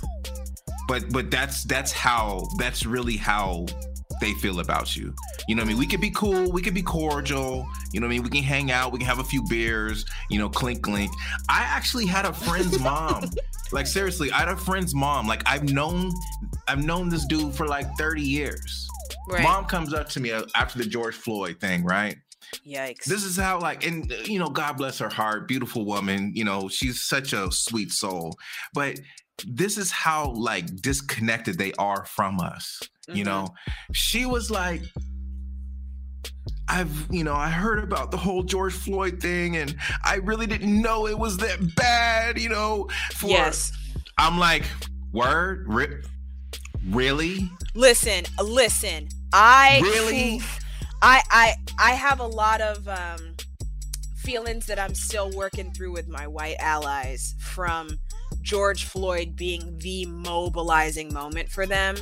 [0.88, 3.68] But but that's that's how that's really how
[4.20, 5.14] they feel about you.
[5.48, 5.78] You know what I mean?
[5.78, 8.24] We could be cool, we could be cordial, you know what I mean?
[8.24, 11.12] We can hang out, we can have a few beers, you know, clink clink.
[11.50, 13.30] I actually had a friend's mom.
[13.72, 15.28] like seriously, I had a friend's mom.
[15.28, 16.12] Like I've known
[16.68, 18.88] I've known this dude for like 30 years.
[19.30, 19.44] Right.
[19.44, 22.18] Mom comes up to me uh, after the George Floyd thing, right?
[22.66, 23.06] Yikes.
[23.06, 26.32] This is how, like, and you know, God bless her heart, beautiful woman.
[26.36, 28.36] You know, she's such a sweet soul.
[28.74, 29.00] But
[29.48, 32.82] this is how like disconnected they are from us.
[33.10, 33.18] Mm-hmm.
[33.18, 33.48] You know,
[33.92, 34.82] she was like,
[36.68, 39.76] I've, you know, I heard about the whole George Floyd thing and
[40.06, 42.88] I really didn't know it was that bad, you know.
[43.16, 43.72] For, yes.
[44.20, 44.64] I'm like,
[45.12, 46.06] word, rip,
[46.86, 47.50] really?
[47.74, 49.10] Listen, listen.
[49.34, 50.42] I really,
[51.02, 53.36] I, I, I have a lot of um,
[54.18, 57.90] feelings that I'm still working through with my white allies from
[58.50, 61.96] George Floyd being the mobilizing moment for them.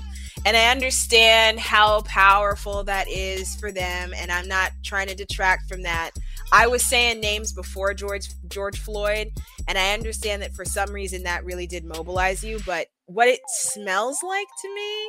[0.46, 4.14] And I understand how powerful that is for them.
[4.16, 6.12] And I'm not trying to detract from that.
[6.54, 9.28] I was saying names before George George Floyd,
[9.68, 12.62] and I understand that for some reason that really did mobilize you.
[12.66, 15.08] But what it smells like to me,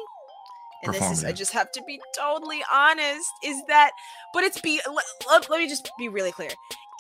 [0.82, 3.92] and this is I just have to be totally honest, is that
[4.34, 6.50] but it's be let, let me just be really clear.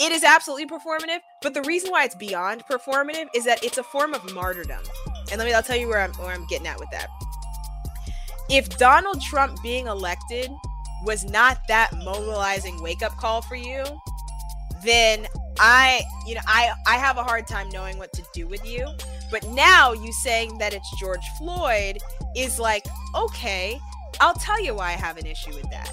[0.00, 3.82] It is absolutely performative, but the reason why it's beyond performative is that it's a
[3.82, 4.82] form of martyrdom.
[5.30, 7.08] And let me I'll tell you where I'm where I'm getting at with that.
[8.48, 10.50] If Donald Trump being elected
[11.04, 13.84] was not that mobilizing wake up call for you,
[14.84, 15.26] then
[15.58, 18.86] I, you know, I I have a hard time knowing what to do with you.
[19.30, 21.98] But now you saying that it's George Floyd
[22.36, 23.78] is like, okay,
[24.20, 25.92] I'll tell you why I have an issue with that.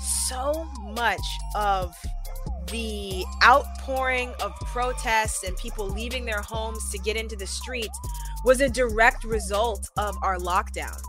[0.00, 1.20] So much
[1.54, 1.96] of
[2.70, 7.98] the outpouring of protests and people leaving their homes to get into the streets
[8.44, 11.00] was a direct result of our lockdown.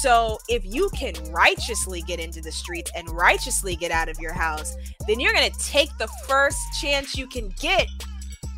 [0.00, 4.32] So if you can righteously get into the streets and righteously get out of your
[4.32, 4.76] house,
[5.06, 7.86] then you're going to take the first chance you can get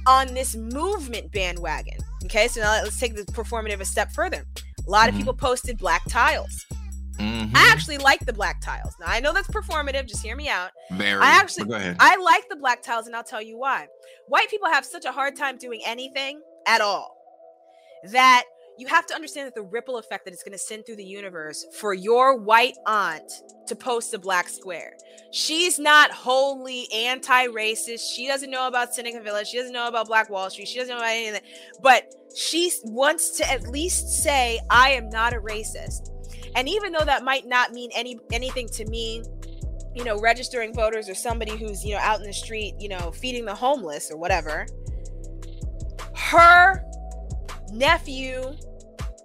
[0.07, 1.99] on this movement bandwagon.
[2.25, 4.45] Okay, so now let's take the performative a step further.
[4.87, 5.17] A lot mm-hmm.
[5.17, 6.65] of people posted black tiles.
[7.19, 7.57] Mm-hmm.
[7.57, 8.95] I actually like the black tiles.
[9.01, 10.07] Now I know that's performative.
[10.07, 10.70] Just hear me out.
[10.93, 11.20] Very.
[11.20, 13.86] I actually, I like the black tiles, and I'll tell you why.
[14.28, 17.16] White people have such a hard time doing anything at all
[18.12, 18.45] that
[18.78, 21.05] you have to understand that the ripple effect that it's going to send through the
[21.05, 23.28] universe for your white aunt
[23.66, 24.93] to post a black square.
[25.32, 28.15] She's not wholly anti-racist.
[28.15, 29.49] She doesn't know about Seneca Village.
[29.49, 30.69] She doesn't know about Black Wall Street.
[30.69, 31.43] She doesn't know about anything.
[31.82, 36.11] But she wants to at least say, "I am not a racist."
[36.55, 39.23] And even though that might not mean any anything to me,
[39.95, 43.11] you know, registering voters or somebody who's, you know, out in the street, you know,
[43.11, 44.66] feeding the homeless or whatever,
[46.15, 46.85] her
[47.73, 48.55] nephew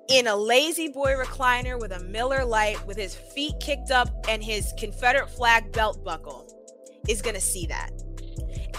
[0.09, 4.73] in a La-Z-Boy recliner with a Miller Lite with his feet kicked up and his
[4.77, 6.47] Confederate flag belt buckle
[7.07, 7.91] is going to see that.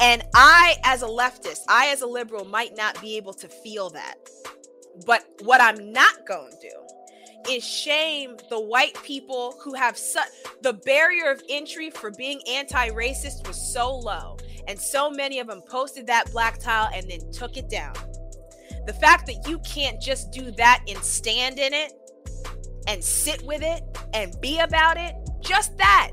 [0.00, 3.90] And I, as a leftist, I, as a liberal, might not be able to feel
[3.90, 4.16] that.
[5.06, 6.93] But what I'm not going to do
[7.48, 10.28] is shame the white people who have such
[10.62, 14.36] the barrier of entry for being anti-racist was so low.
[14.66, 17.94] And so many of them posted that black tile and then took it down.
[18.86, 21.92] The fact that you can't just do that and stand in it
[22.86, 26.10] and sit with it and be about it just that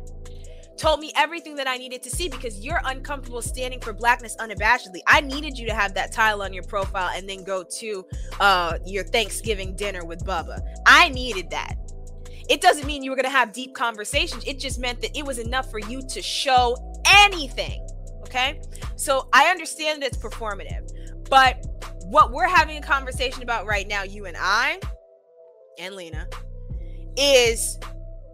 [0.77, 4.99] told me everything that I needed to see because you're uncomfortable standing for blackness unabashedly.
[5.07, 8.05] I needed you to have that tile on your profile and then go to
[8.39, 10.59] uh, your Thanksgiving dinner with Bubba.
[10.85, 11.75] I needed that.
[12.49, 14.43] It doesn't mean you were going to have deep conversations.
[14.45, 16.75] It just meant that it was enough for you to show
[17.05, 17.87] anything.
[18.23, 18.61] Okay.
[18.95, 20.89] So I understand that it's performative,
[21.29, 21.65] but
[22.05, 24.79] what we're having a conversation about right now, you and I
[25.79, 26.27] and Lena,
[27.17, 27.79] is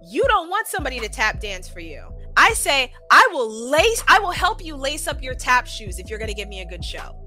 [0.04, 2.08] you don't want somebody to tap dance for you.
[2.38, 6.10] I say I will lace, I will help you lace up your tap shoes if
[6.10, 7.18] you're going to give me a good show.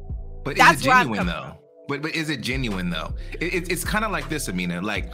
[0.44, 1.58] But That's is it genuine though?
[1.88, 3.14] But but is it genuine though?
[3.32, 4.80] It, it, it's kind of like this, Amina.
[4.80, 5.12] Like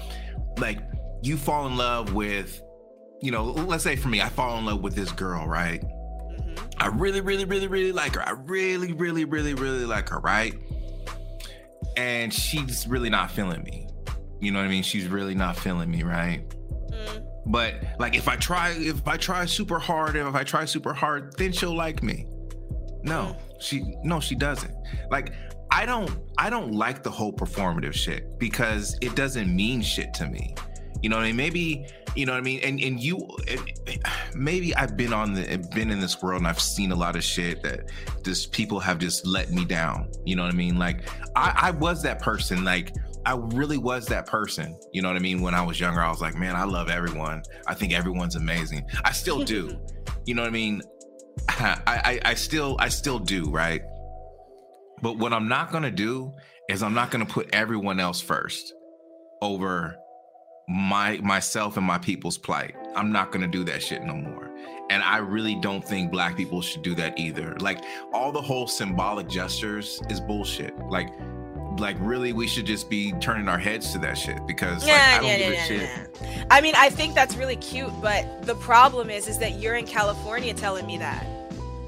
[0.59, 0.78] like
[1.23, 2.62] you fall in love with,
[3.20, 5.81] you know, let's say for me, I fall in love with this girl, right?
[5.82, 6.66] Mm-hmm.
[6.78, 8.23] I really, really, really, really like her.
[8.23, 10.55] I really, really, really, really like her, right?
[11.97, 13.89] And she's really not feeling me.
[14.40, 14.82] You know what I mean?
[14.82, 16.47] She's really not feeling me, right?
[16.90, 17.27] Mm.
[17.47, 20.93] But like if I try if I try super hard and if I try super
[20.93, 22.27] hard, then she'll like me.
[23.02, 24.74] No, she no, she doesn't.
[25.10, 25.32] Like
[25.70, 30.27] I don't I don't like the whole performative shit because it doesn't mean shit to
[30.27, 30.55] me.
[31.02, 31.36] You know what I mean?
[31.36, 31.86] Maybe
[32.16, 32.60] you know what I mean.
[32.64, 33.28] And and you,
[34.35, 37.23] maybe I've been on the been in this world and I've seen a lot of
[37.23, 37.90] shit that
[38.24, 40.10] just people have just let me down.
[40.24, 40.78] You know what I mean?
[40.78, 42.64] Like I, I was that person.
[42.64, 42.94] Like
[43.27, 44.78] I really was that person.
[44.93, 45.43] You know what I mean?
[45.43, 47.43] When I was younger, I was like, man, I love everyone.
[47.66, 48.86] I think everyone's amazing.
[49.05, 49.77] I still do.
[50.27, 50.81] you know what I mean?
[51.48, 53.82] I, I, I still I still do, right?
[55.03, 56.32] But what I'm not gonna do
[56.69, 58.73] is I'm not gonna put everyone else first
[59.43, 59.97] over
[60.69, 62.77] my myself and my people's plight.
[62.94, 64.55] I'm not gonna do that shit no more.
[64.89, 67.57] And I really don't think black people should do that either.
[67.59, 67.82] Like
[68.12, 70.78] all the whole symbolic gestures is bullshit.
[70.78, 71.09] Like
[71.81, 75.03] like really we should just be turning our heads to that shit because yeah, like,
[75.03, 76.47] I don't yeah, give yeah, a shit.
[76.51, 79.86] I mean, I think that's really cute, but the problem is, is that you're in
[79.86, 81.27] California telling me that.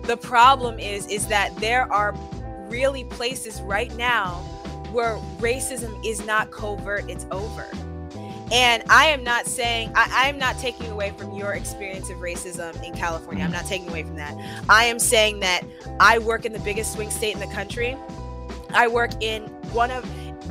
[0.03, 2.15] The problem is, is that there are
[2.69, 4.35] really places right now
[4.93, 7.67] where racism is not covert; it's over.
[8.51, 12.17] And I am not saying I, I am not taking away from your experience of
[12.19, 13.45] racism in California.
[13.45, 13.69] I'm not mm-hmm.
[13.69, 14.35] taking away from that.
[14.69, 15.63] I am saying that
[16.01, 17.97] I work in the biggest swing state in the country.
[18.71, 20.05] I work in one of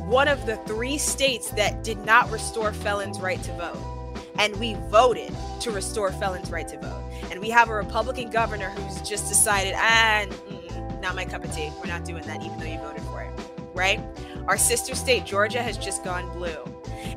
[0.06, 4.22] one of the three states that did not restore felons' right to vote.
[4.38, 7.02] And we voted to restore felons' right to vote.
[7.30, 11.54] And we have a Republican governor who's just decided, ah, mm, not my cup of
[11.54, 11.70] tea.
[11.78, 13.30] We're not doing that, even though you voted for it.
[13.74, 14.00] Right?
[14.46, 16.56] Our sister state, Georgia, has just gone blue.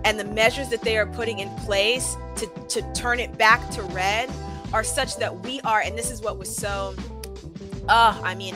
[0.03, 3.83] And the measures that they are putting in place to, to turn it back to
[3.83, 4.29] red
[4.73, 6.95] are such that we are, and this is what was so,
[7.87, 8.55] uh, I mean,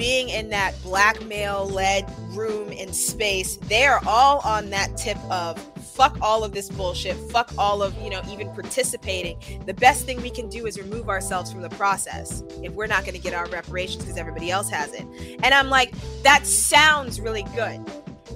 [0.00, 5.18] being in that black male led room and space, they are all on that tip
[5.30, 9.38] of fuck all of this bullshit, fuck all of, you know, even participating.
[9.66, 13.02] The best thing we can do is remove ourselves from the process if we're not
[13.02, 15.04] going to get our reparations because everybody else has it.
[15.42, 17.84] And I'm like, that sounds really good.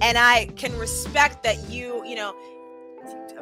[0.03, 2.35] And I can respect that you, you know,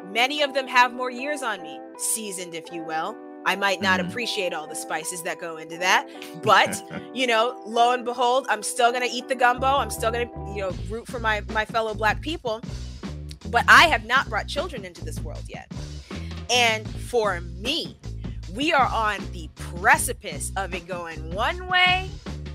[0.06, 3.14] many of them have more years on me, seasoned, if you will.
[3.46, 4.08] I might not Mhm.
[4.08, 6.06] appreciate all the spices that go into that,
[6.42, 6.82] but
[7.14, 9.66] you know, lo and behold, I'm still gonna eat the gumbo.
[9.66, 12.60] I'm still gonna, you know, root for my my fellow black people.
[13.50, 15.70] But I have not brought children into this world yet.
[16.50, 17.96] And for me,
[18.54, 22.08] we are on the precipice of it going one way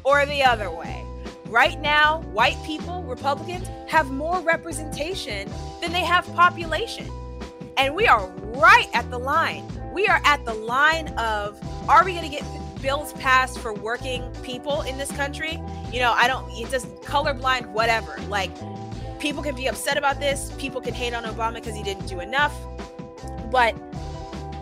[0.03, 1.05] or the other way.
[1.45, 5.49] Right now, white people, Republicans, have more representation
[5.81, 7.09] than they have population.
[7.79, 9.65] And we are right at the line.
[9.93, 11.57] We are at the line of
[11.87, 12.43] are we going to get
[12.81, 15.63] bills passed for working people in this country?
[15.89, 18.17] You know, I don't, it just colorblind, whatever.
[18.27, 18.51] Like,
[19.19, 20.51] people can be upset about this.
[20.57, 22.53] People can hate on Obama because he didn't do enough.
[23.49, 23.75] But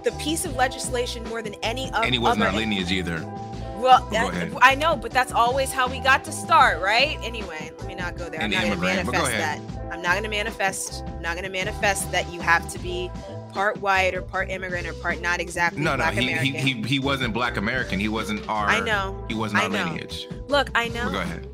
[0.04, 3.18] the piece of legislation, more than any of and he wasn't other our lineage either.
[3.78, 4.52] Well, that-.
[4.62, 7.18] I know, but that's always how we got to start, right?
[7.24, 8.42] Anyway, let me not go there.
[8.42, 9.60] I'm And not going to manifest that.
[9.92, 11.04] I'm not going to manifest.
[11.08, 13.10] I'm not going to manifest that you have to be
[13.54, 16.54] part white or part immigrant or part not exactly No, no, black he, he American.
[16.54, 18.00] he he wasn't black American.
[18.00, 19.24] He wasn't our I know.
[19.30, 20.28] he wasn't our lineage.
[20.48, 21.06] Look, I know.
[21.06, 21.48] But go ahead.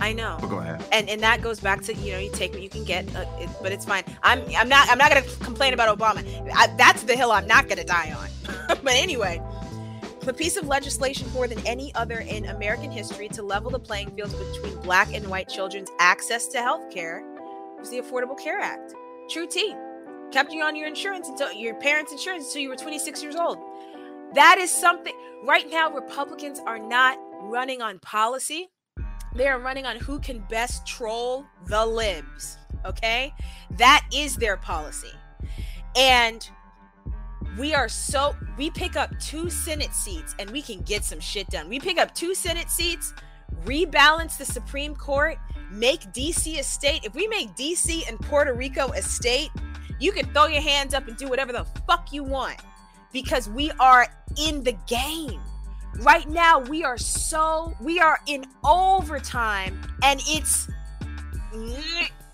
[0.00, 0.36] I know.
[0.40, 0.84] But go ahead.
[0.92, 3.24] and and that goes back to you know you take what you can get uh,
[3.40, 6.22] it, but it's fine i'm i'm not i'm not gonna complain about obama
[6.54, 8.28] I, that's the hill i'm not gonna die on
[8.68, 9.42] but anyway
[10.28, 14.10] the piece of legislation more than any other in american history to level the playing
[14.14, 17.24] fields between black and white children's access to health care
[17.78, 18.94] was the affordable care act
[19.30, 19.74] true t
[20.30, 23.58] kept you on your insurance until your parents insurance until you were 26 years old
[24.34, 25.14] that is something
[25.44, 28.68] right now republicans are not running on policy
[29.34, 32.56] they are running on who can best troll the libs.
[32.84, 33.32] Okay.
[33.72, 35.12] That is their policy.
[35.96, 36.48] And
[37.56, 41.48] we are so, we pick up two Senate seats and we can get some shit
[41.48, 41.68] done.
[41.68, 43.14] We pick up two Senate seats,
[43.64, 45.38] rebalance the Supreme Court,
[45.70, 47.04] make DC a state.
[47.04, 49.50] If we make DC and Puerto Rico a state,
[49.98, 52.58] you can throw your hands up and do whatever the fuck you want
[53.12, 54.06] because we are
[54.36, 55.40] in the game
[56.00, 60.68] right now we are so we are in overtime and it's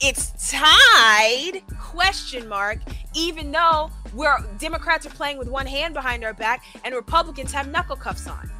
[0.06, 2.78] it's tied question mark
[3.14, 7.68] even though we're democrats are playing with one hand behind our back and republicans have
[7.68, 8.51] knuckle cuffs on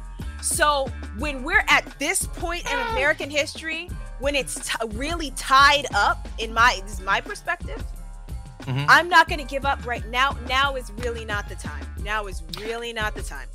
[0.41, 0.89] so
[1.19, 3.87] when we're at this point in american history
[4.19, 7.83] when it's t- really tied up in my this is my perspective
[8.61, 8.85] Mhm.
[8.89, 12.25] i'm not going to give up right now now is really not the time now
[12.25, 13.47] is really not the time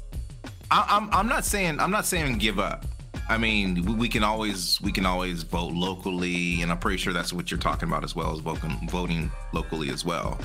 [0.70, 2.84] I, I'm I'm not saying I'm not saying give up.
[3.30, 7.12] I mean, we, we can always we can always vote locally, and I'm pretty sure
[7.12, 10.40] that's what you're talking about as well as voting voting locally as well.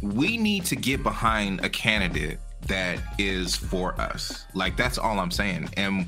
[0.00, 2.38] We need to get behind a candidate
[2.68, 4.46] that is for us.
[4.54, 5.68] Like that's all I'm saying.
[5.76, 6.06] And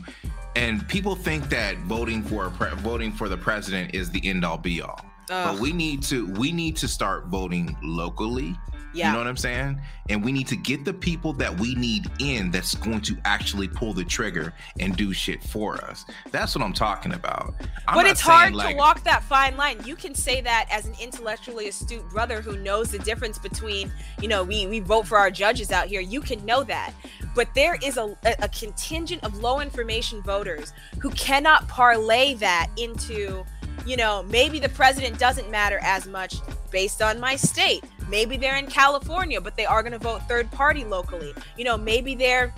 [0.57, 4.47] and people think that voting for a pre- voting for the president is the end
[4.47, 5.05] all be all.
[5.31, 8.57] Ugh, But we need to we need to start voting locally.
[8.95, 9.81] Yeah You know what I'm saying?
[10.09, 13.69] And we need to get the people that we need in that's going to actually
[13.69, 16.05] pull the trigger and do shit for us.
[16.31, 17.55] That's what I'm talking about.
[17.89, 19.79] I'm but it's hard like, to walk that fine line.
[19.85, 23.91] You can say that as an intellectually astute brother who knows the difference between,
[24.21, 26.01] you know, we we vote for our judges out here.
[26.01, 26.93] You can know that.
[27.35, 32.69] But there is a, a, a contingent of low information voters who cannot parlay that
[32.77, 33.45] into,
[33.87, 36.37] you know, maybe the president doesn't matter as much
[36.71, 37.85] based on my state.
[38.09, 41.35] Maybe they're in California, but they are going to vote third party locally.
[41.57, 42.53] You know, maybe they're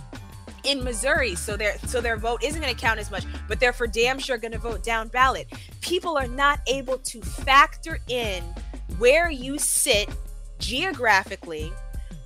[0.65, 3.73] in Missouri, so their so their vote isn't going to count as much, but they're
[3.73, 5.47] for damn sure going to vote down ballot.
[5.81, 8.43] People are not able to factor in
[8.99, 10.09] where you sit
[10.59, 11.73] geographically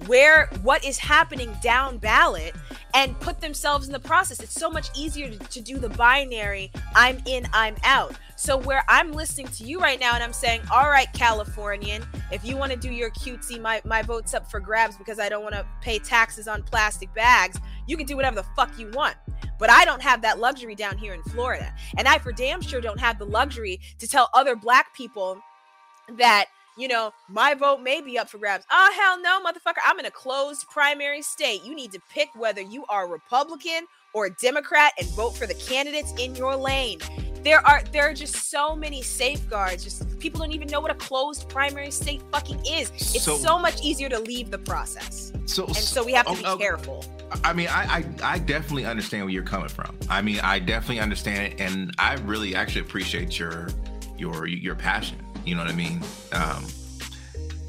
[0.06, 2.54] where what is happening down ballot
[2.94, 4.40] and put themselves in the process.
[4.40, 8.14] It's so much easier to, to, do the binary I'm in, I'm out.
[8.36, 12.44] So where I'm listening to you right now and I'm saying, all right, Californian, if
[12.44, 15.42] you want to do your cutesy, my, my vote's up for grabs because I don't
[15.42, 19.16] want to pay taxes on plastic bags, you can do whatever the fuck you want.
[19.58, 21.72] But I don't have that luxury down here in Florida.
[21.98, 25.38] And I for damn sure don't have the luxury to tell other black people
[26.16, 26.46] that–
[26.76, 28.64] you know, my vote may be up for grabs.
[28.70, 29.80] Oh, hell no, motherfucker.
[29.84, 31.64] I'm in a closed primary state.
[31.64, 36.12] You need to pick whether you are Republican or Democrat and vote for the candidates
[36.18, 36.98] in your lane.
[37.42, 39.82] There are there are just so many safeguards.
[39.82, 42.90] Just people don't even know what a closed primary state fucking is.
[42.90, 45.32] It's so, so much easier to leave the process.
[45.46, 47.04] So and so we have to oh, be oh, careful.
[47.42, 49.96] I mean, I, I I definitely understand where you're coming from.
[50.10, 53.68] I mean, I definitely understand it, and I really actually appreciate your
[54.18, 56.02] your your passion you know what I mean?
[56.32, 56.66] Um,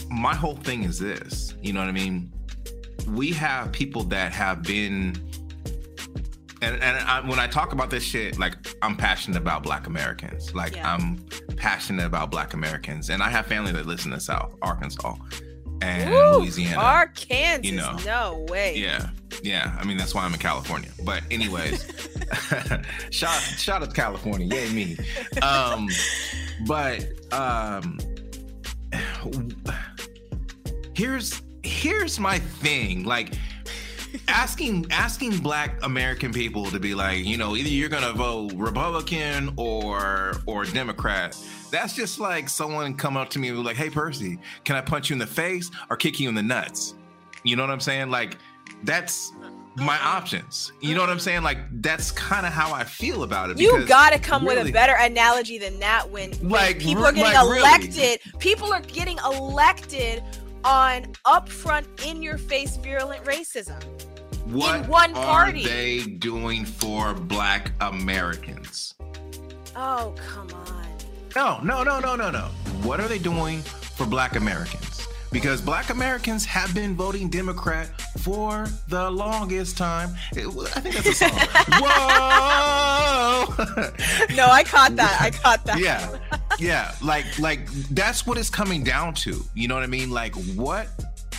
[0.10, 1.54] my whole thing is this.
[1.62, 2.32] You know what I mean?
[3.08, 5.16] We have people that have been,
[6.62, 10.54] and, and I, when I talk about this shit, like I'm passionate about Black Americans.
[10.54, 10.94] Like yeah.
[10.94, 11.26] I'm
[11.56, 15.16] passionate about Black Americans, and I have family that lives in the South, Arkansas
[15.82, 16.78] and Woo, Louisiana.
[16.78, 18.76] Arkansas, you know, no way.
[18.78, 19.10] Yeah,
[19.44, 19.76] yeah.
[19.80, 20.92] I mean, that's why I'm in California.
[21.04, 21.84] But anyways,
[23.10, 24.98] shout shout out to California, yay me.
[25.42, 25.88] Um,
[26.66, 27.98] but um,
[30.94, 33.34] here's here's my thing, like
[34.28, 39.54] asking asking black american people to be like you know either you're gonna vote republican
[39.58, 41.38] or or democrat.
[41.72, 44.82] That's just like someone come up to me and be like hey percy can i
[44.82, 46.96] punch you in the face or kick you in the nuts?
[47.44, 48.10] You know what i'm saying?
[48.10, 48.38] Like
[48.84, 49.32] that's
[49.76, 50.08] my mm-hmm.
[50.08, 50.72] options.
[50.82, 51.24] You know what I'm mm-hmm.
[51.24, 51.44] saying?
[51.44, 53.60] Like that's kind of how I feel about it.
[53.60, 56.10] You got to come really, with a better analogy than that.
[56.10, 58.40] When, when like people are getting like elected, really.
[58.40, 60.24] people are getting elected
[60.64, 63.82] on upfront, in your face, virulent racism.
[64.46, 65.64] What in one party.
[65.64, 68.96] are they doing for Black Americans?
[69.76, 70.82] Oh come on.
[71.36, 72.50] No, no, no, no, no, no.
[72.84, 75.01] What are they doing for Black Americans?
[75.32, 77.88] Because black Americans have been voting Democrat
[78.20, 80.16] for the longest time.
[80.34, 81.30] It, I think that's a song.
[81.82, 83.46] Whoa!
[84.36, 85.18] no, I caught that.
[85.22, 85.80] I caught that.
[85.80, 86.18] Yeah.
[86.60, 86.94] Yeah.
[87.02, 89.44] Like, like that's what it's coming down to.
[89.56, 90.12] You know what I mean?
[90.12, 90.88] Like, what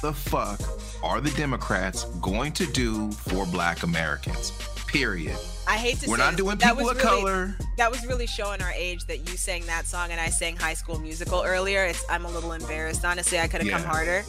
[0.01, 0.61] the fuck
[1.03, 4.53] are the Democrats going to do for black Americans?
[4.87, 5.39] Period.
[5.67, 7.57] I hate to We're not doing people of really, color.
[7.77, 10.75] That was really showing our age that you sang that song and I sang High
[10.75, 11.85] School Musical earlier.
[11.85, 13.05] It's I'm a little embarrassed.
[13.05, 13.79] Honestly, I could have yeah.
[13.79, 14.25] come harder.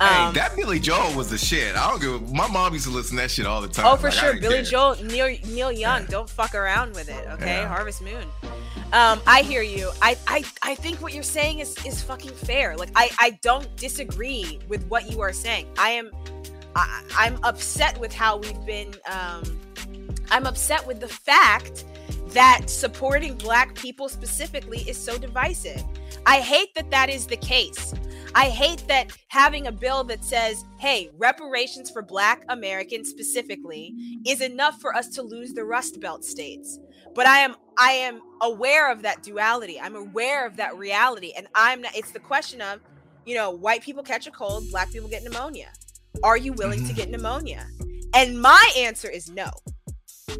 [0.00, 1.76] Um, hey, that Billy Joel was the shit.
[1.76, 2.32] I don't give.
[2.32, 3.86] My mom used to listen to that shit all the time.
[3.86, 4.62] Oh, for like, sure, Billy care.
[4.64, 6.02] Joel, Neil Neil Young.
[6.02, 6.06] Yeah.
[6.08, 7.62] Don't fuck around with it, okay?
[7.62, 7.68] Yeah.
[7.68, 8.24] Harvest Moon.
[8.92, 9.90] Um, I hear you.
[10.00, 12.76] I, I I think what you're saying is is fucking fair.
[12.76, 15.66] Like I I don't disagree with what you are saying.
[15.78, 16.10] I am
[16.74, 19.42] I, I'm upset with how we've been um
[20.30, 21.84] I'm upset with the fact
[22.28, 25.82] that supporting black people specifically is so divisive.
[26.26, 27.94] I hate that that is the case.
[28.34, 33.94] I hate that having a bill that says, hey, reparations for black Americans specifically
[34.26, 36.78] is enough for us to lose the Rust Belt states.
[37.14, 39.80] But I am I am aware of that duality.
[39.80, 41.32] I'm aware of that reality.
[41.36, 42.80] And I'm not it's the question of,
[43.24, 45.72] you know, white people catch a cold, black people get pneumonia.
[46.22, 46.88] Are you willing mm-hmm.
[46.88, 47.66] to get pneumonia?
[48.14, 49.50] And my answer is no.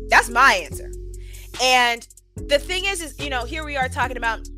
[0.09, 0.91] That's my answer.
[1.63, 2.07] And
[2.37, 4.49] the thing is, is, you know, here we are talking about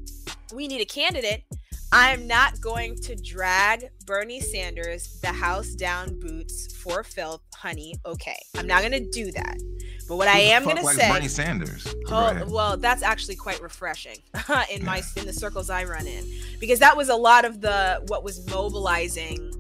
[0.53, 1.45] we need a candidate.
[1.93, 7.95] I'm not going to drag Bernie Sanders the house down boots for filth, honey.
[8.07, 8.37] Okay.
[8.57, 9.59] I'm not going to do that.
[10.07, 11.93] But what Who I am going to say Bernie Sanders.
[12.09, 14.17] Oh, well, that's actually quite refreshing
[14.71, 16.25] in my in the circles I run in
[16.59, 19.53] because that was a lot of the what was mobilizing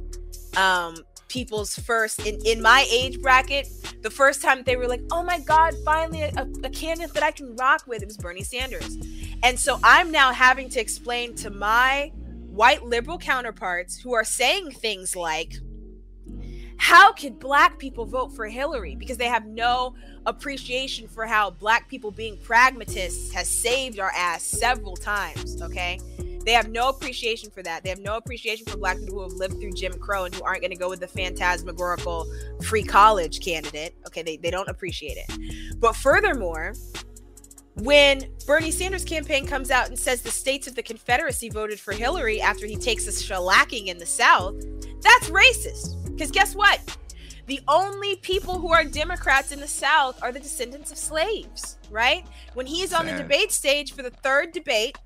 [0.56, 0.96] um
[1.30, 3.68] people's first in in my age bracket
[4.02, 7.30] the first time they were like oh my god finally a, a, candidate that i
[7.30, 8.98] can rock with it was bernie sanders.
[9.42, 12.12] And so i'm now having to explain to my
[12.50, 15.54] white liberal counterparts who are saying things like
[16.76, 18.96] how could black people vote for hillary?
[18.96, 19.94] Because they have no
[20.26, 26.00] appreciation for how black people being pragmatists has saved our ass several times okay
[26.44, 27.82] they have no appreciation for that.
[27.82, 30.42] They have no appreciation for black people who have lived through Jim Crow and who
[30.42, 32.26] aren't going to go with the phantasmagorical
[32.62, 33.94] free college candidate.
[34.06, 35.78] Okay, they, they don't appreciate it.
[35.78, 36.74] But furthermore,
[37.74, 41.92] when Bernie Sanders' campaign comes out and says the states of the Confederacy voted for
[41.92, 44.54] Hillary after he takes a shellacking in the South,
[45.02, 46.04] that's racist.
[46.04, 46.80] Because guess what?
[47.46, 52.24] The only people who are Democrats in the South are the descendants of slaves, right?
[52.54, 54.96] When he's on the debate stage for the third debate,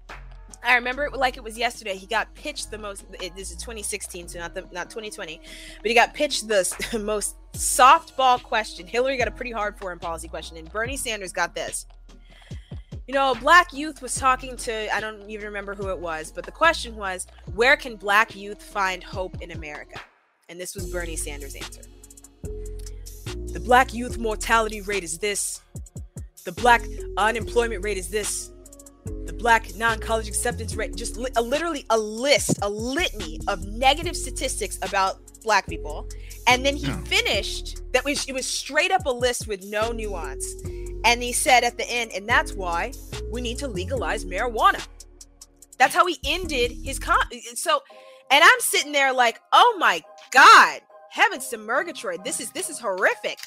[0.64, 1.96] I remember it like it was yesterday.
[1.96, 3.04] He got pitched the most.
[3.20, 5.40] It, this is 2016, so not the not 2020,
[5.82, 8.86] but he got pitched the most softball question.
[8.86, 11.86] Hillary got a pretty hard foreign policy question, and Bernie Sanders got this.
[13.06, 16.44] You know, black youth was talking to I don't even remember who it was, but
[16.44, 20.00] the question was, where can black youth find hope in America?
[20.48, 21.82] And this was Bernie Sanders' answer.
[23.52, 25.60] The black youth mortality rate is this.
[26.44, 26.82] The black
[27.16, 28.50] unemployment rate is this
[29.04, 34.16] the black non-college acceptance rate just li- a, literally a list a litany of negative
[34.16, 36.08] statistics about black people.
[36.48, 37.00] And then he yeah.
[37.04, 40.52] finished that was it was straight up a list with no nuance.
[41.04, 42.92] And he said at the end and that's why
[43.30, 44.84] we need to legalize marijuana.
[45.78, 47.22] That's how he ended his con
[47.54, 47.82] so
[48.30, 52.78] and i'm sitting there like oh my god heavens to murgatroyd this is this is
[52.78, 53.38] horrific.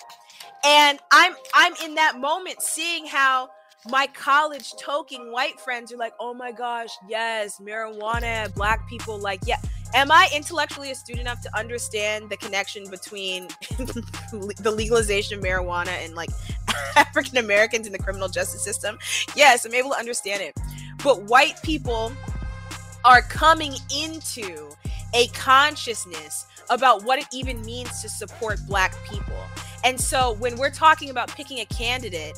[0.64, 3.50] And i'm i'm in that moment seeing how
[3.90, 9.40] my college toking white friends are like, oh my gosh, yes, marijuana, black people, like,
[9.46, 9.58] yeah.
[9.94, 13.48] Am I intellectually astute enough to understand the connection between
[13.78, 16.30] the legalization of marijuana and like
[16.98, 19.00] African Americans in the criminal justice system?
[19.34, 20.58] Yes, I'm able to understand it.
[21.02, 22.12] But white people
[23.06, 24.70] are coming into
[25.14, 29.42] a consciousness about what it even means to support black people.
[29.86, 32.38] And so when we're talking about picking a candidate,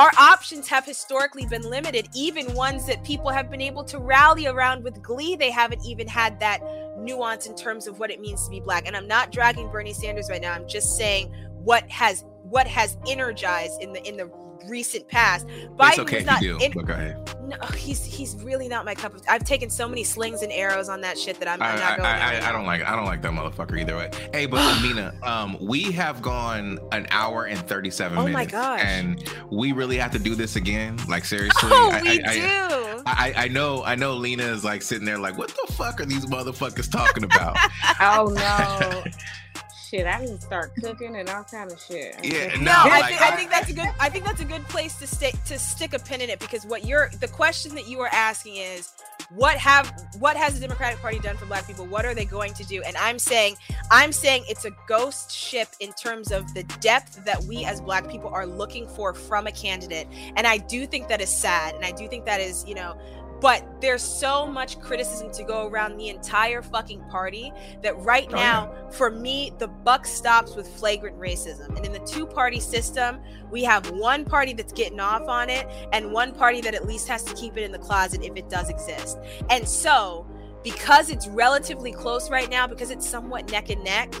[0.00, 4.46] our options have historically been limited, even ones that people have been able to rally
[4.46, 5.36] around with glee.
[5.36, 6.62] They haven't even had that
[6.96, 8.86] nuance in terms of what it means to be black.
[8.86, 10.54] And I'm not dragging Bernie Sanders right now.
[10.54, 11.30] I'm just saying
[11.62, 14.30] what has what has energized in the in the
[14.68, 15.46] recent past.
[15.46, 16.64] Biden it's okay not, you do.
[16.64, 17.36] In, go ahead.
[17.46, 19.22] No, he's he's really not my cup of.
[19.28, 22.06] I've taken so many slings and arrows on that shit that I'm, I'm not going.
[22.06, 24.10] I, I, I, don't like I don't like that motherfucker either way.
[24.32, 28.34] Hey, but Amina, um, we have gone an hour and thirty seven oh minutes.
[28.34, 28.80] my gosh!
[28.84, 30.98] And we really have to do this again.
[31.08, 33.02] Like seriously, oh, I, we do.
[33.06, 36.06] I, I know I know Lena is like sitting there like, what the fuck are
[36.06, 37.56] these motherfuckers talking about?
[38.00, 39.04] oh no
[39.90, 40.06] shit.
[40.06, 42.16] I didn't start cooking and all kind of shit.
[42.22, 43.88] Yeah, no, no I, think, I, I think that's a good.
[43.98, 46.64] I think that's a good place to stick to stick a pin in it because
[46.64, 48.92] what you're the question that you are asking is
[49.34, 51.86] what have what has the Democratic Party done for Black people?
[51.86, 52.82] What are they going to do?
[52.82, 53.56] And I'm saying
[53.90, 58.08] I'm saying it's a ghost ship in terms of the depth that we as Black
[58.08, 60.06] people are looking for from a candidate.
[60.36, 62.98] And I do think that is sad, and I do think that is you know
[63.40, 67.52] but there's so much criticism to go around the entire fucking party
[67.82, 68.90] that right oh, now, yeah.
[68.90, 71.74] for me, the buck stops with flagrant racism.
[71.76, 75.66] And in the two party system, we have one party that's getting off on it
[75.92, 78.50] and one party that at least has to keep it in the closet if it
[78.50, 79.18] does exist.
[79.48, 80.26] And so,
[80.62, 84.14] because it's relatively close right now, because it's somewhat neck and neck,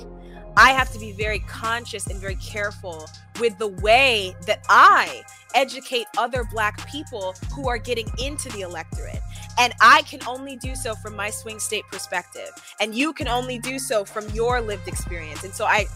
[0.56, 3.08] I have to be very conscious and very careful
[3.40, 5.22] with the way that I
[5.54, 9.20] educate other Black people who are getting into the electorate.
[9.58, 12.50] And I can only do so from my swing state perspective.
[12.80, 15.44] And you can only do so from your lived experience.
[15.44, 15.86] And so I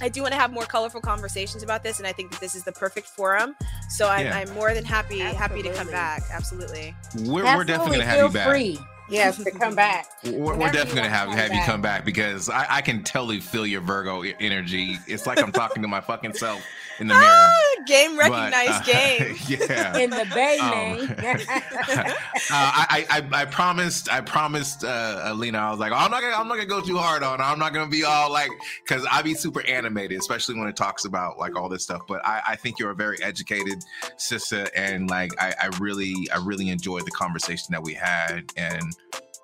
[0.00, 2.56] I do want to have more colorful conversations about this, and I think that this
[2.56, 3.54] is the perfect forum.
[3.88, 4.36] So I'm, yeah.
[4.36, 5.38] I'm more than happy Absolutely.
[5.38, 6.22] happy to come back.
[6.32, 6.94] Absolutely.
[7.14, 7.56] We're, Absolutely.
[7.56, 8.48] we're definitely gonna have Feel you back.
[8.48, 8.78] Free.
[9.14, 10.06] Yes, to come back.
[10.24, 11.52] We're, we're definitely gonna have have back.
[11.52, 14.98] you come back because I, I can totally feel your Virgo energy.
[15.06, 16.60] It's like I'm talking to my fucking self
[16.98, 17.26] in the mirror.
[17.26, 19.36] Ah, game recognized but, uh, game.
[19.48, 19.96] Yeah.
[19.98, 22.14] In the bay um, uh,
[22.50, 26.48] I, I I promised I promised uh, Alina I was like I'm not gonna I'm
[26.48, 27.44] not gonna go too hard on her.
[27.44, 28.50] I'm not gonna be all like
[28.82, 32.02] because I be super animated, especially when it talks about like all this stuff.
[32.06, 33.82] But I, I think you're a very educated
[34.16, 38.82] sister, and like I, I really I really enjoyed the conversation that we had and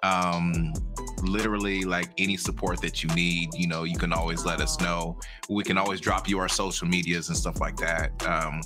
[0.03, 0.73] um
[1.23, 5.19] literally like any support that you need you know you can always let us know.
[5.49, 8.11] We can always drop you our social medias and stuff like that.
[8.27, 8.63] Um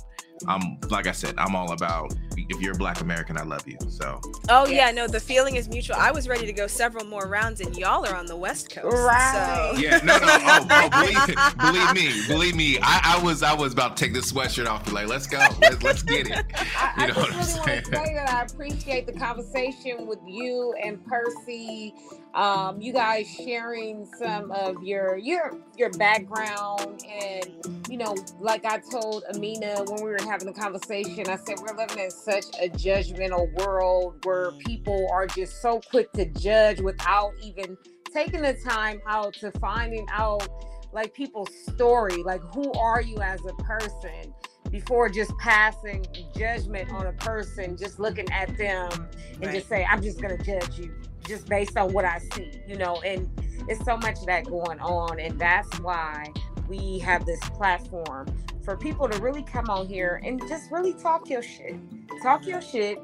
[0.47, 3.77] I'm like I said, I'm all about if you're a black American, I love you.
[3.87, 5.95] So Oh yeah, no, the feeling is mutual.
[5.97, 8.95] I was ready to go several more rounds and y'all are on the west coast.
[8.95, 9.71] Right.
[9.73, 9.79] So.
[9.79, 13.73] Yeah, no, no, oh, oh believe, believe, me, believe me, I, I, was I was
[13.73, 15.39] about to take this sweatshirt off and like, let's go.
[15.61, 16.45] Let's, let's get it.
[16.77, 20.19] I, you know I just really want to say that I appreciate the conversation with
[20.27, 21.93] you and Percy
[22.35, 28.79] um, you guys sharing some of your your your background and you know like i
[28.91, 32.69] told amina when we were having the conversation i said we're living in such a
[32.69, 37.77] judgmental world where people are just so quick to judge without even
[38.13, 40.47] taking the time out to finding out
[40.93, 44.33] like people's story like who are you as a person
[44.75, 46.05] before just passing
[46.37, 49.55] judgment on a person, just looking at them and Right.
[49.55, 50.93] just say, I'm just gonna judge you
[51.25, 53.29] just based on what I see, you know, and
[53.69, 56.27] it's so much of that going on, and that's why
[56.67, 58.27] we have this platform
[58.65, 61.75] for people to really come on here and just really talk your shit.
[62.21, 62.99] Talk your shit.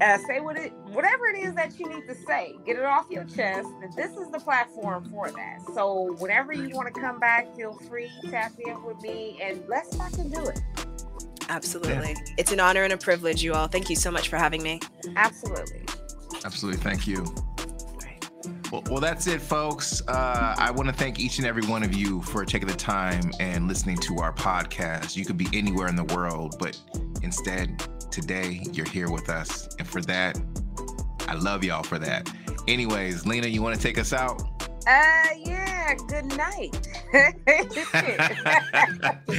[0.00, 2.54] Uh, say what it, whatever it is that you need to say.
[2.66, 3.68] Get it off your chest.
[3.82, 5.60] And this is the platform for that.
[5.74, 9.96] So whenever you want to come back, feel free tap in with me and let's
[9.96, 10.60] fucking do it.
[11.48, 12.16] Absolutely.
[12.36, 13.68] It's an honor and a privilege, you all.
[13.68, 14.80] Thank you so much for having me.
[15.16, 15.84] Absolutely.
[16.44, 16.80] Absolutely.
[16.80, 17.24] Thank you.
[18.70, 20.02] Well, well, that's it, folks.
[20.08, 23.30] Uh, I want to thank each and every one of you for taking the time
[23.40, 25.16] and listening to our podcast.
[25.16, 26.78] You could be anywhere in the world, but
[27.22, 29.68] instead, today, you're here with us.
[29.78, 30.38] And for that,
[31.26, 32.30] I love y'all for that.
[32.66, 34.42] Anyways, Lena, you want to take us out?
[34.88, 35.94] Uh, yeah.
[36.08, 36.88] Good night.